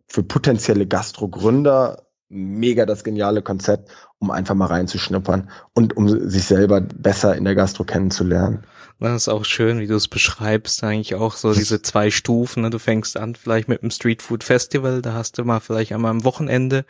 für 0.07 0.23
potenzielle 0.23 0.87
Gastro-Gründer 0.87 2.03
mega 2.31 2.85
das 2.85 3.03
geniale 3.03 3.41
Konzept, 3.41 3.91
um 4.19 4.31
einfach 4.31 4.55
mal 4.55 4.67
reinzuschnuppern 4.67 5.49
und 5.73 5.97
um 5.97 6.07
sich 6.07 6.45
selber 6.45 6.79
besser 6.81 7.35
in 7.35 7.43
der 7.43 7.55
Gastro 7.55 7.83
kennenzulernen. 7.83 8.63
Das 9.01 9.23
ist 9.23 9.29
auch 9.29 9.45
schön, 9.45 9.79
wie 9.79 9.87
du 9.87 9.95
es 9.95 10.07
beschreibst, 10.07 10.83
eigentlich 10.83 11.15
auch 11.15 11.35
so 11.35 11.55
diese 11.55 11.81
zwei 11.81 12.11
Stufen. 12.11 12.61
Ne? 12.61 12.69
Du 12.69 12.77
fängst 12.77 13.17
an 13.17 13.33
vielleicht 13.33 13.67
mit 13.67 13.81
einem 13.81 13.89
Street 13.89 14.21
Food 14.21 14.43
Festival, 14.43 15.01
da 15.01 15.13
hast 15.13 15.39
du 15.39 15.43
mal 15.43 15.59
vielleicht 15.59 15.91
einmal 15.91 16.11
am 16.11 16.23
Wochenende, 16.23 16.85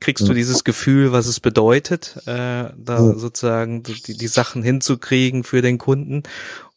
kriegst 0.00 0.26
du 0.28 0.34
dieses 0.34 0.64
Gefühl, 0.64 1.12
was 1.12 1.26
es 1.26 1.38
bedeutet, 1.38 2.16
äh, 2.26 2.70
da 2.76 3.14
sozusagen 3.14 3.84
die, 3.84 3.94
die 3.94 4.26
Sachen 4.26 4.64
hinzukriegen 4.64 5.44
für 5.44 5.62
den 5.62 5.78
Kunden. 5.78 6.24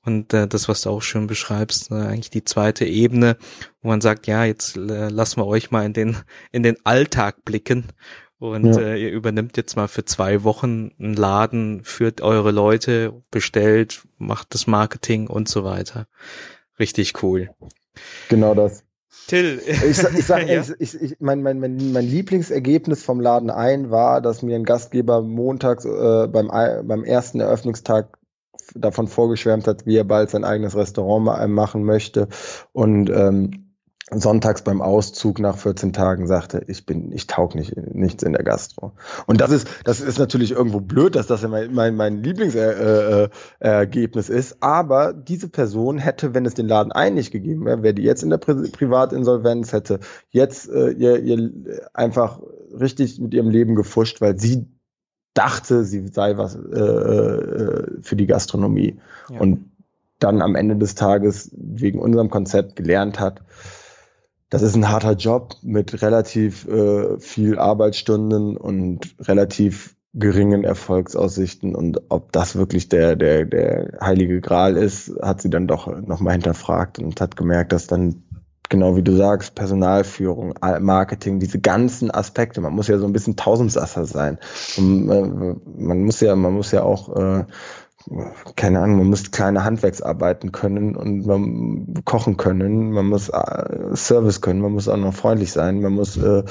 Und 0.04 0.36
äh, 0.36 0.48
das, 0.48 0.70
was 0.70 0.82
du 0.82 0.92
auch 0.92 1.02
schön 1.02 1.26
beschreibst, 1.26 1.90
äh, 1.90 1.96
eigentlich 1.96 2.30
die 2.30 2.46
zweite 2.46 2.86
Ebene, 2.86 3.38
wo 3.82 3.88
man 3.90 4.02
sagt, 4.02 4.28
ja, 4.28 4.46
jetzt 4.46 4.78
äh, 4.78 5.10
lassen 5.10 5.40
wir 5.40 5.48
euch 5.48 5.72
mal 5.72 5.84
in 5.84 5.94
den 5.94 6.18
in 6.52 6.62
den 6.62 6.78
Alltag 6.84 7.44
blicken 7.44 7.86
und 8.40 8.66
ja. 8.66 8.80
äh, 8.80 9.02
ihr 9.02 9.12
übernimmt 9.12 9.58
jetzt 9.58 9.76
mal 9.76 9.88
für 9.88 10.06
zwei 10.06 10.44
Wochen 10.44 10.92
einen 11.00 11.14
Laden, 11.14 11.84
führt 11.84 12.22
eure 12.22 12.52
Leute, 12.52 13.14
bestellt, 13.32 14.04
macht 14.18 14.54
das 14.54 14.68
Marketing 14.68 15.28
und 15.28 15.48
so 15.48 15.64
weiter. 15.64 16.08
Richtig 16.80 17.24
cool. 17.24 17.50
Genau 18.30 18.54
das. 18.54 18.84
Till. 19.28 19.62
Ich, 19.66 19.82
ich 19.82 20.26
sag, 20.26 20.48
ja? 20.48 20.64
ich, 20.80 21.02
ich, 21.02 21.16
mein, 21.20 21.42
mein, 21.42 21.60
mein, 21.60 21.94
mein 21.94 22.06
Lieblingsergebnis 22.06 23.04
vom 23.04 23.20
Laden 23.20 23.50
ein 23.50 23.90
war, 23.90 24.22
dass 24.22 24.42
mir 24.42 24.56
ein 24.56 24.66
Gastgeber 24.66 25.22
montags 25.22 25.86
äh, 25.86 26.28
beim, 26.28 26.48
beim 26.48 27.04
ersten 27.04 27.40
Eröffnungstag 27.40 28.18
davon 28.74 29.08
vorgeschwärmt 29.08 29.68
hat, 29.68 29.86
wie 29.86 29.98
er 29.98 30.04
bald 30.04 30.30
sein 30.30 30.44
eigenes 30.44 30.76
Restaurant 30.76 31.50
machen 31.50 31.84
möchte. 31.84 32.28
Und 32.72 33.10
ähm, 33.10 33.65
sonntags 34.12 34.62
beim 34.62 34.84
Auszug 34.84 35.40
nach 35.40 35.58
14 35.58 35.92
Tagen 35.92 36.28
sagte, 36.28 36.64
ich 36.68 36.86
bin, 36.86 37.12
ich 37.12 37.26
taug 37.26 37.56
nicht, 37.56 37.76
nichts 37.76 38.22
in 38.22 38.34
der 38.34 38.44
Gastro. 38.44 38.92
Und 39.26 39.42
das 39.42 39.50
ist, 39.50 39.68
das 39.84 40.00
ist 40.00 40.20
natürlich 40.20 40.52
irgendwo 40.52 40.80
blöd, 40.80 41.16
dass 41.16 41.26
das 41.26 41.42
mein, 41.48 41.74
mein, 41.74 41.96
mein 41.96 42.22
Lieblingsergebnis 42.22 44.30
ist. 44.30 44.62
Aber 44.62 45.12
diese 45.12 45.50
Person 45.50 45.98
hätte, 45.98 46.36
wenn 46.36 46.46
es 46.46 46.54
den 46.54 46.68
Laden 46.68 46.92
ein 46.92 47.16
nicht 47.16 47.32
gegeben 47.32 47.66
wäre, 47.66 47.82
wäre 47.82 47.96
die 47.96 48.04
jetzt 48.04 48.22
in 48.22 48.30
der 48.30 48.38
Pri 48.38 48.70
Privatinsolvenz, 48.70 49.74
hätte 49.74 50.00
jetzt 50.30 50.70
äh, 50.70 50.92
ihr, 50.92 51.18
ihr 51.20 51.52
einfach 51.94 52.40
richtig 52.80 53.20
mit 53.20 53.34
ihrem 53.34 53.50
Leben 53.50 53.76
gefuscht, 53.76 54.22
weil 54.22 54.40
sie 54.40 54.68
dachte, 55.34 55.84
sie 55.84 56.10
sei 56.10 56.38
was 56.38 56.56
äh, 56.56 56.80
äh 56.80 57.88
für 58.02 58.16
die 58.16 58.28
Gastronomie. 58.28 59.00
Ja. 59.30 59.40
Und 59.40 59.72
dann 60.20 60.42
am 60.42 60.56
Ende 60.56 60.76
des 60.76 60.96
Tages 60.96 61.52
wegen 61.58 62.00
unserem 62.00 62.30
Konzept 62.30 62.76
gelernt 62.76 63.20
hat, 63.20 63.42
das 64.56 64.62
ist 64.62 64.76
ein 64.76 64.90
harter 64.90 65.16
Job 65.16 65.58
mit 65.64 66.02
relativ 66.02 66.66
äh, 66.66 67.20
viel 67.20 67.60
Arbeitsstunden 67.60 68.56
und 68.56 69.14
relativ 69.20 69.98
geringen 70.14 70.64
Erfolgsaussichten 70.64 71.76
und 71.76 72.00
ob 72.08 72.32
das 72.32 72.56
wirklich 72.56 72.88
der, 72.88 73.18
der, 73.18 73.44
der 73.44 73.98
heilige 74.00 74.40
Gral 74.40 74.78
ist, 74.78 75.12
hat 75.22 75.42
sie 75.42 75.50
dann 75.50 75.68
doch 75.68 75.88
nochmal 75.88 76.36
hinterfragt 76.36 77.00
und 77.00 77.20
hat 77.20 77.36
gemerkt, 77.36 77.74
dass 77.74 77.88
dann 77.88 78.24
genau 78.70 78.96
wie 78.96 79.04
du 79.04 79.14
sagst, 79.18 79.56
Personalführung, 79.56 80.54
Marketing, 80.80 81.42
diese 81.42 81.60
ganzen 81.60 82.12
Aspekte, 82.12 82.62
man 82.62 82.74
muss 82.74 82.88
ja 82.88 82.98
so 82.98 83.06
ein 83.06 83.12
bisschen 83.12 83.36
Tausendsasser 83.36 84.06
sein. 84.06 84.40
Und, 84.78 85.10
äh, 85.10 85.56
man 85.78 86.04
muss 86.04 86.22
ja, 86.22 86.34
man 86.38 86.54
muss 86.54 86.72
ja 86.72 86.84
auch 86.84 87.14
äh, 87.14 87.44
keine 88.56 88.82
Ahnung, 88.82 88.98
man 89.00 89.10
muss 89.10 89.32
kleine 89.32 89.64
Handwerksarbeiten 89.64 90.52
können 90.52 90.96
und 90.96 91.26
man 91.26 92.04
kochen 92.06 92.38
können, 92.38 92.92
man 92.92 93.08
muss 93.08 93.30
äh, 93.30 93.96
Service 93.96 94.42
können, 94.42 94.62
man 94.62 94.74
muss 94.74 94.88
auch 94.88 94.98
noch 94.98 95.14
freundlich 95.14 95.52
sein, 95.52 95.82
man 95.82 95.94
muss 95.94 96.18
äh, 96.18 96.44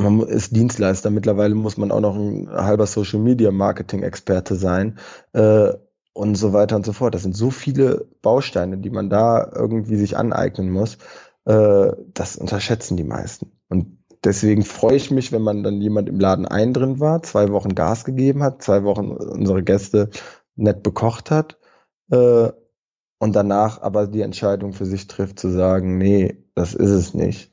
man 0.00 0.20
ist 0.20 0.56
Dienstleister. 0.56 1.10
Mittlerweile 1.10 1.54
muss 1.54 1.76
man 1.76 1.92
auch 1.92 2.00
noch 2.00 2.16
ein 2.16 2.48
halber 2.50 2.86
Social 2.86 3.20
Media 3.20 3.50
Marketing 3.50 4.02
Experte 4.02 4.54
sein 4.54 4.98
äh, 5.32 5.72
und 6.12 6.34
so 6.36 6.52
weiter 6.52 6.76
und 6.76 6.86
so 6.86 6.92
fort. 6.92 7.14
Das 7.14 7.22
sind 7.22 7.36
so 7.36 7.50
viele 7.50 8.08
Bausteine, 8.22 8.78
die 8.78 8.90
man 8.90 9.10
da 9.10 9.50
irgendwie 9.54 9.96
sich 9.96 10.16
aneignen 10.16 10.70
muss. 10.70 10.98
Äh, 11.44 11.92
das 12.14 12.36
unterschätzen 12.36 12.96
die 12.96 13.04
meisten. 13.04 13.52
Und 13.68 13.99
deswegen 14.24 14.64
freue 14.64 14.96
ich 14.96 15.10
mich, 15.10 15.32
wenn 15.32 15.42
man 15.42 15.62
dann 15.62 15.80
jemand 15.80 16.08
im 16.08 16.20
Laden 16.20 16.46
ein 16.46 16.72
drin 16.72 17.00
war, 17.00 17.22
zwei 17.22 17.50
Wochen 17.50 17.74
Gas 17.74 18.04
gegeben 18.04 18.42
hat, 18.42 18.62
zwei 18.62 18.84
Wochen 18.84 19.10
unsere 19.10 19.62
Gäste 19.62 20.10
nett 20.56 20.82
bekocht 20.82 21.30
hat 21.30 21.58
äh, 22.10 22.50
und 23.18 23.36
danach 23.36 23.80
aber 23.82 24.06
die 24.06 24.22
Entscheidung 24.22 24.72
für 24.72 24.86
sich 24.86 25.06
trifft 25.06 25.38
zu 25.38 25.50
sagen, 25.50 25.98
nee, 25.98 26.36
das 26.54 26.74
ist 26.74 26.90
es 26.90 27.14
nicht. 27.14 27.50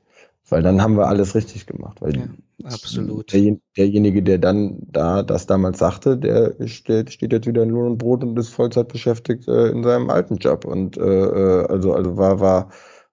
Weil 0.50 0.64
dann 0.64 0.82
haben 0.82 0.96
wir 0.96 1.08
alles 1.08 1.36
richtig 1.36 1.66
gemacht. 1.66 2.02
Weil 2.02 2.16
ja, 2.16 2.26
absolut. 2.64 3.34
Der, 3.34 3.58
derjenige, 3.76 4.24
der 4.24 4.38
dann 4.38 4.78
da 4.90 5.22
das 5.22 5.46
damals 5.46 5.78
sagte, 5.78 6.18
der 6.18 6.56
steht, 6.68 7.12
steht 7.12 7.34
jetzt 7.34 7.48
wieder 7.48 7.64
in 7.64 7.70
Lohn 7.70 7.88
und 7.88 7.98
Brot 7.98 8.24
und 8.24 8.40
ist 8.40 8.50
Vollzeit 8.50 8.88
beschäftigt 8.88 9.48
äh, 9.50 9.68
in 9.68 9.84
seinem 9.84 10.10
alten 10.10 10.38
Job. 10.38 10.64
Und 10.64 10.98
äh, 10.98 11.02
äh 11.02 11.66
also, 11.68 11.94
also 11.94 12.16
war, 12.16 12.40
war, 12.40 12.70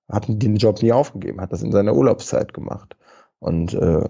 hat 0.09 0.27
den 0.29 0.57
Job 0.57 0.81
nie 0.81 0.93
aufgegeben, 0.93 1.41
hat 1.41 1.53
das 1.53 1.63
in 1.63 1.73
seiner 1.73 1.97
Urlaubszeit 1.97 2.55
gemacht. 2.55 2.97
Und 3.45 3.75
äh, 3.75 4.05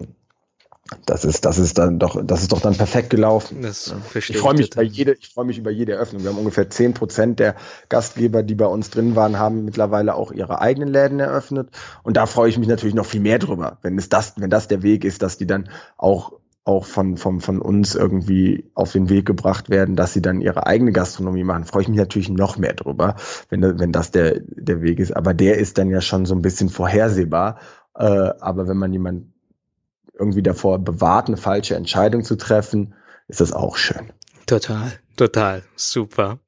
das 1.05 1.25
ist, 1.25 1.45
das 1.45 1.57
ist 1.57 1.77
dann 1.77 1.99
doch, 1.99 2.23
das 2.23 2.41
ist 2.41 2.51
doch 2.51 2.61
dann 2.61 2.75
perfekt 2.75 3.09
gelaufen. 3.09 3.61
Das 3.61 3.93
ich 4.15 4.37
freue 4.37 4.53
mich, 4.53 4.69
bei 4.69 4.83
jede, 4.83 5.13
ich 5.13 5.29
freue 5.29 5.45
mich 5.45 5.57
über 5.57 5.71
jede 5.71 5.93
Eröffnung. 5.93 6.23
Wir 6.23 6.29
haben 6.29 6.37
ungefähr 6.37 6.69
zehn 6.69 6.93
Prozent 6.93 7.39
der 7.39 7.55
Gastgeber, 7.89 8.43
die 8.43 8.55
bei 8.55 8.67
uns 8.67 8.91
drin 8.91 9.15
waren, 9.15 9.37
haben 9.37 9.65
mittlerweile 9.65 10.15
auch 10.15 10.31
ihre 10.31 10.61
eigenen 10.61 10.87
Läden 10.87 11.19
eröffnet. 11.19 11.69
Und 12.03 12.17
da 12.17 12.27
freue 12.27 12.49
ich 12.49 12.57
mich 12.57 12.67
natürlich 12.69 12.95
noch 12.95 13.07
viel 13.07 13.19
mehr 13.19 13.39
drüber, 13.39 13.77
wenn 13.81 13.97
es 13.97 14.09
das, 14.09 14.35
wenn 14.37 14.49
das 14.49 14.67
der 14.67 14.83
Weg 14.83 15.03
ist, 15.03 15.21
dass 15.21 15.37
die 15.37 15.47
dann 15.47 15.69
auch 15.97 16.33
auch 16.65 16.85
von, 16.85 17.15
von, 17.17 17.41
von 17.41 17.61
uns 17.61 17.93
irgendwie 17.93 18.71
auf 18.73 18.91
den 18.91 19.07
Weg 19.07 19.27
gebracht 19.27 19.69
werden, 19.69 19.95
dass 19.95 20.13
sie 20.13 20.21
dann 20.21 20.41
ihre 20.41 20.65
eigene 20.65 20.91
Gastronomie 20.91 21.43
machen, 21.43 21.63
freue 21.63 21.83
ich 21.83 21.87
mich 21.87 21.99
natürlich 21.99 22.29
noch 22.29 22.57
mehr 22.57 22.73
drüber, 22.73 23.17
wenn, 23.49 23.79
wenn 23.79 23.91
das 23.91 24.09
der, 24.09 24.39
der 24.39 24.81
Weg 24.81 24.99
ist. 24.99 25.15
Aber 25.15 25.35
der 25.35 25.59
ist 25.59 25.77
dann 25.77 25.91
ja 25.91 26.01
schon 26.01 26.25
so 26.25 26.33
ein 26.33 26.41
bisschen 26.41 26.69
vorhersehbar. 26.69 27.59
Äh, 27.95 28.03
aber 28.39 28.67
wenn 28.67 28.77
man 28.77 28.93
jemand 28.93 29.27
irgendwie 30.17 30.43
davor 30.43 30.79
bewahrt, 30.79 31.27
eine 31.27 31.37
falsche 31.37 31.75
Entscheidung 31.75 32.23
zu 32.23 32.35
treffen, 32.35 32.93
ist 33.27 33.41
das 33.41 33.51
auch 33.51 33.77
schön. 33.77 34.11
Total, 34.45 34.93
total, 35.17 35.63
super. 35.75 36.39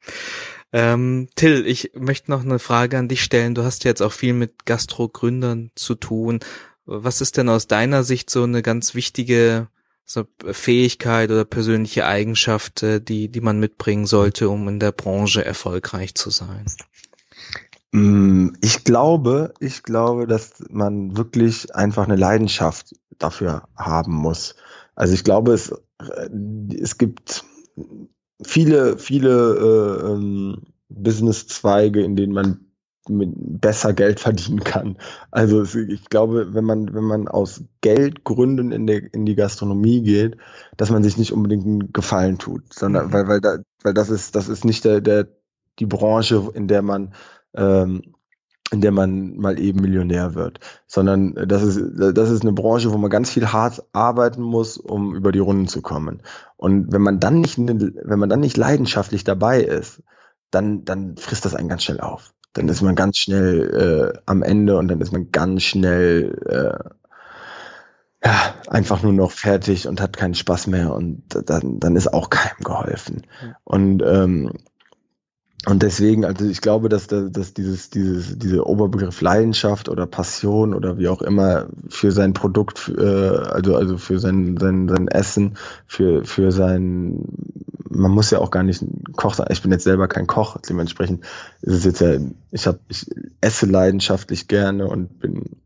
Ähm, 0.73 1.29
Till, 1.35 1.65
ich 1.65 1.91
möchte 1.95 2.29
noch 2.29 2.43
eine 2.43 2.59
Frage 2.59 2.97
an 2.97 3.07
dich 3.07 3.23
stellen. 3.23 3.55
Du 3.55 3.63
hast 3.63 3.83
jetzt 3.83 4.01
auch 4.01 4.11
viel 4.11 4.33
mit 4.33 4.65
Gastro-Gründern 4.65 5.71
zu 5.75 5.95
tun. 5.95 6.39
Was 6.85 7.21
ist 7.21 7.37
denn 7.37 7.49
aus 7.49 7.67
deiner 7.67 8.03
Sicht 8.03 8.29
so 8.29 8.43
eine 8.43 8.61
ganz 8.61 8.93
wichtige 8.93 9.67
so 10.05 10.25
Fähigkeit 10.45 11.31
oder 11.31 11.43
persönliche 11.43 12.05
Eigenschaft, 12.05 12.83
äh, 12.83 13.01
die, 13.01 13.29
die 13.29 13.41
man 13.41 13.59
mitbringen 13.59 14.05
sollte, 14.05 14.49
um 14.49 14.67
in 14.67 14.79
der 14.79 14.93
Branche 14.93 15.43
erfolgreich 15.43 16.15
zu 16.15 16.29
sein? 16.29 16.65
Ich 18.77 18.83
glaube, 18.83 19.53
ich 19.59 19.83
glaube, 19.83 20.27
dass 20.27 20.63
man 20.69 21.17
wirklich 21.17 21.73
einfach 21.75 22.05
eine 22.05 22.15
Leidenschaft 22.15 22.93
dafür 23.17 23.63
haben 23.75 24.13
muss. 24.13 24.55
Also 24.95 25.13
ich 25.13 25.23
glaube, 25.23 25.53
es, 25.53 25.71
äh, 25.99 26.29
es 26.79 26.97
gibt 26.97 27.43
viele, 28.43 28.97
viele 28.97 29.55
äh, 29.55 30.11
ähm, 30.11 30.61
Business-Zweige, 30.89 32.01
in 32.03 32.15
denen 32.15 32.33
man 32.33 32.67
mit 33.09 33.31
besser 33.35 33.93
Geld 33.93 34.19
verdienen 34.19 34.63
kann. 34.63 34.97
Also 35.31 35.63
ich 35.63 36.05
glaube, 36.09 36.53
wenn 36.53 36.65
man, 36.65 36.93
wenn 36.93 37.05
man 37.05 37.27
aus 37.27 37.63
Geldgründen 37.81 38.71
in, 38.71 38.85
der, 38.85 39.13
in 39.13 39.25
die 39.25 39.35
Gastronomie 39.35 40.01
geht, 40.03 40.37
dass 40.75 40.91
man 40.91 41.03
sich 41.03 41.17
nicht 41.17 41.31
unbedingt 41.31 41.65
einen 41.65 41.93
Gefallen 41.93 42.37
tut, 42.37 42.73
sondern 42.73 43.07
mhm. 43.07 43.13
weil, 43.13 43.27
weil, 43.27 43.41
da, 43.41 43.57
weil 43.81 43.93
das 43.93 44.09
ist, 44.09 44.35
das 44.35 44.49
ist 44.49 44.65
nicht 44.65 44.85
der, 44.85 45.01
der, 45.01 45.27
die 45.79 45.85
Branche, 45.85 46.51
in 46.53 46.67
der 46.67 46.81
man 46.81 47.13
ähm, 47.55 48.01
in 48.71 48.81
der 48.81 48.91
man 48.91 49.37
mal 49.37 49.59
eben 49.59 49.81
Millionär 49.81 50.35
wird, 50.35 50.59
sondern 50.87 51.35
das 51.47 51.63
ist, 51.63 51.79
das 51.95 52.29
ist 52.29 52.41
eine 52.41 52.53
Branche, 52.53 52.91
wo 52.91 52.97
man 52.97 53.09
ganz 53.09 53.29
viel 53.29 53.47
hart 53.47 53.83
arbeiten 53.93 54.41
muss, 54.41 54.77
um 54.77 55.15
über 55.15 55.31
die 55.31 55.39
Runden 55.39 55.67
zu 55.67 55.81
kommen. 55.81 56.21
Und 56.57 56.91
wenn 56.91 57.01
man 57.01 57.19
dann 57.19 57.39
nicht, 57.39 57.57
wenn 57.57 58.19
man 58.19 58.29
dann 58.29 58.41
nicht 58.41 58.57
leidenschaftlich 58.57 59.23
dabei 59.23 59.61
ist, 59.61 60.03
dann, 60.51 60.85
dann 60.85 61.17
frisst 61.17 61.45
das 61.45 61.55
einen 61.55 61.69
ganz 61.69 61.83
schnell 61.83 62.01
auf. 62.01 62.33
Dann 62.53 62.67
ist 62.69 62.81
man 62.81 62.95
ganz 62.95 63.17
schnell 63.17 64.13
äh, 64.15 64.19
am 64.25 64.43
Ende 64.43 64.77
und 64.77 64.87
dann 64.87 65.01
ist 65.01 65.11
man 65.11 65.31
ganz 65.31 65.63
schnell 65.63 66.37
äh, 66.45 66.89
ja, 68.25 68.55
einfach 68.67 69.03
nur 69.03 69.13
noch 69.13 69.31
fertig 69.31 69.87
und 69.87 70.01
hat 70.01 70.17
keinen 70.17 70.33
Spaß 70.33 70.67
mehr 70.67 70.93
und 70.93 71.23
dann, 71.29 71.79
dann 71.79 71.95
ist 71.95 72.11
auch 72.11 72.29
keinem 72.29 72.63
geholfen. 72.63 73.21
Und 73.63 74.01
ähm, 74.05 74.51
und 75.67 75.83
deswegen, 75.83 76.23
also 76.23 76.45
ich 76.45 76.61
glaube, 76.61 76.87
dass, 76.87 77.07
dass 77.07 77.53
dieses, 77.53 77.89
dieses, 77.89 78.39
diese 78.39 78.65
Oberbegriff 78.65 79.19
Leidenschaft 79.19 79.89
oder 79.89 80.05
Passion 80.05 80.73
oder 80.73 80.97
wie 80.97 81.09
auch 81.09 81.21
immer 81.21 81.67
für 81.89 82.13
sein 82.13 82.31
Produkt, 82.31 82.89
äh, 82.97 83.03
also, 83.03 83.75
also 83.75 83.97
für 83.97 84.17
sein, 84.17 84.55
sein, 84.57 84.87
sein 84.87 85.09
Essen, 85.09 85.57
für, 85.85 86.23
für 86.23 86.53
sein, 86.53 87.25
man 87.89 88.11
muss 88.11 88.31
ja 88.31 88.39
auch 88.39 88.49
gar 88.49 88.63
nicht 88.63 88.81
Koch 89.17 89.33
sein. 89.33 89.47
Ich 89.49 89.61
bin 89.61 89.73
jetzt 89.73 89.83
selber 89.83 90.07
kein 90.07 90.25
Koch, 90.25 90.55
dementsprechend 90.69 91.25
ist 91.61 91.73
es 91.73 91.83
jetzt 91.83 91.99
ja, 91.99 92.13
ich 92.51 92.65
habe, 92.65 92.79
ich 92.87 93.05
esse 93.41 93.65
leidenschaftlich 93.65 94.47
gerne 94.47 94.87
und 94.87 95.19
bin 95.19 95.57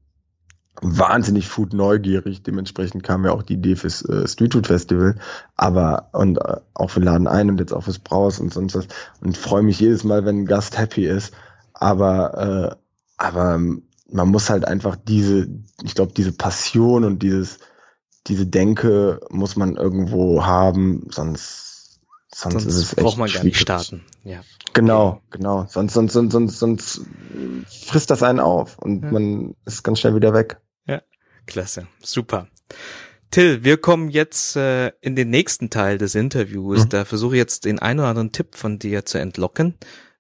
wahnsinnig 0.82 1.48
Food 1.48 1.74
neugierig. 1.74 2.44
Dementsprechend 2.44 3.04
kam 3.04 3.24
ja 3.24 3.32
auch 3.32 3.44
die 3.44 3.54
Idee 3.54 3.76
fürs 3.76 4.04
äh, 4.04 4.28
Street 4.28 4.54
Food 4.54 4.68
Festival, 4.68 5.16
aber 5.56 6.10
und 6.12 6.38
äh, 6.38 6.58
auch 6.74 6.90
für 6.90 7.00
Laden 7.00 7.28
ein 7.28 7.50
und 7.50 7.60
jetzt 7.60 7.74
auch 7.74 7.84
fürs 7.84 8.00
Braus 8.00 8.40
und 8.40 8.52
sonst 8.52 8.76
was. 8.76 8.88
Und 9.22 9.38
freue 9.38 9.64
mich 9.64 9.80
jedes 9.80 10.04
Mal, 10.04 10.26
wenn 10.26 10.40
ein 10.40 10.46
Gast 10.46 10.78
happy 10.78 11.06
ist. 11.06 11.34
Aber 11.74 12.72
äh, 12.72 12.76
aber 13.18 13.60
man 14.12 14.28
muss 14.28 14.50
halt 14.50 14.66
einfach 14.66 14.96
diese, 14.96 15.48
ich 15.84 15.96
glaube, 15.96 16.14
diese 16.16 16.32
Passion 16.32 17.04
und 17.04 17.24
dieses 17.24 17.60
diese 18.28 18.46
Denke 18.46 19.20
muss 19.30 19.56
man 19.56 19.78
irgendwo 19.78 20.46
haben, 20.46 21.08
sonst 21.10 22.00
sonst, 22.34 22.54
sonst 22.54 22.66
ist 22.66 22.76
es 22.76 22.94
echt 22.94 23.04
braucht 23.04 23.18
man 23.18 23.30
gar 23.30 23.44
nicht 23.44 23.58
starten. 23.58 24.04
Ja. 24.24 24.42
Genau, 24.74 25.22
genau. 25.32 25.66
Sonst, 25.68 25.94
sonst, 25.94 26.14
sonst, 26.14 26.32
sonst, 26.32 26.60
sonst 26.60 27.02
frisst 27.88 28.10
das 28.10 28.24
einen 28.24 28.40
auf 28.40 28.78
und 28.80 29.04
ja. 29.04 29.12
man 29.12 29.56
ist 29.66 29.84
ganz 29.84 30.00
schnell 30.00 30.16
wieder 30.16 30.34
weg. 30.34 30.60
Klasse, 31.46 31.88
super. 32.02 32.48
Till, 33.32 33.64
wir 33.64 33.78
kommen 33.78 34.10
jetzt 34.10 34.58
äh, 34.58 34.92
in 35.00 35.16
den 35.16 35.30
nächsten 35.30 35.70
Teil 35.70 35.98
des 35.98 36.16
Interviews. 36.16 36.86
Mhm. 36.86 36.90
Da 36.90 37.06
versuche 37.06 37.36
ich 37.36 37.40
jetzt 37.40 37.66
den 37.66 37.80
einen 37.80 38.00
oder 38.00 38.10
anderen 38.10 38.32
Tipp 38.34 38.56
von 38.56 38.78
dir 38.78 39.06
zu 39.06 39.20
entlocken 39.20 39.76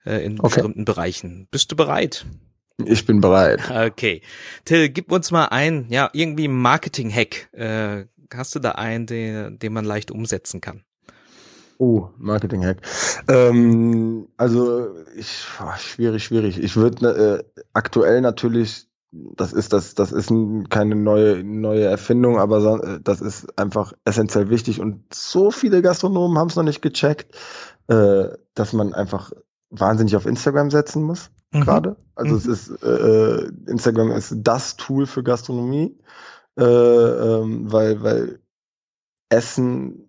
äh, 0.05 0.24
in 0.26 0.39
okay. 0.39 0.55
bestimmten 0.55 0.86
Bereichen. 0.86 1.47
Bist 1.51 1.72
du 1.72 1.76
bereit? 1.76 2.26
Ich 2.86 3.05
bin 3.05 3.22
bereit. 3.22 3.69
Okay. 3.69 4.22
Till, 4.65 4.89
gib 4.89 5.11
uns 5.11 5.30
mal 5.32 5.45
ein, 5.45 5.88
ja, 5.89 6.09
irgendwie 6.13 6.47
Marketing-Hack. 6.47 7.53
Äh, 7.53 8.05
hast 8.34 8.55
du 8.55 8.59
da 8.59 8.72
einen, 8.72 9.05
den, 9.07 9.59
den 9.59 9.74
man 9.74 9.86
leicht 9.86 10.09
umsetzen 10.09 10.61
kann? 10.61 10.84
Oh, 11.78 12.09
Marketing-Hack. 12.17 12.78
Ähm, 13.28 14.28
also 14.38 14.95
ich, 15.15 15.45
schwierig, 15.80 16.24
schwierig. 16.24 16.59
Ich 16.59 16.76
würde 16.76 17.43
äh, 17.55 17.61
aktuell 17.74 18.22
natürlich 18.22 18.88
das 19.12 19.51
ist 19.51 19.74
das, 19.74 19.93
das 19.93 20.12
ist 20.12 20.32
keine 20.70 20.95
neue, 20.95 21.43
neue 21.43 21.84
Erfindung, 21.84 22.39
aber 22.39 22.99
das 23.03 23.22
ist 23.22 23.57
einfach 23.59 23.93
essentiell 24.05 24.49
wichtig 24.49 24.80
und 24.80 25.14
so 25.14 25.51
viele 25.51 25.82
Gastronomen 25.82 26.38
haben 26.38 26.47
es 26.47 26.55
noch 26.55 26.64
nicht 26.64 26.82
gecheckt, 26.82 27.36
äh, 27.88 28.30
dass 28.53 28.74
man 28.74 28.93
einfach 28.93 29.32
wahnsinnig 29.70 30.16
auf 30.16 30.26
Instagram 30.26 30.72
setzen 30.72 31.03
muss 31.03 31.30
mhm. 31.51 31.62
gerade. 31.62 31.95
Also 32.16 32.34
mhm. 32.34 32.38
es 32.38 32.45
ist 32.45 32.84
äh, 32.84 33.47
Instagram 33.68 34.12
ist 34.12 34.34
das 34.38 34.78
Tool 34.78 35.05
für 35.05 35.24
Gastronomie, 35.24 35.97
äh, 36.57 36.64
ähm, 36.64 37.72
weil 37.72 38.01
weil 38.01 38.39
Essen 39.30 40.07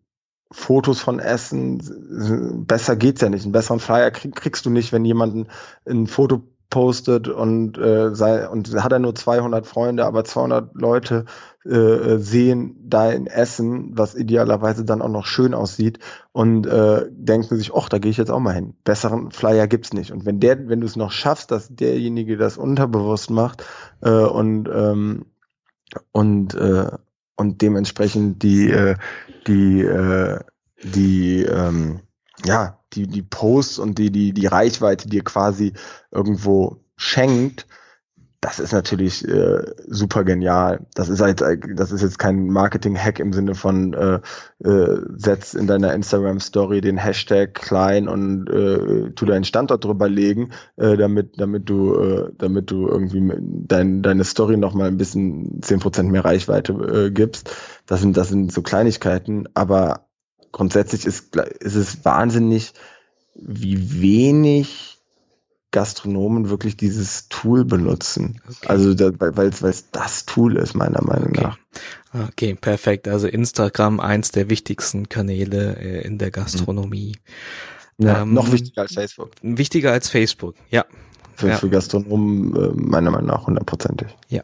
Fotos 0.53 1.01
von 1.01 1.19
Essen, 1.19 2.67
besser 2.67 2.95
geht's 2.97 3.23
ja 3.23 3.31
nicht. 3.31 3.45
Einen 3.45 3.53
besseren 3.53 3.81
Flyer 3.81 4.11
krieg, 4.11 4.35
kriegst 4.37 4.67
du 4.67 4.71
nicht, 4.71 4.93
wenn 4.93 5.05
jemand 5.05 5.49
ein 5.89 6.07
Foto 6.07 6.43
postet 6.73 7.29
und 7.29 7.77
äh, 7.77 8.15
sei, 8.15 8.49
und 8.49 8.75
hat 8.83 8.93
er 8.93 8.99
nur 8.99 9.15
200 9.15 9.67
Freunde, 9.67 10.07
aber 10.07 10.25
200 10.25 10.75
Leute 10.75 11.27
äh, 11.67 12.17
sehen 12.17 12.77
dein 12.89 13.27
Essen, 13.27 13.91
was 13.93 14.15
idealerweise 14.15 14.87
dann 14.87 15.03
auch 15.03 15.11
noch 15.11 15.27
schön 15.27 15.53
aussieht 15.53 15.99
und 16.33 16.67
äh, 16.67 17.05
denken 17.11 17.59
sich, 17.59 17.75
ach, 17.75 17.91
da 17.91 17.99
gehe 17.99 18.11
ich 18.11 18.17
jetzt 18.17 18.31
auch 18.31 18.41
mal 18.41 18.55
hin. 18.55 18.73
Besseren 18.85 19.33
Flyer 19.33 19.67
gibt's 19.67 19.93
nicht. 19.93 20.13
Und 20.13 20.25
wenn 20.25 20.41
der, 20.41 20.67
wenn 20.71 20.81
du 20.81 20.87
es 20.87 20.97
noch 20.97 21.13
schaffst, 21.13 21.51
dass 21.51 21.69
derjenige 21.69 22.39
das 22.39 22.57
unterbewusst 22.57 23.31
macht 23.31 23.65
äh, 24.01 24.09
und 24.09 24.67
ähm, 24.73 25.27
und 26.11 26.55
äh, 26.55 26.91
und 27.37 27.61
dementsprechend 27.61 28.43
die 28.43 28.71
äh, 28.71 28.97
die 29.47 29.83
äh, 29.83 30.41
die 30.83 31.43
ähm, 31.43 32.01
ja, 32.47 32.79
die, 32.93 33.07
die 33.07 33.23
Posts 33.23 33.79
und 33.79 33.99
die, 33.99 34.11
die, 34.11 34.33
die 34.33 34.47
Reichweite 34.47 35.09
dir 35.09 35.25
quasi 35.25 35.73
irgendwo 36.11 36.85
schenkt, 36.97 37.67
das 38.43 38.59
ist 38.59 38.73
natürlich 38.73 39.27
äh, 39.29 39.63
super 39.87 40.25
genial. 40.25 40.85
Das 40.95 41.09
ist 41.09 41.21
halt, 41.21 41.45
das 41.77 41.93
ist 41.93 42.03
jetzt 42.03 42.19
kein 42.19 42.49
Marketing-Hack 42.49 43.21
im 43.21 43.33
Sinne 43.33 43.55
von 43.55 43.95
äh, 43.95 44.19
äh, 44.69 45.01
setz 45.15 45.55
in 45.55 45.69
deiner 45.69 45.95
Instagram-Story 45.95 46.81
den 46.81 46.97
Hashtag 46.97 47.55
klein 47.55 48.09
und 48.09 48.51
äh, 48.51 49.13
tu 49.13 49.27
deinen 49.27 49.45
Standort 49.45 49.85
drüber 49.85 50.09
legen, 50.09 50.51
äh, 50.77 50.97
damit, 50.97 51.39
damit 51.41 51.71
du, 51.71 51.95
äh, 51.95 52.33
damit 52.37 52.73
du 52.73 52.89
irgendwie 52.89 53.33
dein, 53.39 54.03
deine 54.03 54.25
Story 54.25 54.57
noch 54.57 54.75
mal 54.75 54.89
ein 54.89 54.97
bisschen 54.97 55.63
zehn 55.63 55.79
Prozent 55.79 56.11
mehr 56.11 56.25
Reichweite 56.25 56.73
äh, 56.73 57.11
gibst. 57.13 57.55
Das 57.87 58.01
sind, 58.01 58.17
das 58.17 58.29
sind 58.29 58.51
so 58.51 58.63
Kleinigkeiten, 58.63 59.49
aber 59.55 60.09
grundsätzlich 60.53 61.07
ist, 61.07 61.35
ist 61.37 61.75
es 61.75 62.05
wahnsinnig, 62.05 62.73
wie 63.35 64.01
wenig 64.01 64.99
Gastronomen 65.73 66.51
wirklich 66.51 66.77
dieses 66.77 67.29
Tool 67.29 67.65
benutzen. 67.65 68.41
Okay. 68.47 68.69
Also 68.69 68.95
weil 68.99 69.49
es 69.49 69.91
das 69.91 70.27
Tool 70.27 70.57
ist, 70.59 70.75
meiner 70.75 71.03
Meinung 71.03 71.31
okay. 71.31 71.43
nach. 71.43 71.59
Okay, 72.29 72.55
perfekt. 72.55 73.09
Also 73.09 73.27
Instagram 73.27 73.99
eins 73.99 74.31
der 74.31 74.51
wichtigsten 74.51 75.09
Kanäle 75.09 75.77
äh, 75.77 76.07
in 76.07 76.19
der 76.19 76.31
Gastronomie. 76.31 77.17
Ja, 77.97 78.23
ähm, 78.23 78.35
noch 78.35 78.53
wichtiger 78.53 78.83
als 78.83 78.93
Facebook. 78.93 79.31
Wichtiger 79.43 79.93
als 79.93 80.11
Facebook, 80.11 80.57
ja. 80.71 80.85
Für, 81.37 81.49
ja. 81.49 81.57
für 81.57 81.71
Gastronomen 81.71 82.55
äh, 82.55 82.69
meiner 82.75 83.11
Meinung 83.11 83.29
nach 83.29 83.47
hundertprozentig. 83.47 84.09
Ja. 84.29 84.43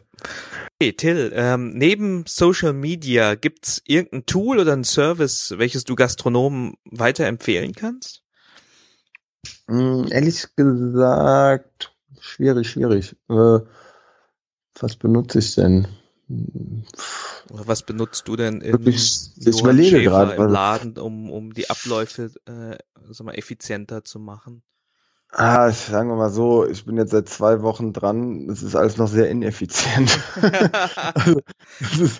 Okay, 0.81 0.93
Till, 0.93 1.33
ähm, 1.35 1.73
neben 1.73 2.23
Social 2.25 2.71
Media 2.71 3.35
gibt's 3.35 3.81
irgendein 3.85 4.25
Tool 4.25 4.59
oder 4.59 4.71
ein 4.71 4.85
Service, 4.85 5.53
welches 5.57 5.83
du 5.83 5.95
Gastronomen 5.95 6.75
weiterempfehlen 6.85 7.73
kannst? 7.73 8.23
Hm, 9.67 10.07
ehrlich 10.09 10.47
gesagt, 10.55 11.93
schwierig, 12.21 12.69
schwierig. 12.69 13.17
Äh, 13.27 13.59
was 14.79 14.95
benutze 14.95 15.39
ich 15.39 15.53
denn? 15.55 15.85
Was 17.49 17.83
benutzt 17.83 18.29
du 18.29 18.37
denn 18.37 18.61
in 18.61 18.71
Wirklich, 18.71 19.31
ich 19.35 19.59
überlege 19.59 20.01
gerade 20.01 20.35
im 20.35 20.47
Laden, 20.47 20.97
um, 20.97 21.29
um 21.29 21.53
die 21.53 21.69
Abläufe 21.69 22.31
äh, 22.45 22.77
sag 23.09 23.25
mal, 23.25 23.33
effizienter 23.35 24.05
zu 24.05 24.17
machen? 24.17 24.63
Ah, 25.31 25.71
sagen 25.71 26.09
wir 26.09 26.15
mal 26.15 26.31
so, 26.31 26.65
ich 26.65 26.85
bin 26.85 26.97
jetzt 26.97 27.11
seit 27.11 27.29
zwei 27.29 27.61
Wochen 27.61 27.93
dran. 27.93 28.49
Es 28.49 28.63
ist 28.63 28.75
alles 28.75 28.97
noch 28.97 29.07
sehr 29.07 29.29
ineffizient. 29.29 30.19
also, 31.13 31.39
ist, 32.01 32.19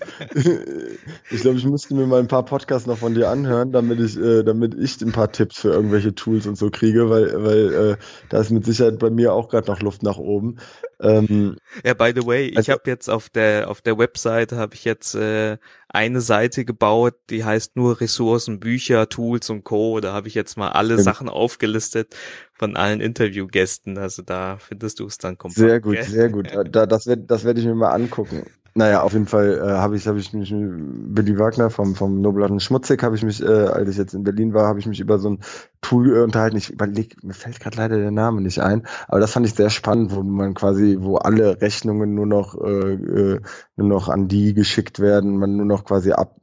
ich 1.31 1.41
glaube, 1.41 1.57
ich 1.57 1.65
müsste 1.65 1.95
mir 1.95 2.05
mal 2.05 2.19
ein 2.19 2.27
paar 2.27 2.45
Podcasts 2.45 2.87
noch 2.87 2.99
von 2.99 3.15
dir 3.15 3.29
anhören, 3.29 3.71
damit 3.71 3.99
ich, 3.99 4.15
äh, 4.15 4.43
damit 4.43 4.75
ich 4.75 5.01
ein 5.01 5.11
paar 5.11 5.31
Tipps 5.31 5.61
für 5.61 5.69
irgendwelche 5.69 6.13
Tools 6.13 6.45
und 6.45 6.55
so 6.55 6.69
kriege, 6.69 7.09
weil, 7.09 7.43
weil 7.43 7.73
äh, 7.73 7.97
da 8.29 8.41
ist 8.41 8.51
mit 8.51 8.63
Sicherheit 8.63 8.99
bei 8.99 9.09
mir 9.09 9.33
auch 9.33 9.49
gerade 9.49 9.71
noch 9.71 9.81
Luft 9.81 10.03
nach 10.03 10.17
oben. 10.17 10.57
Ähm, 11.01 11.55
ja, 11.83 11.95
by 11.95 12.11
the 12.15 12.27
way, 12.27 12.47
ich 12.47 12.57
also, 12.57 12.73
habe 12.73 12.83
jetzt 12.85 13.09
auf 13.09 13.29
der 13.29 13.69
auf 13.69 13.81
der 13.81 13.97
Webseite 13.97 14.57
habe 14.57 14.75
ich 14.75 14.83
jetzt 14.83 15.15
äh, 15.15 15.57
eine 15.87 16.21
Seite 16.21 16.65
gebaut, 16.65 17.15
die 17.29 17.45
heißt 17.45 17.75
nur 17.75 18.01
Ressourcen, 18.01 18.59
Bücher, 18.59 19.07
Tools 19.09 19.49
und 19.49 19.63
Co. 19.63 20.01
Da 20.01 20.13
habe 20.13 20.27
ich 20.27 20.35
jetzt 20.35 20.57
mal 20.57 20.69
alle 20.69 21.01
Sachen 21.01 21.29
aufgelistet 21.29 22.15
von 22.59 22.75
allen 22.75 22.99
Interviewgästen. 22.99 23.97
Also 23.97 24.21
da 24.21 24.57
findest 24.57 24.99
du 24.99 25.05
es 25.05 25.17
dann 25.17 25.37
komplett. 25.37 25.69
Sehr 25.69 25.79
gut, 25.79 25.95
gell? 25.95 26.03
sehr 26.03 26.29
gut. 26.29 26.47
Da, 26.71 26.85
das 26.85 27.07
werde 27.07 27.23
das 27.23 27.45
werd 27.45 27.57
ich 27.57 27.65
mir 27.65 27.73
mal 27.73 27.91
angucken. 27.91 28.43
Naja, 28.75 29.01
auf 29.01 29.13
jeden 29.13 29.25
Fall 29.25 29.57
äh, 29.57 29.71
habe 29.71 29.95
ich, 29.95 30.07
hab 30.07 30.15
ich 30.15 30.31
mich 30.31 30.51
mit 30.51 31.15
Billy 31.15 31.39
Wagner 31.39 31.69
vom, 31.69 31.95
vom 31.95 32.21
Nobeladen 32.21 32.59
Schmutzig, 32.59 33.01
habe 33.01 33.15
ich 33.15 33.23
mich, 33.23 33.41
äh, 33.41 33.47
als 33.47 33.89
ich 33.89 33.97
jetzt 33.97 34.13
in 34.13 34.23
Berlin 34.23 34.53
war, 34.53 34.67
habe 34.67 34.79
ich 34.79 34.85
mich 34.85 34.99
über 34.99 35.17
so 35.17 35.31
ein 35.31 35.39
Tool 35.81 36.15
äh, 36.15 36.21
unterhalten. 36.21 36.55
Ich 36.55 36.69
überleg, 36.69 37.23
mir 37.23 37.33
fällt 37.33 37.59
gerade 37.59 37.77
leider 37.77 37.97
der 37.97 38.11
Name 38.11 38.41
nicht 38.41 38.59
ein, 38.59 38.85
aber 39.07 39.19
das 39.19 39.31
fand 39.31 39.47
ich 39.47 39.55
sehr 39.55 39.71
spannend, 39.71 40.15
wo 40.15 40.21
man 40.21 40.53
quasi, 40.53 40.97
wo 40.99 41.17
alle 41.17 41.59
Rechnungen 41.61 42.13
nur 42.13 42.27
noch, 42.27 42.55
äh, 42.61 42.93
äh, 42.93 43.41
nur 43.75 43.87
noch 43.87 44.07
an 44.07 44.27
die 44.27 44.53
geschickt 44.53 44.99
werden, 44.99 45.37
man 45.37 45.57
nur 45.57 45.65
noch 45.65 45.83
quasi 45.83 46.11
ab 46.11 46.35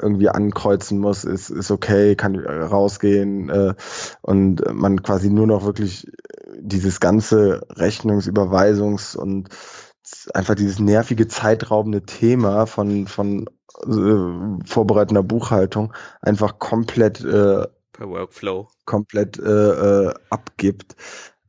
irgendwie 0.00 0.28
ankreuzen 0.28 0.98
muss, 0.98 1.24
ist, 1.24 1.50
ist 1.50 1.70
okay, 1.70 2.16
kann 2.16 2.38
rausgehen 2.38 3.48
äh, 3.50 3.74
und 4.20 4.62
man 4.72 5.02
quasi 5.02 5.30
nur 5.30 5.46
noch 5.46 5.64
wirklich 5.64 6.10
dieses 6.58 7.00
ganze 7.00 7.66
Rechnungsüberweisungs- 7.70 9.16
und 9.16 9.48
einfach 10.34 10.54
dieses 10.54 10.78
nervige, 10.78 11.28
zeitraubende 11.28 12.02
Thema 12.02 12.66
von, 12.66 13.06
von 13.06 13.48
äh, 13.86 14.66
vorbereitender 14.66 15.22
Buchhaltung 15.22 15.94
einfach 16.20 16.58
komplett 16.58 17.20
äh, 17.24 17.66
per 17.92 18.08
Workflow 18.08 18.68
komplett 18.84 19.38
äh, 19.38 20.06
äh, 20.08 20.14
abgibt. 20.30 20.96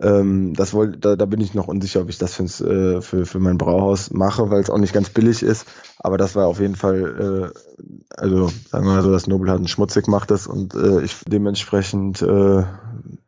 Ähm, 0.04 0.54
das 0.54 0.74
wollte, 0.74 0.98
da, 0.98 1.16
da 1.16 1.26
bin 1.26 1.42
ich 1.42 1.54
noch 1.54 1.68
unsicher, 1.68 2.02
ob 2.02 2.10
ich 2.10 2.18
das 2.18 2.36
für's, 2.36 2.62
äh, 2.62 3.02
für, 3.02 3.26
für 3.26 3.40
mein 3.40 3.58
Brauhaus 3.58 4.12
mache, 4.12 4.50
weil 4.50 4.62
es 4.62 4.70
auch 4.70 4.78
nicht 4.78 4.94
ganz 4.94 5.10
billig 5.10 5.42
ist. 5.42 5.66
Aber 5.98 6.18
das 6.18 6.36
war 6.36 6.48
auf 6.48 6.60
jeden 6.60 6.76
Fall, 6.76 7.52
äh, 7.52 8.18
also 8.18 8.48
sagen 8.70 8.86
wir 8.86 8.94
mal 8.94 9.02
so, 9.02 9.12
das 9.12 9.28
Nobelharden 9.28 9.68
schmutzig 9.68 10.08
macht 10.08 10.32
das 10.32 10.48
und 10.48 10.76
äh, 10.76 11.02
ich 11.02 11.16
dementsprechend 11.28 12.22
äh, 12.22 12.64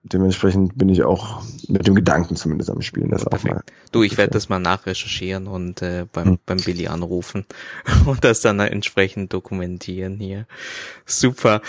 dementsprechend 0.05 0.78
bin 0.78 0.89
ich 0.89 1.03
auch 1.03 1.41
mit 1.67 1.88
dem 1.88 1.95
Gedanken 1.95 2.36
zumindest 2.36 2.69
am 2.69 2.82
Spielen. 2.82 3.09
Das 3.09 3.26
Perfekt. 3.26 3.53
auch 3.53 3.55
mal. 3.55 3.63
Du, 3.91 4.03
ich 4.03 4.17
werde 4.17 4.32
das 4.32 4.49
mal 4.49 4.59
nachrecherchieren 4.59 5.47
und 5.47 5.82
äh, 5.82 6.05
beim, 6.11 6.26
hm. 6.26 6.39
beim 6.45 6.57
Billy 6.57 6.88
anrufen 6.88 7.45
und 8.05 8.23
das 8.23 8.41
dann 8.41 8.59
entsprechend 8.59 9.34
dokumentieren 9.34 10.19
hier. 10.19 10.45
Super. 11.05 11.61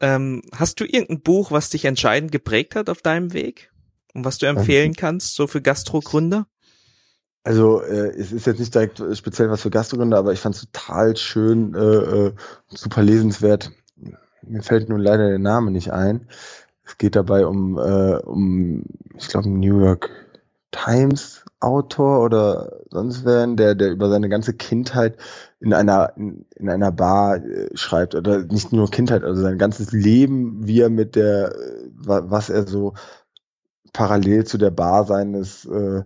Ähm, 0.00 0.42
hast 0.56 0.80
du 0.80 0.84
irgendein 0.84 1.20
Buch, 1.20 1.50
was 1.50 1.70
dich 1.70 1.84
entscheidend 1.84 2.32
geprägt 2.32 2.74
hat 2.74 2.90
auf 2.90 3.00
deinem 3.00 3.32
Weg? 3.32 3.70
Und 4.14 4.24
was 4.24 4.38
du 4.38 4.46
empfehlen 4.46 4.92
ähm, 4.92 4.96
kannst, 4.96 5.34
so 5.34 5.46
für 5.46 5.60
Gastrogründer? 5.60 6.46
Also 7.42 7.82
äh, 7.82 8.08
es 8.16 8.32
ist 8.32 8.46
jetzt 8.46 8.60
nicht 8.60 8.74
direkt 8.74 9.02
speziell 9.12 9.50
was 9.50 9.60
für 9.60 9.70
Gastrogründer, 9.70 10.16
aber 10.16 10.32
ich 10.32 10.40
fand 10.40 10.54
es 10.54 10.62
total 10.62 11.16
schön, 11.16 11.74
äh, 11.74 11.78
äh, 11.78 12.32
super 12.68 13.02
lesenswert. 13.02 13.72
Mir 14.42 14.62
fällt 14.62 14.88
nun 14.88 15.00
leider 15.00 15.28
der 15.28 15.38
Name 15.38 15.70
nicht 15.70 15.92
ein. 15.92 16.28
Es 16.84 16.96
geht 16.96 17.16
dabei 17.16 17.46
um, 17.46 17.76
äh, 17.78 18.16
um 18.16 18.84
ich 19.16 19.28
glaube, 19.28 19.48
New 19.48 19.80
York 19.80 20.10
Times 20.70 21.44
Autor 21.60 22.22
oder 22.22 22.80
sonst 22.90 23.24
wer, 23.24 23.46
der, 23.46 23.74
der 23.74 23.90
über 23.90 24.10
seine 24.10 24.28
ganze 24.28 24.52
Kindheit 24.54 25.16
in 25.60 25.72
einer, 25.72 26.12
in, 26.16 26.44
in 26.56 26.68
einer 26.68 26.92
Bar 26.92 27.36
äh, 27.36 27.70
schreibt. 27.74 28.14
Oder 28.14 28.44
nicht 28.44 28.72
nur 28.72 28.90
Kindheit, 28.90 29.24
also 29.24 29.42
sein 29.42 29.58
ganzes 29.58 29.92
Leben, 29.92 30.66
wie 30.66 30.80
er 30.80 30.90
mit 30.90 31.16
der, 31.16 31.54
äh, 31.54 31.88
was 32.04 32.50
er 32.50 32.66
so 32.66 32.94
parallel 33.94 34.44
zu 34.44 34.58
der 34.58 34.70
Bar 34.70 35.04
seines, 35.04 35.64
äh, 35.64 36.02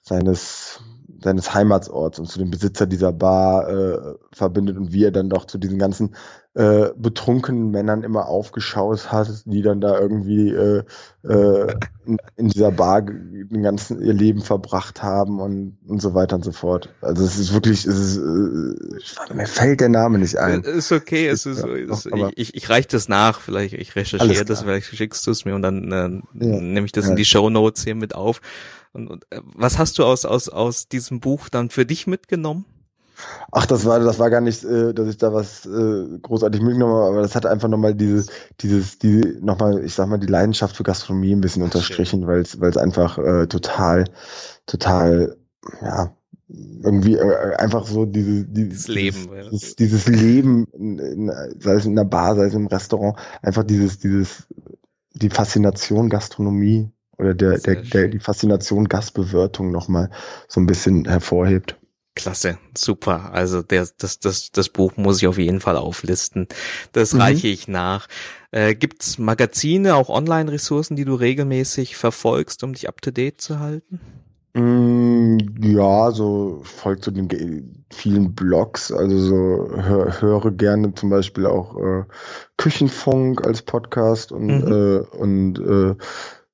seines 0.00 0.80
seines 1.22 1.54
Heimatsorts 1.54 2.18
und 2.18 2.26
zu 2.26 2.38
dem 2.38 2.50
Besitzer 2.50 2.86
dieser 2.86 3.12
Bar 3.12 3.68
äh, 3.68 4.14
verbindet 4.32 4.76
und 4.76 4.92
wie 4.92 5.04
er 5.04 5.12
dann 5.12 5.28
doch 5.28 5.46
zu 5.46 5.58
diesen 5.58 5.78
ganzen 5.78 6.14
äh, 6.56 6.90
betrunkenen 6.96 7.70
Männern 7.70 8.02
immer 8.02 8.28
aufgeschaut 8.28 9.12
hat, 9.12 9.28
die 9.44 9.60
dann 9.60 9.82
da 9.82 10.00
irgendwie 10.00 10.48
äh, 10.48 10.84
äh, 11.22 11.74
in, 12.06 12.16
in, 12.36 12.48
dieser 12.48 12.72
Bar 12.72 13.02
den 13.02 13.62
ganzen 13.62 14.00
ihr 14.00 14.14
Leben 14.14 14.40
verbracht 14.40 15.02
haben 15.02 15.38
und, 15.38 15.76
und 15.86 16.00
so 16.00 16.14
weiter 16.14 16.36
und 16.36 16.44
so 16.46 16.52
fort. 16.52 16.88
Also 17.02 17.24
es 17.24 17.38
ist 17.38 17.52
wirklich, 17.52 17.84
es 17.84 17.98
ist, 17.98 18.16
äh, 18.16 19.34
mir 19.34 19.46
fällt 19.46 19.80
der 19.80 19.90
Name 19.90 20.18
nicht 20.18 20.38
ein. 20.38 20.64
Äh, 20.64 20.78
ist 20.78 20.92
okay, 20.92 21.28
es 21.28 21.44
ist, 21.44 21.62
ja, 21.62 21.74
ist 21.74 22.08
ich, 22.36 22.54
ich 22.54 22.70
reiche 22.70 22.88
das 22.88 23.10
nach, 23.10 23.40
vielleicht 23.40 23.74
ich 23.74 23.94
recherchiere 23.94 24.46
das, 24.46 24.62
vielleicht 24.62 24.86
schickst 24.86 25.26
du 25.26 25.32
es 25.32 25.44
mir 25.44 25.54
und 25.54 25.62
dann 25.62 25.92
äh, 25.92 26.46
ja, 26.46 26.60
nehme 26.60 26.86
ich 26.86 26.92
das 26.92 27.04
ja. 27.04 27.10
in 27.10 27.16
die 27.16 27.26
Show 27.26 27.50
Notes 27.50 27.84
hier 27.84 27.94
mit 27.94 28.14
auf. 28.14 28.40
Und, 28.96 29.08
und 29.08 29.26
äh, 29.30 29.40
was 29.44 29.78
hast 29.78 29.98
du 29.98 30.04
aus, 30.04 30.24
aus, 30.24 30.48
aus 30.48 30.88
diesem 30.88 31.20
Buch 31.20 31.48
dann 31.48 31.70
für 31.70 31.84
dich 31.84 32.06
mitgenommen? 32.06 32.64
Ach, 33.52 33.66
das 33.66 33.84
war, 33.84 34.00
das 34.00 34.18
war 34.18 34.30
gar 34.30 34.40
nicht, 34.40 34.64
äh, 34.64 34.92
dass 34.92 35.08
ich 35.08 35.16
da 35.16 35.32
was 35.32 35.64
äh, 35.66 36.18
großartig 36.20 36.60
mitgenommen 36.60 36.94
habe, 36.94 37.06
aber 37.06 37.22
das 37.22 37.34
hat 37.34 37.46
einfach 37.46 37.68
nochmal 37.68 37.94
dieses, 37.94 38.28
dieses, 38.60 38.98
die, 38.98 39.38
nochmal, 39.40 39.84
ich 39.84 39.94
sag 39.94 40.08
mal, 40.08 40.18
die 40.18 40.26
Leidenschaft 40.26 40.76
für 40.76 40.82
Gastronomie 40.82 41.34
ein 41.34 41.40
bisschen 41.40 41.62
unterstrichen, 41.62 42.26
weil 42.26 42.40
es, 42.40 42.60
weil 42.60 42.70
es 42.70 42.76
einfach 42.76 43.18
äh, 43.18 43.46
total, 43.46 44.04
total, 44.66 45.36
ja, 45.80 46.14
irgendwie 46.48 47.16
äh, 47.16 47.54
einfach 47.56 47.86
so 47.86 48.04
diese, 48.04 48.44
dieses 48.44 48.88
Leben, 48.88 49.28
dieses, 49.50 49.70
ja. 49.70 49.74
dieses 49.78 50.06
Leben, 50.06 50.66
in, 50.72 50.98
in, 50.98 51.32
sei 51.58 51.74
es 51.74 51.86
in 51.86 51.96
der 51.96 52.04
Bar, 52.04 52.36
sei 52.36 52.46
es 52.46 52.54
im 52.54 52.66
Restaurant, 52.66 53.18
einfach 53.42 53.64
dieses, 53.64 53.98
dieses, 53.98 54.46
die 55.14 55.30
Faszination 55.30 56.10
Gastronomie 56.10 56.90
oder 57.18 57.34
der, 57.34 57.58
der, 57.58 57.76
der, 57.76 58.08
die 58.08 58.18
Faszination 58.18 58.88
Gastbewirtung 58.88 59.70
nochmal 59.70 60.10
so 60.48 60.60
ein 60.60 60.66
bisschen 60.66 61.06
hervorhebt. 61.06 61.76
Klasse, 62.14 62.58
super. 62.76 63.32
Also 63.32 63.62
der, 63.62 63.86
das, 63.98 64.18
das, 64.18 64.50
das 64.50 64.68
Buch 64.70 64.96
muss 64.96 65.18
ich 65.18 65.26
auf 65.26 65.36
jeden 65.36 65.60
Fall 65.60 65.76
auflisten. 65.76 66.48
Das 66.92 67.12
mhm. 67.12 67.20
reiche 67.20 67.48
ich 67.48 67.68
nach. 67.68 68.08
Äh, 68.50 68.74
gibt's 68.74 69.18
Magazine, 69.18 69.94
auch 69.94 70.08
Online-Ressourcen, 70.08 70.96
die 70.96 71.04
du 71.04 71.14
regelmäßig 71.14 71.96
verfolgst, 71.96 72.64
um 72.64 72.72
dich 72.72 72.88
up 72.88 73.02
to 73.02 73.10
date 73.10 73.40
zu 73.40 73.60
halten? 73.60 74.00
Mm, 74.54 75.36
ja, 75.60 76.10
so 76.12 76.62
folgt 76.64 77.04
zu 77.04 77.10
so 77.10 77.14
den 77.14 77.84
vielen 77.92 78.34
Blogs, 78.34 78.90
also 78.90 79.18
so 79.18 79.36
hör, 79.76 80.22
höre 80.22 80.50
gerne 80.52 80.94
zum 80.94 81.10
Beispiel 81.10 81.44
auch 81.44 81.76
äh, 81.76 82.04
Küchenfunk 82.56 83.46
als 83.46 83.60
Podcast 83.60 84.32
und 84.32 84.46
mhm. 84.46 84.72
äh, 84.72 84.98
und 85.14 85.58
äh, 85.58 85.90
äh, 85.90 85.96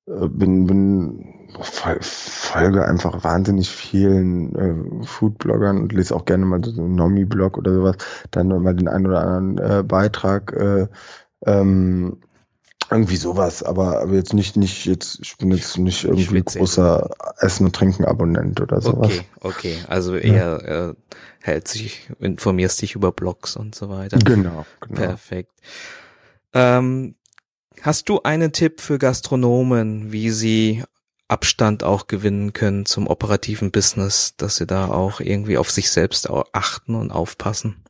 bin, 0.07 0.67
bin 0.67 1.49
folge 1.61 2.85
einfach 2.87 3.23
wahnsinnig 3.25 3.71
vielen 3.71 5.03
äh, 5.03 5.07
Foodbloggern 5.07 5.81
und 5.81 5.93
lese 5.93 6.15
auch 6.15 6.25
gerne 6.25 6.45
mal 6.45 6.65
so 6.65 6.83
einen 6.83 6.95
Nomi-Blog 6.95 7.59
oder 7.59 7.75
sowas, 7.75 7.97
dann 8.31 8.49
mal 8.49 8.75
den 8.75 8.89
einen 8.89 9.07
oder 9.07 9.21
anderen 9.21 9.59
äh, 9.59 9.83
Beitrag 9.83 10.53
äh, 10.53 10.89
ähm, 11.47 12.19
irgendwie 12.91 13.17
sowas, 13.17 13.63
aber, 13.63 14.01
aber 14.03 14.13
jetzt 14.15 14.35
nicht, 14.35 14.57
nicht, 14.57 14.85
jetzt, 14.87 15.19
ich 15.23 15.37
bin 15.39 15.51
jetzt 15.51 15.79
nicht 15.79 16.05
irgendwie 16.05 16.25
Schwitzig. 16.25 16.61
großer 16.61 17.11
Essen- 17.39 17.67
und 17.67 17.75
Trinken-Abonnent 17.75 18.61
oder 18.61 18.81
sowas. 18.83 19.13
Okay, 19.13 19.25
okay. 19.41 19.77
Also 19.89 20.17
eher 20.17 20.63
ja. 20.65 20.89
äh, 20.91 20.95
hält 21.41 21.69
sich, 21.69 22.11
informierst 22.19 22.83
dich 22.83 22.95
über 22.95 23.13
Blogs 23.13 23.57
und 23.57 23.75
so 23.75 23.89
weiter. 23.89 24.19
Genau, 24.19 24.67
genau. 24.81 25.01
Perfekt. 25.01 25.53
Ähm, 26.53 27.15
hast 27.83 28.09
du 28.09 28.23
einen 28.23 28.53
Tipp 28.53 28.81
für 28.81 28.99
Gastronomen, 28.99 30.13
wie 30.13 30.31
sie 30.31 30.85
Abstand 31.29 31.83
auch 31.85 32.07
gewinnen 32.07 32.53
können 32.53 32.87
zum 32.87 33.07
operativen 33.07 33.71
Business, 33.71 34.35
dass 34.37 34.57
sie 34.57 34.67
da 34.67 34.89
auch 34.89 35.21
irgendwie 35.21 35.59
auf 35.59 35.71
sich 35.71 35.91
selbst 35.91 36.29
achten 36.53 36.95
und 36.95 37.11
aufpassen? 37.11 37.83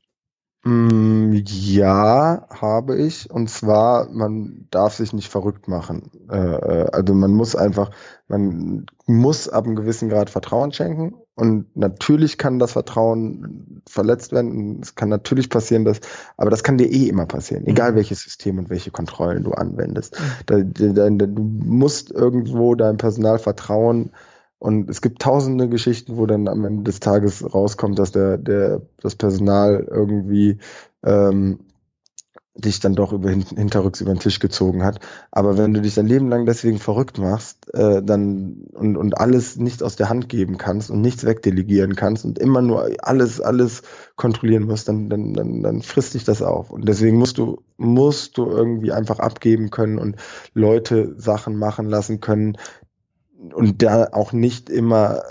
Mm, 0.64 1.32
ja, 1.44 2.46
habe 2.48 2.96
ich. 2.96 3.30
Und 3.30 3.50
zwar, 3.50 4.08
man 4.10 4.68
darf 4.70 4.94
sich 4.94 5.12
nicht 5.12 5.28
verrückt 5.28 5.66
machen. 5.66 6.10
Äh, 6.30 6.36
äh, 6.36 6.90
also 6.92 7.14
man 7.14 7.32
muss 7.32 7.56
einfach, 7.56 7.90
man 8.28 8.86
muss 9.06 9.48
ab 9.48 9.64
einem 9.64 9.74
gewissen 9.74 10.08
Grad 10.08 10.30
Vertrauen 10.30 10.72
schenken. 10.72 11.14
Und 11.34 11.74
natürlich 11.76 12.36
kann 12.36 12.58
das 12.58 12.72
Vertrauen 12.72 13.82
verletzt 13.88 14.32
werden. 14.32 14.80
Es 14.82 14.94
kann 14.94 15.08
natürlich 15.08 15.48
passieren, 15.48 15.84
dass, 15.84 16.00
aber 16.36 16.50
das 16.50 16.62
kann 16.62 16.76
dir 16.76 16.90
eh 16.90 17.08
immer 17.08 17.26
passieren, 17.26 17.66
egal 17.66 17.92
mhm. 17.92 17.96
welches 17.96 18.20
System 18.20 18.58
und 18.58 18.68
welche 18.68 18.90
Kontrollen 18.90 19.44
du 19.44 19.52
anwendest. 19.52 20.18
Mhm. 20.20 20.24
Da, 20.46 20.60
da, 20.92 21.10
da, 21.10 21.26
du 21.26 21.42
musst 21.42 22.10
irgendwo 22.10 22.74
deinem 22.74 22.98
Personal 22.98 23.38
vertrauen, 23.38 24.10
und 24.62 24.88
es 24.88 25.02
gibt 25.02 25.20
tausende 25.20 25.68
Geschichten, 25.68 26.16
wo 26.16 26.24
dann 26.24 26.46
am 26.46 26.64
Ende 26.64 26.84
des 26.84 27.00
Tages 27.00 27.52
rauskommt, 27.52 27.98
dass 27.98 28.12
der, 28.12 28.38
der, 28.38 28.80
das 29.00 29.16
Personal 29.16 29.88
irgendwie 29.90 30.58
ähm, 31.02 31.58
dich 32.54 32.80
dann 32.80 32.94
doch 32.94 33.12
über 33.12 33.30
hinterrücks 33.30 34.00
über 34.00 34.12
den 34.12 34.20
Tisch 34.20 34.38
gezogen 34.38 34.84
hat. 34.84 35.00
Aber 35.30 35.56
wenn 35.56 35.72
du 35.72 35.80
dich 35.80 35.94
dein 35.94 36.06
Leben 36.06 36.28
lang 36.28 36.44
deswegen 36.44 36.78
verrückt 36.78 37.18
machst, 37.18 37.72
äh, 37.74 38.02
dann 38.02 38.66
und, 38.72 38.96
und 38.96 39.18
alles 39.18 39.56
nicht 39.56 39.82
aus 39.82 39.96
der 39.96 40.08
Hand 40.08 40.28
geben 40.28 40.58
kannst 40.58 40.90
und 40.90 41.00
nichts 41.00 41.24
wegdelegieren 41.24 41.96
kannst 41.96 42.24
und 42.24 42.38
immer 42.38 42.60
nur 42.60 42.90
alles, 43.00 43.40
alles 43.40 43.82
kontrollieren 44.16 44.64
musst, 44.64 44.88
dann, 44.88 45.08
dann, 45.08 45.32
dann, 45.32 45.62
dann 45.62 45.82
frisst 45.82 46.14
dich 46.14 46.24
das 46.24 46.42
auf. 46.42 46.70
Und 46.70 46.86
deswegen 46.86 47.16
musst 47.16 47.38
du, 47.38 47.62
musst 47.78 48.36
du 48.36 48.46
irgendwie 48.46 48.92
einfach 48.92 49.18
abgeben 49.18 49.70
können 49.70 49.98
und 49.98 50.16
Leute 50.52 51.14
Sachen 51.16 51.56
machen 51.56 51.88
lassen 51.88 52.20
können, 52.20 52.58
und 53.54 53.82
da 53.82 54.08
auch 54.12 54.32
nicht 54.32 54.70
immer, 54.70 55.22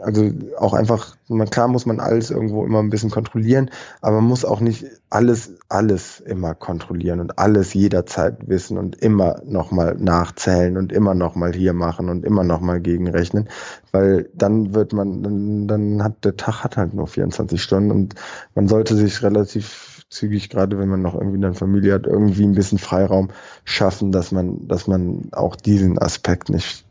also 0.00 0.30
auch 0.58 0.74
einfach, 0.74 1.16
man, 1.28 1.48
klar 1.50 1.68
muss 1.68 1.86
man 1.86 2.00
alles 2.00 2.30
irgendwo 2.30 2.64
immer 2.64 2.80
ein 2.80 2.90
bisschen 2.90 3.10
kontrollieren, 3.10 3.70
aber 4.00 4.16
man 4.16 4.28
muss 4.28 4.44
auch 4.44 4.60
nicht 4.60 4.86
alles, 5.10 5.52
alles 5.68 6.20
immer 6.20 6.54
kontrollieren 6.54 7.20
und 7.20 7.38
alles 7.38 7.74
jederzeit 7.74 8.48
wissen 8.48 8.78
und 8.78 8.96
immer 8.96 9.40
nochmal 9.44 9.96
nachzählen 9.98 10.76
und 10.76 10.92
immer 10.92 11.14
nochmal 11.14 11.52
hier 11.52 11.72
machen 11.72 12.08
und 12.08 12.24
immer 12.24 12.44
nochmal 12.44 12.80
gegenrechnen, 12.80 13.48
weil 13.92 14.28
dann 14.34 14.74
wird 14.74 14.92
man, 14.92 15.22
dann, 15.22 15.68
dann 15.68 16.02
hat 16.02 16.24
der 16.24 16.36
Tag 16.36 16.64
hat 16.64 16.76
halt 16.76 16.94
nur 16.94 17.06
24 17.06 17.62
Stunden 17.62 17.90
und 17.90 18.14
man 18.54 18.68
sollte 18.68 18.94
sich 18.94 19.22
relativ 19.22 20.04
zügig, 20.08 20.48
gerade 20.50 20.78
wenn 20.78 20.88
man 20.88 21.02
noch 21.02 21.14
irgendwie 21.14 21.44
eine 21.44 21.54
Familie 21.54 21.94
hat, 21.94 22.06
irgendwie 22.06 22.44
ein 22.44 22.54
bisschen 22.54 22.78
Freiraum 22.78 23.30
schaffen, 23.64 24.12
dass 24.12 24.32
man, 24.32 24.68
dass 24.68 24.86
man 24.86 25.28
auch 25.32 25.56
diesen 25.56 25.98
Aspekt 25.98 26.48
nicht 26.48 26.85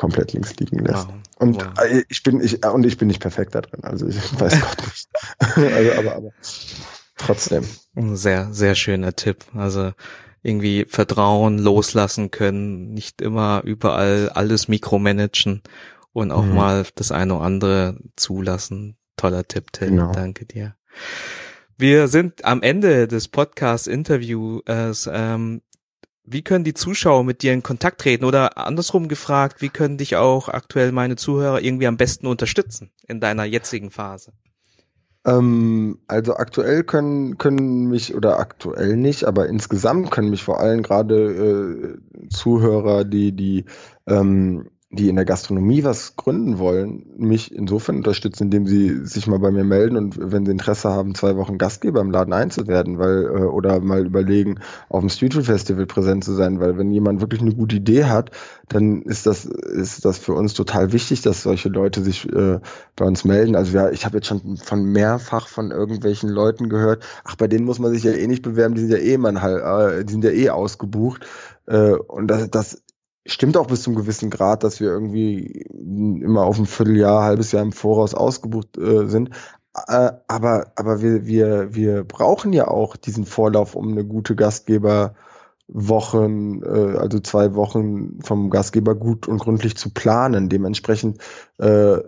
komplett 0.00 0.32
links 0.32 0.56
liegen 0.56 0.78
lässt. 0.78 1.08
Wow. 1.08 1.14
Und 1.38 1.56
wow. 1.56 1.84
Äh, 1.84 2.04
ich 2.08 2.22
bin 2.22 2.40
ich 2.40 2.64
und 2.64 2.86
ich 2.86 2.96
bin 2.96 3.08
nicht 3.08 3.20
perfekt 3.20 3.54
da 3.54 3.60
drin, 3.60 3.84
also 3.84 4.08
ich 4.08 4.16
weiß 4.40 4.60
Gott 4.60 4.82
nicht. 4.86 5.08
also, 5.74 5.92
aber, 5.92 6.16
aber 6.16 6.30
trotzdem. 7.18 7.64
Ein 7.94 8.16
sehr 8.16 8.48
sehr 8.52 8.74
schöner 8.74 9.14
Tipp. 9.14 9.44
Also 9.54 9.92
irgendwie 10.42 10.86
Vertrauen 10.88 11.58
loslassen 11.58 12.30
können, 12.30 12.94
nicht 12.94 13.20
immer 13.20 13.60
überall 13.62 14.30
alles 14.30 14.68
mikromanagen 14.68 15.62
und 16.14 16.32
auch 16.32 16.44
mhm. 16.44 16.54
mal 16.54 16.86
das 16.94 17.12
eine 17.12 17.34
oder 17.34 17.44
andere 17.44 17.98
zulassen. 18.16 18.96
Toller 19.16 19.46
Tipp, 19.46 19.66
Tim. 19.72 19.96
Genau. 19.96 20.12
Danke 20.12 20.46
dir. 20.46 20.76
Wir 21.76 22.08
sind 22.08 22.42
am 22.46 22.62
Ende 22.62 23.06
des 23.06 23.28
Podcast-Interviews. 23.28 25.10
Ähm, 25.12 25.60
wie 26.30 26.42
können 26.42 26.64
die 26.64 26.74
Zuschauer 26.74 27.24
mit 27.24 27.42
dir 27.42 27.52
in 27.52 27.62
Kontakt 27.62 28.00
treten? 28.00 28.24
Oder 28.24 28.56
andersrum 28.56 29.08
gefragt, 29.08 29.60
wie 29.60 29.68
können 29.68 29.98
dich 29.98 30.16
auch 30.16 30.48
aktuell 30.48 30.92
meine 30.92 31.16
Zuhörer 31.16 31.60
irgendwie 31.60 31.86
am 31.86 31.96
besten 31.96 32.26
unterstützen 32.26 32.90
in 33.06 33.20
deiner 33.20 33.44
jetzigen 33.44 33.90
Phase? 33.90 34.32
Ähm, 35.26 35.98
also 36.06 36.34
aktuell 36.34 36.82
können, 36.84 37.36
können 37.36 37.88
mich, 37.88 38.14
oder 38.14 38.38
aktuell 38.38 38.96
nicht, 38.96 39.24
aber 39.24 39.48
insgesamt 39.48 40.10
können 40.10 40.30
mich 40.30 40.42
vor 40.42 40.60
allem 40.60 40.82
gerade 40.82 41.98
äh, 41.98 42.28
Zuhörer, 42.30 43.04
die, 43.04 43.32
die 43.32 43.64
ähm, 44.06 44.70
die 44.92 45.08
in 45.08 45.14
der 45.14 45.24
Gastronomie 45.24 45.84
was 45.84 46.16
gründen 46.16 46.58
wollen, 46.58 47.06
mich 47.16 47.54
insofern 47.54 47.98
unterstützen, 47.98 48.44
indem 48.44 48.66
sie 48.66 49.06
sich 49.06 49.28
mal 49.28 49.38
bei 49.38 49.52
mir 49.52 49.62
melden 49.62 49.96
und 49.96 50.18
wenn 50.18 50.44
sie 50.44 50.50
Interesse 50.50 50.88
haben, 50.90 51.14
zwei 51.14 51.36
Wochen 51.36 51.58
Gastgeber 51.58 52.00
im 52.00 52.10
Laden 52.10 52.32
einzuwerden, 52.32 52.98
weil 52.98 53.24
äh, 53.24 53.44
oder 53.44 53.78
mal 53.78 54.04
überlegen, 54.04 54.58
auf 54.88 54.98
dem 54.98 55.08
Street 55.08 55.34
Food 55.34 55.44
Festival 55.44 55.86
präsent 55.86 56.24
zu 56.24 56.32
sein, 56.32 56.58
weil 56.58 56.76
wenn 56.76 56.90
jemand 56.90 57.20
wirklich 57.20 57.40
eine 57.40 57.54
gute 57.54 57.76
Idee 57.76 58.06
hat, 58.06 58.32
dann 58.68 59.02
ist 59.02 59.26
das 59.26 59.44
ist 59.44 60.04
das 60.04 60.18
für 60.18 60.32
uns 60.32 60.54
total 60.54 60.92
wichtig, 60.92 61.22
dass 61.22 61.44
solche 61.44 61.68
Leute 61.68 62.02
sich 62.02 62.28
äh, 62.28 62.58
bei 62.96 63.04
uns 63.04 63.24
melden. 63.24 63.54
Also 63.54 63.76
ja, 63.76 63.90
ich 63.90 64.04
habe 64.04 64.16
jetzt 64.16 64.26
schon 64.26 64.56
von 64.56 64.82
mehrfach 64.82 65.46
von 65.46 65.70
irgendwelchen 65.70 66.30
Leuten 66.30 66.68
gehört, 66.68 67.04
ach 67.22 67.36
bei 67.36 67.46
denen 67.46 67.64
muss 67.64 67.78
man 67.78 67.92
sich 67.92 68.02
ja 68.02 68.12
eh 68.12 68.26
nicht 68.26 68.42
bewerben, 68.42 68.74
die 68.74 68.80
sind 68.80 68.90
ja 68.90 68.98
eh 68.98 69.18
man 69.18 69.40
halt, 69.40 70.00
äh, 70.00 70.04
die 70.04 70.12
sind 70.12 70.24
ja 70.24 70.30
eh 70.30 70.50
ausgebucht. 70.50 71.24
Äh, 71.66 71.92
und 71.92 72.26
das, 72.26 72.50
das 72.50 72.82
stimmt 73.26 73.56
auch 73.56 73.66
bis 73.66 73.82
zum 73.82 73.94
gewissen 73.94 74.30
Grad, 74.30 74.64
dass 74.64 74.80
wir 74.80 74.88
irgendwie 74.88 75.66
immer 75.72 76.44
auf 76.44 76.58
ein 76.58 76.66
Vierteljahr, 76.66 77.22
halbes 77.22 77.52
Jahr 77.52 77.62
im 77.62 77.72
Voraus 77.72 78.14
ausgebucht 78.14 78.76
äh, 78.78 79.06
sind. 79.08 79.30
Äh, 79.86 80.12
aber 80.26 80.72
aber 80.76 81.00
wir, 81.00 81.26
wir, 81.26 81.74
wir 81.74 82.04
brauchen 82.04 82.52
ja 82.52 82.68
auch 82.68 82.96
diesen 82.96 83.24
Vorlauf, 83.26 83.74
um 83.76 83.92
eine 83.92 84.04
gute 84.04 84.34
Gastgeberwochen, 84.36 86.62
äh, 86.62 86.96
also 86.98 87.20
zwei 87.20 87.54
Wochen 87.54 88.20
vom 88.22 88.50
Gastgeber 88.50 88.94
gut 88.94 89.28
und 89.28 89.38
gründlich 89.38 89.76
zu 89.76 89.90
planen. 89.90 90.48
Dementsprechend 90.48 91.18
äh, 91.58 91.98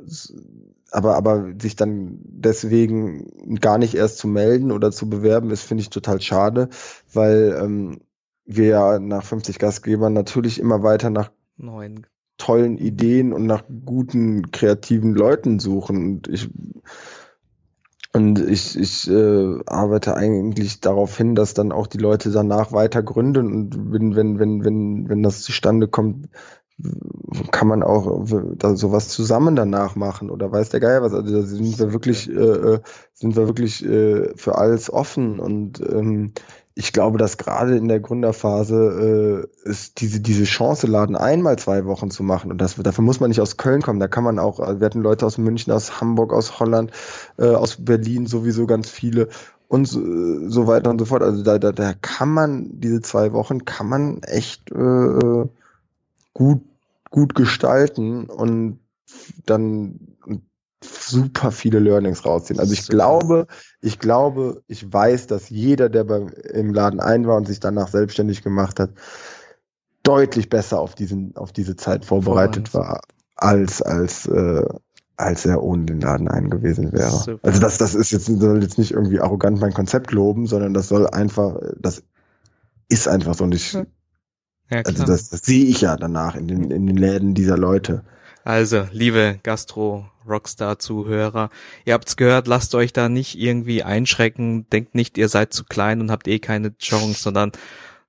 aber, 0.92 1.16
aber 1.16 1.54
sich 1.60 1.74
dann 1.74 2.18
deswegen 2.22 3.58
gar 3.60 3.78
nicht 3.78 3.94
erst 3.94 4.18
zu 4.18 4.28
melden 4.28 4.70
oder 4.70 4.92
zu 4.92 5.08
bewerben, 5.08 5.50
ist, 5.50 5.62
finde 5.62 5.82
ich, 5.82 5.90
total 5.90 6.20
schade, 6.20 6.68
weil 7.12 7.56
ähm, 7.58 8.00
wir 8.44 8.66
ja 8.66 8.98
nach 8.98 9.24
50 9.24 9.58
Gastgebern 9.58 10.12
natürlich 10.12 10.58
immer 10.58 10.82
weiter 10.82 11.10
nach 11.10 11.30
neuen. 11.56 12.06
tollen 12.38 12.78
Ideen 12.78 13.32
und 13.32 13.46
nach 13.46 13.64
guten 13.84 14.50
kreativen 14.50 15.14
Leuten 15.14 15.58
suchen. 15.58 15.96
Und 15.96 16.28
ich 16.28 16.50
und 18.14 18.38
ich, 18.40 18.78
ich 18.78 19.08
äh, 19.08 19.60
arbeite 19.64 20.14
eigentlich 20.16 20.80
darauf 20.80 21.16
hin, 21.16 21.34
dass 21.34 21.54
dann 21.54 21.72
auch 21.72 21.86
die 21.86 21.98
Leute 21.98 22.30
danach 22.30 22.72
weiter 22.72 23.02
gründen. 23.02 23.46
Und 23.46 23.92
wenn, 23.92 24.14
wenn, 24.14 24.38
wenn, 24.38 24.64
wenn, 24.64 25.08
wenn 25.08 25.22
das 25.22 25.40
zustande 25.42 25.88
kommt, 25.88 26.28
kann 27.52 27.68
man 27.68 27.82
auch 27.82 28.26
da 28.56 28.76
sowas 28.76 29.08
zusammen 29.08 29.56
danach 29.56 29.96
machen. 29.96 30.28
Oder 30.28 30.52
weiß 30.52 30.68
der 30.68 30.80
Geier 30.80 31.02
was. 31.02 31.14
Also 31.14 31.34
da 31.34 31.42
sind 31.42 31.78
wir 31.78 31.92
wirklich, 31.94 32.28
äh, 32.28 32.34
äh, 32.34 32.80
sind 33.14 33.34
wir 33.34 33.46
wirklich 33.46 33.82
äh, 33.82 34.36
für 34.36 34.58
alles 34.58 34.92
offen. 34.92 35.38
Und 35.38 35.80
ähm, 35.80 36.32
ich 36.74 36.92
glaube, 36.92 37.18
dass 37.18 37.36
gerade 37.36 37.76
in 37.76 37.88
der 37.88 38.00
Gründerphase 38.00 39.46
äh, 39.64 39.68
ist 39.68 40.00
diese 40.00 40.20
diese 40.20 40.44
Chance 40.44 40.86
Laden 40.86 41.16
einmal 41.16 41.58
zwei 41.58 41.84
Wochen 41.84 42.10
zu 42.10 42.22
machen 42.22 42.50
und 42.50 42.58
das 42.58 42.76
dafür 42.76 43.04
muss 43.04 43.20
man 43.20 43.28
nicht 43.28 43.40
aus 43.40 43.56
Köln 43.56 43.82
kommen. 43.82 44.00
Da 44.00 44.08
kann 44.08 44.24
man 44.24 44.38
auch. 44.38 44.58
Wir 44.58 44.86
hatten 44.86 45.02
Leute 45.02 45.26
aus 45.26 45.38
München, 45.38 45.72
aus 45.72 46.00
Hamburg, 46.00 46.32
aus 46.32 46.60
Holland, 46.60 46.90
äh, 47.38 47.48
aus 47.48 47.84
Berlin 47.84 48.26
sowieso 48.26 48.66
ganz 48.66 48.88
viele 48.88 49.28
und 49.68 49.86
so, 49.86 50.48
so 50.48 50.66
weiter 50.66 50.90
und 50.90 50.98
so 50.98 51.04
fort. 51.04 51.22
Also 51.22 51.42
da, 51.42 51.58
da 51.58 51.72
da 51.72 51.92
kann 52.00 52.30
man 52.30 52.80
diese 52.80 53.02
zwei 53.02 53.32
Wochen 53.32 53.64
kann 53.64 53.88
man 53.88 54.22
echt 54.22 54.70
äh, 54.70 55.44
gut 56.32 56.62
gut 57.10 57.34
gestalten 57.34 58.26
und 58.26 58.78
dann 59.44 60.16
super 60.84 61.52
viele 61.52 61.78
Learnings 61.78 62.24
rausziehen. 62.24 62.60
Also 62.60 62.72
ich 62.72 62.88
glaube, 62.88 63.46
ich 63.80 63.98
glaube, 63.98 64.62
ich 64.66 64.92
weiß, 64.92 65.26
dass 65.26 65.50
jeder, 65.50 65.88
der 65.88 66.04
beim, 66.04 66.28
im 66.28 66.72
Laden 66.72 67.00
ein 67.00 67.26
war 67.26 67.36
und 67.36 67.46
sich 67.46 67.60
danach 67.60 67.88
selbstständig 67.88 68.42
gemacht 68.42 68.80
hat, 68.80 68.90
deutlich 70.02 70.48
besser 70.48 70.80
auf 70.80 70.94
diesen, 70.94 71.36
auf 71.36 71.52
diese 71.52 71.76
Zeit 71.76 72.04
vorbereitet 72.04 72.74
war, 72.74 73.02
als, 73.36 73.82
als, 73.82 74.26
äh, 74.26 74.64
als 75.16 75.46
er 75.46 75.62
ohne 75.62 75.84
den 75.84 76.00
Laden 76.00 76.28
ein 76.28 76.50
gewesen 76.50 76.92
wäre. 76.92 77.10
Super. 77.10 77.48
Also 77.48 77.60
das, 77.60 77.78
das 77.78 77.94
ist 77.94 78.10
jetzt, 78.10 78.26
soll 78.26 78.62
jetzt 78.62 78.78
nicht 78.78 78.92
irgendwie 78.92 79.20
arrogant 79.20 79.60
mein 79.60 79.74
Konzept 79.74 80.12
loben, 80.12 80.46
sondern 80.46 80.74
das 80.74 80.88
soll 80.88 81.06
einfach, 81.06 81.60
das 81.78 82.02
ist 82.88 83.08
einfach 83.08 83.34
so 83.34 83.44
und 83.44 83.54
ich, 83.54 83.72
Ja, 84.70 84.82
also 84.84 85.04
das, 85.04 85.28
das 85.28 85.40
sehe 85.42 85.64
ich 85.66 85.82
ja 85.82 85.96
danach 85.96 86.34
in 86.34 86.48
den, 86.48 86.70
in 86.70 86.86
den 86.86 86.96
Läden 86.96 87.34
dieser 87.34 87.56
Leute. 87.56 88.02
Also, 88.44 88.86
liebe 88.90 89.38
Gastro-Rockstar-Zuhörer, 89.42 91.50
ihr 91.84 91.94
habt's 91.94 92.16
gehört, 92.16 92.48
lasst 92.48 92.74
euch 92.74 92.92
da 92.92 93.08
nicht 93.08 93.38
irgendwie 93.38 93.82
einschrecken, 93.82 94.68
denkt 94.70 94.94
nicht, 94.94 95.16
ihr 95.18 95.28
seid 95.28 95.52
zu 95.52 95.64
klein 95.64 96.00
und 96.00 96.10
habt 96.10 96.26
eh 96.28 96.38
keine 96.38 96.76
Chance, 96.78 97.22
sondern 97.22 97.52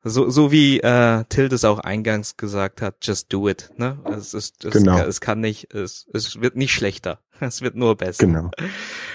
so, 0.03 0.29
so 0.29 0.51
wie 0.51 0.81
äh, 0.81 1.23
Tilt 1.29 1.53
es 1.53 1.63
auch 1.63 1.79
eingangs 1.79 2.35
gesagt 2.35 2.81
hat, 2.81 2.97
just 3.01 3.31
do 3.31 3.47
it. 3.47 3.71
Ne? 3.77 3.97
Es, 4.05 4.33
ist, 4.33 4.65
es, 4.65 4.73
genau. 4.73 4.99
es 4.99 5.21
kann 5.21 5.39
nicht, 5.39 5.73
es, 5.73 6.07
es 6.13 6.41
wird 6.41 6.55
nicht 6.55 6.73
schlechter. 6.73 7.19
Es 7.39 7.61
wird 7.61 7.75
nur 7.75 7.97
besser. 7.97 8.25
Genau. 8.25 8.51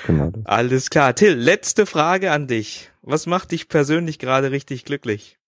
genau. 0.07 0.33
Alles 0.45 0.91
klar. 0.91 1.15
Till, 1.15 1.33
letzte 1.33 1.87
Frage 1.87 2.31
an 2.31 2.47
dich. 2.47 2.91
Was 3.01 3.27
macht 3.27 3.53
dich 3.53 3.69
persönlich 3.69 4.19
gerade 4.19 4.51
richtig 4.51 4.85
glücklich? 4.85 5.39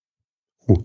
Uh. 0.67 0.85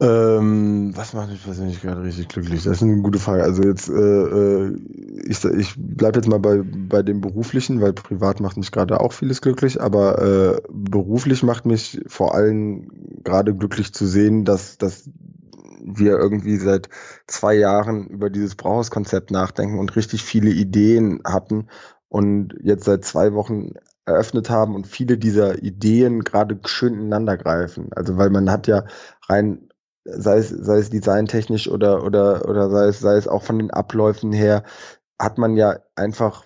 Ähm, 0.00 0.92
was 0.94 1.12
macht 1.12 1.30
mich 1.30 1.42
persönlich 1.42 1.82
gerade 1.82 2.02
richtig 2.02 2.28
glücklich? 2.28 2.62
Das 2.62 2.76
ist 2.76 2.82
eine 2.82 3.02
gute 3.02 3.18
Frage. 3.18 3.42
Also 3.42 3.62
jetzt, 3.64 3.88
äh, 3.88 3.92
äh 3.92 4.76
ich, 5.26 5.44
ich 5.44 5.74
bleibe 5.76 6.18
jetzt 6.18 6.28
mal 6.28 6.38
bei, 6.38 6.62
bei 6.62 7.02
dem 7.02 7.20
Beruflichen, 7.20 7.80
weil 7.80 7.92
privat 7.92 8.40
macht 8.40 8.56
mich 8.56 8.70
gerade 8.70 9.00
auch 9.00 9.12
vieles 9.12 9.40
glücklich, 9.40 9.80
aber 9.80 10.22
äh, 10.22 10.60
beruflich 10.70 11.42
macht 11.42 11.66
mich 11.66 12.00
vor 12.06 12.34
allem 12.34 12.90
gerade 13.24 13.54
glücklich 13.54 13.92
zu 13.92 14.06
sehen, 14.06 14.44
dass, 14.44 14.78
dass 14.78 15.10
wir 15.82 16.12
irgendwie 16.12 16.56
seit 16.58 16.88
zwei 17.26 17.54
Jahren 17.54 18.06
über 18.06 18.30
dieses 18.30 18.54
Brauhauskonzept 18.54 19.32
nachdenken 19.32 19.78
und 19.78 19.96
richtig 19.96 20.22
viele 20.22 20.50
Ideen 20.50 21.20
hatten 21.24 21.66
und 22.08 22.54
jetzt 22.62 22.84
seit 22.84 23.04
zwei 23.04 23.32
Wochen 23.34 23.72
eröffnet 24.06 24.48
haben 24.48 24.74
und 24.74 24.86
viele 24.86 25.18
dieser 25.18 25.62
Ideen 25.62 26.24
gerade 26.24 26.58
schön 26.66 26.94
ineinander 26.94 27.36
greifen. 27.36 27.90
Also 27.94 28.16
weil 28.16 28.30
man 28.30 28.50
hat 28.50 28.66
ja 28.66 28.84
rein 29.28 29.67
sei 30.04 30.38
es, 30.38 30.48
sei 30.48 30.78
es 30.78 30.90
designtechnisch 30.90 31.68
oder, 31.68 32.04
oder, 32.04 32.48
oder 32.48 32.70
sei 32.70 32.86
es, 32.86 33.00
sei 33.00 33.16
es 33.16 33.28
auch 33.28 33.42
von 33.42 33.58
den 33.58 33.70
Abläufen 33.70 34.32
her, 34.32 34.64
hat 35.18 35.38
man 35.38 35.56
ja 35.56 35.78
einfach 35.96 36.44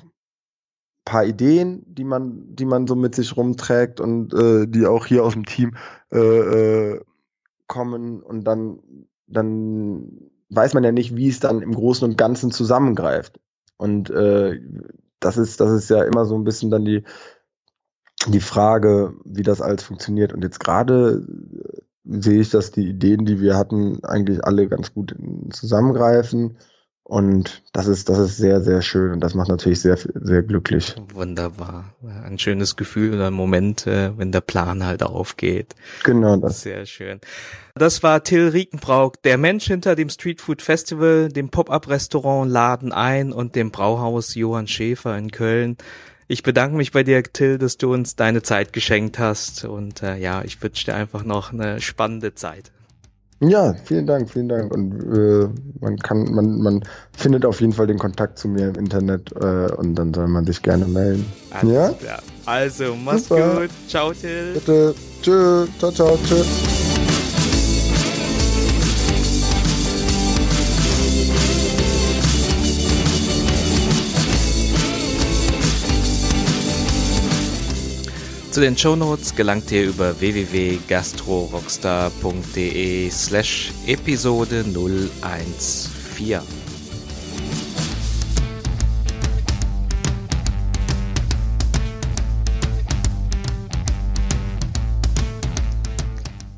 paar 1.04 1.24
Ideen, 1.24 1.82
die 1.86 2.04
man, 2.04 2.54
die 2.54 2.64
man 2.64 2.86
so 2.86 2.94
mit 2.94 3.14
sich 3.14 3.36
rumträgt 3.36 4.00
und 4.00 4.32
äh, 4.34 4.66
die 4.66 4.86
auch 4.86 5.06
hier 5.06 5.24
aus 5.24 5.32
dem 5.32 5.44
Team 5.44 5.76
äh, 6.12 6.18
äh, 6.18 7.00
kommen 7.66 8.22
und 8.22 8.44
dann, 8.44 8.78
dann 9.26 10.30
weiß 10.50 10.74
man 10.74 10.84
ja 10.84 10.92
nicht, 10.92 11.16
wie 11.16 11.28
es 11.28 11.40
dann 11.40 11.62
im 11.62 11.74
Großen 11.74 12.08
und 12.08 12.18
Ganzen 12.18 12.50
zusammengreift. 12.52 13.40
Und 13.78 14.10
äh, 14.10 14.60
das 15.18 15.38
ist, 15.38 15.60
das 15.60 15.70
ist 15.72 15.90
ja 15.90 16.02
immer 16.04 16.24
so 16.24 16.36
ein 16.36 16.44
bisschen 16.44 16.70
dann 16.70 16.84
die, 16.84 17.02
die 18.26 18.40
Frage, 18.40 19.14
wie 19.24 19.42
das 19.42 19.60
alles 19.60 19.82
funktioniert. 19.82 20.32
Und 20.32 20.42
jetzt 20.44 20.60
gerade 20.60 21.26
sehe 22.20 22.40
ich, 22.40 22.50
dass 22.50 22.70
die 22.70 22.88
Ideen, 22.88 23.24
die 23.24 23.40
wir 23.40 23.56
hatten, 23.56 24.04
eigentlich 24.04 24.44
alle 24.44 24.68
ganz 24.68 24.92
gut 24.92 25.14
zusammengreifen. 25.50 26.56
Und 27.04 27.62
das 27.72 27.88
ist, 27.88 28.08
das 28.08 28.18
ist 28.18 28.36
sehr, 28.36 28.62
sehr 28.62 28.80
schön 28.80 29.12
und 29.12 29.20
das 29.20 29.34
macht 29.34 29.48
natürlich 29.48 29.80
sehr, 29.80 29.96
sehr 29.96 30.42
glücklich. 30.42 30.94
Wunderbar. 31.12 31.94
Ein 32.24 32.38
schönes 32.38 32.76
Gefühl 32.76 33.14
oder 33.14 33.26
ein 33.26 33.34
Moment, 33.34 33.86
äh, 33.86 34.16
wenn 34.16 34.30
der 34.30 34.40
Plan 34.40 34.86
halt 34.86 35.02
aufgeht. 35.02 35.74
Genau 36.04 36.36
das. 36.36 36.62
Sehr 36.62 36.86
schön. 36.86 37.20
Das 37.74 38.02
war 38.02 38.22
Till 38.22 38.48
Riekenbrauch, 38.48 39.16
der 39.16 39.36
Mensch 39.36 39.66
hinter 39.66 39.96
dem 39.96 40.10
Street 40.10 40.40
Food 40.40 40.62
Festival, 40.62 41.28
dem 41.28 41.50
Pop-Up-Restaurant 41.50 42.50
Laden 42.50 42.92
ein 42.92 43.32
und 43.32 43.56
dem 43.56 43.72
Brauhaus 43.72 44.34
Johann 44.34 44.68
Schäfer 44.68 45.18
in 45.18 45.32
Köln. 45.32 45.76
Ich 46.32 46.42
bedanke 46.42 46.78
mich 46.78 46.92
bei 46.92 47.02
dir, 47.02 47.22
Till, 47.22 47.58
dass 47.58 47.76
du 47.76 47.92
uns 47.92 48.16
deine 48.16 48.40
Zeit 48.40 48.72
geschenkt 48.72 49.18
hast. 49.18 49.66
Und 49.66 50.02
äh, 50.02 50.16
ja, 50.16 50.40
ich 50.42 50.62
wünsche 50.62 50.86
dir 50.86 50.94
einfach 50.94 51.24
noch 51.24 51.52
eine 51.52 51.78
spannende 51.82 52.34
Zeit. 52.34 52.72
Ja, 53.40 53.74
vielen 53.84 54.06
Dank, 54.06 54.30
vielen 54.30 54.48
Dank. 54.48 54.72
Und 54.72 54.94
äh, 55.14 55.48
man 55.80 55.98
kann, 55.98 56.32
man, 56.32 56.62
man 56.62 56.84
findet 57.12 57.44
auf 57.44 57.60
jeden 57.60 57.74
Fall 57.74 57.86
den 57.86 57.98
Kontakt 57.98 58.38
zu 58.38 58.48
mir 58.48 58.68
im 58.68 58.76
Internet 58.76 59.30
äh, 59.32 59.74
und 59.74 59.94
dann 59.94 60.14
soll 60.14 60.26
man 60.28 60.46
sich 60.46 60.62
gerne 60.62 60.86
melden. 60.86 61.26
Alles 61.50 61.70
ja? 61.74 61.90
Klar. 61.90 62.22
Also, 62.46 62.96
mach's 62.96 63.28
Super. 63.28 63.60
gut. 63.60 63.70
Ciao, 63.88 64.14
Till. 64.14 64.54
Bitte. 64.54 64.94
Tschö. 65.20 65.66
Ciao, 65.78 65.90
ciao. 65.92 66.18
Tschö. 66.26 66.81
Zu 78.52 78.60
den 78.60 78.76
Shownotes 78.76 79.34
gelangt 79.34 79.72
ihr 79.72 79.84
über 79.84 80.20
www.gastrorockstar.de 80.20 83.08
slash 83.08 83.72
Episode 83.86 84.62
014. 84.62 86.40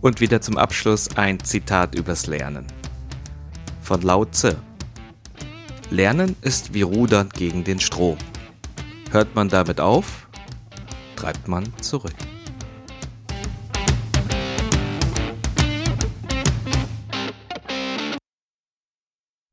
Und 0.01 0.21
wieder 0.21 0.41
zum 0.41 0.59
Abschluss 0.59 1.17
ein 1.17 1.39
Zitat 1.45 1.95
übers 1.95 2.27
Lernen. 2.27 2.67
Von 3.83 4.03
Lao 4.03 4.25
Tse. 4.25 4.57
Lernen 5.91 6.35
ist 6.43 6.75
wie 6.75 6.83
Rudern 6.83 7.29
gegen 7.29 7.63
den 7.63 7.79
Strom. 7.79 8.19
Hört 9.13 9.37
man 9.37 9.49
damit 9.49 9.79
auf, 9.79 10.24
treibt 11.25 11.49
man 11.49 11.65
zurück. 11.81 12.34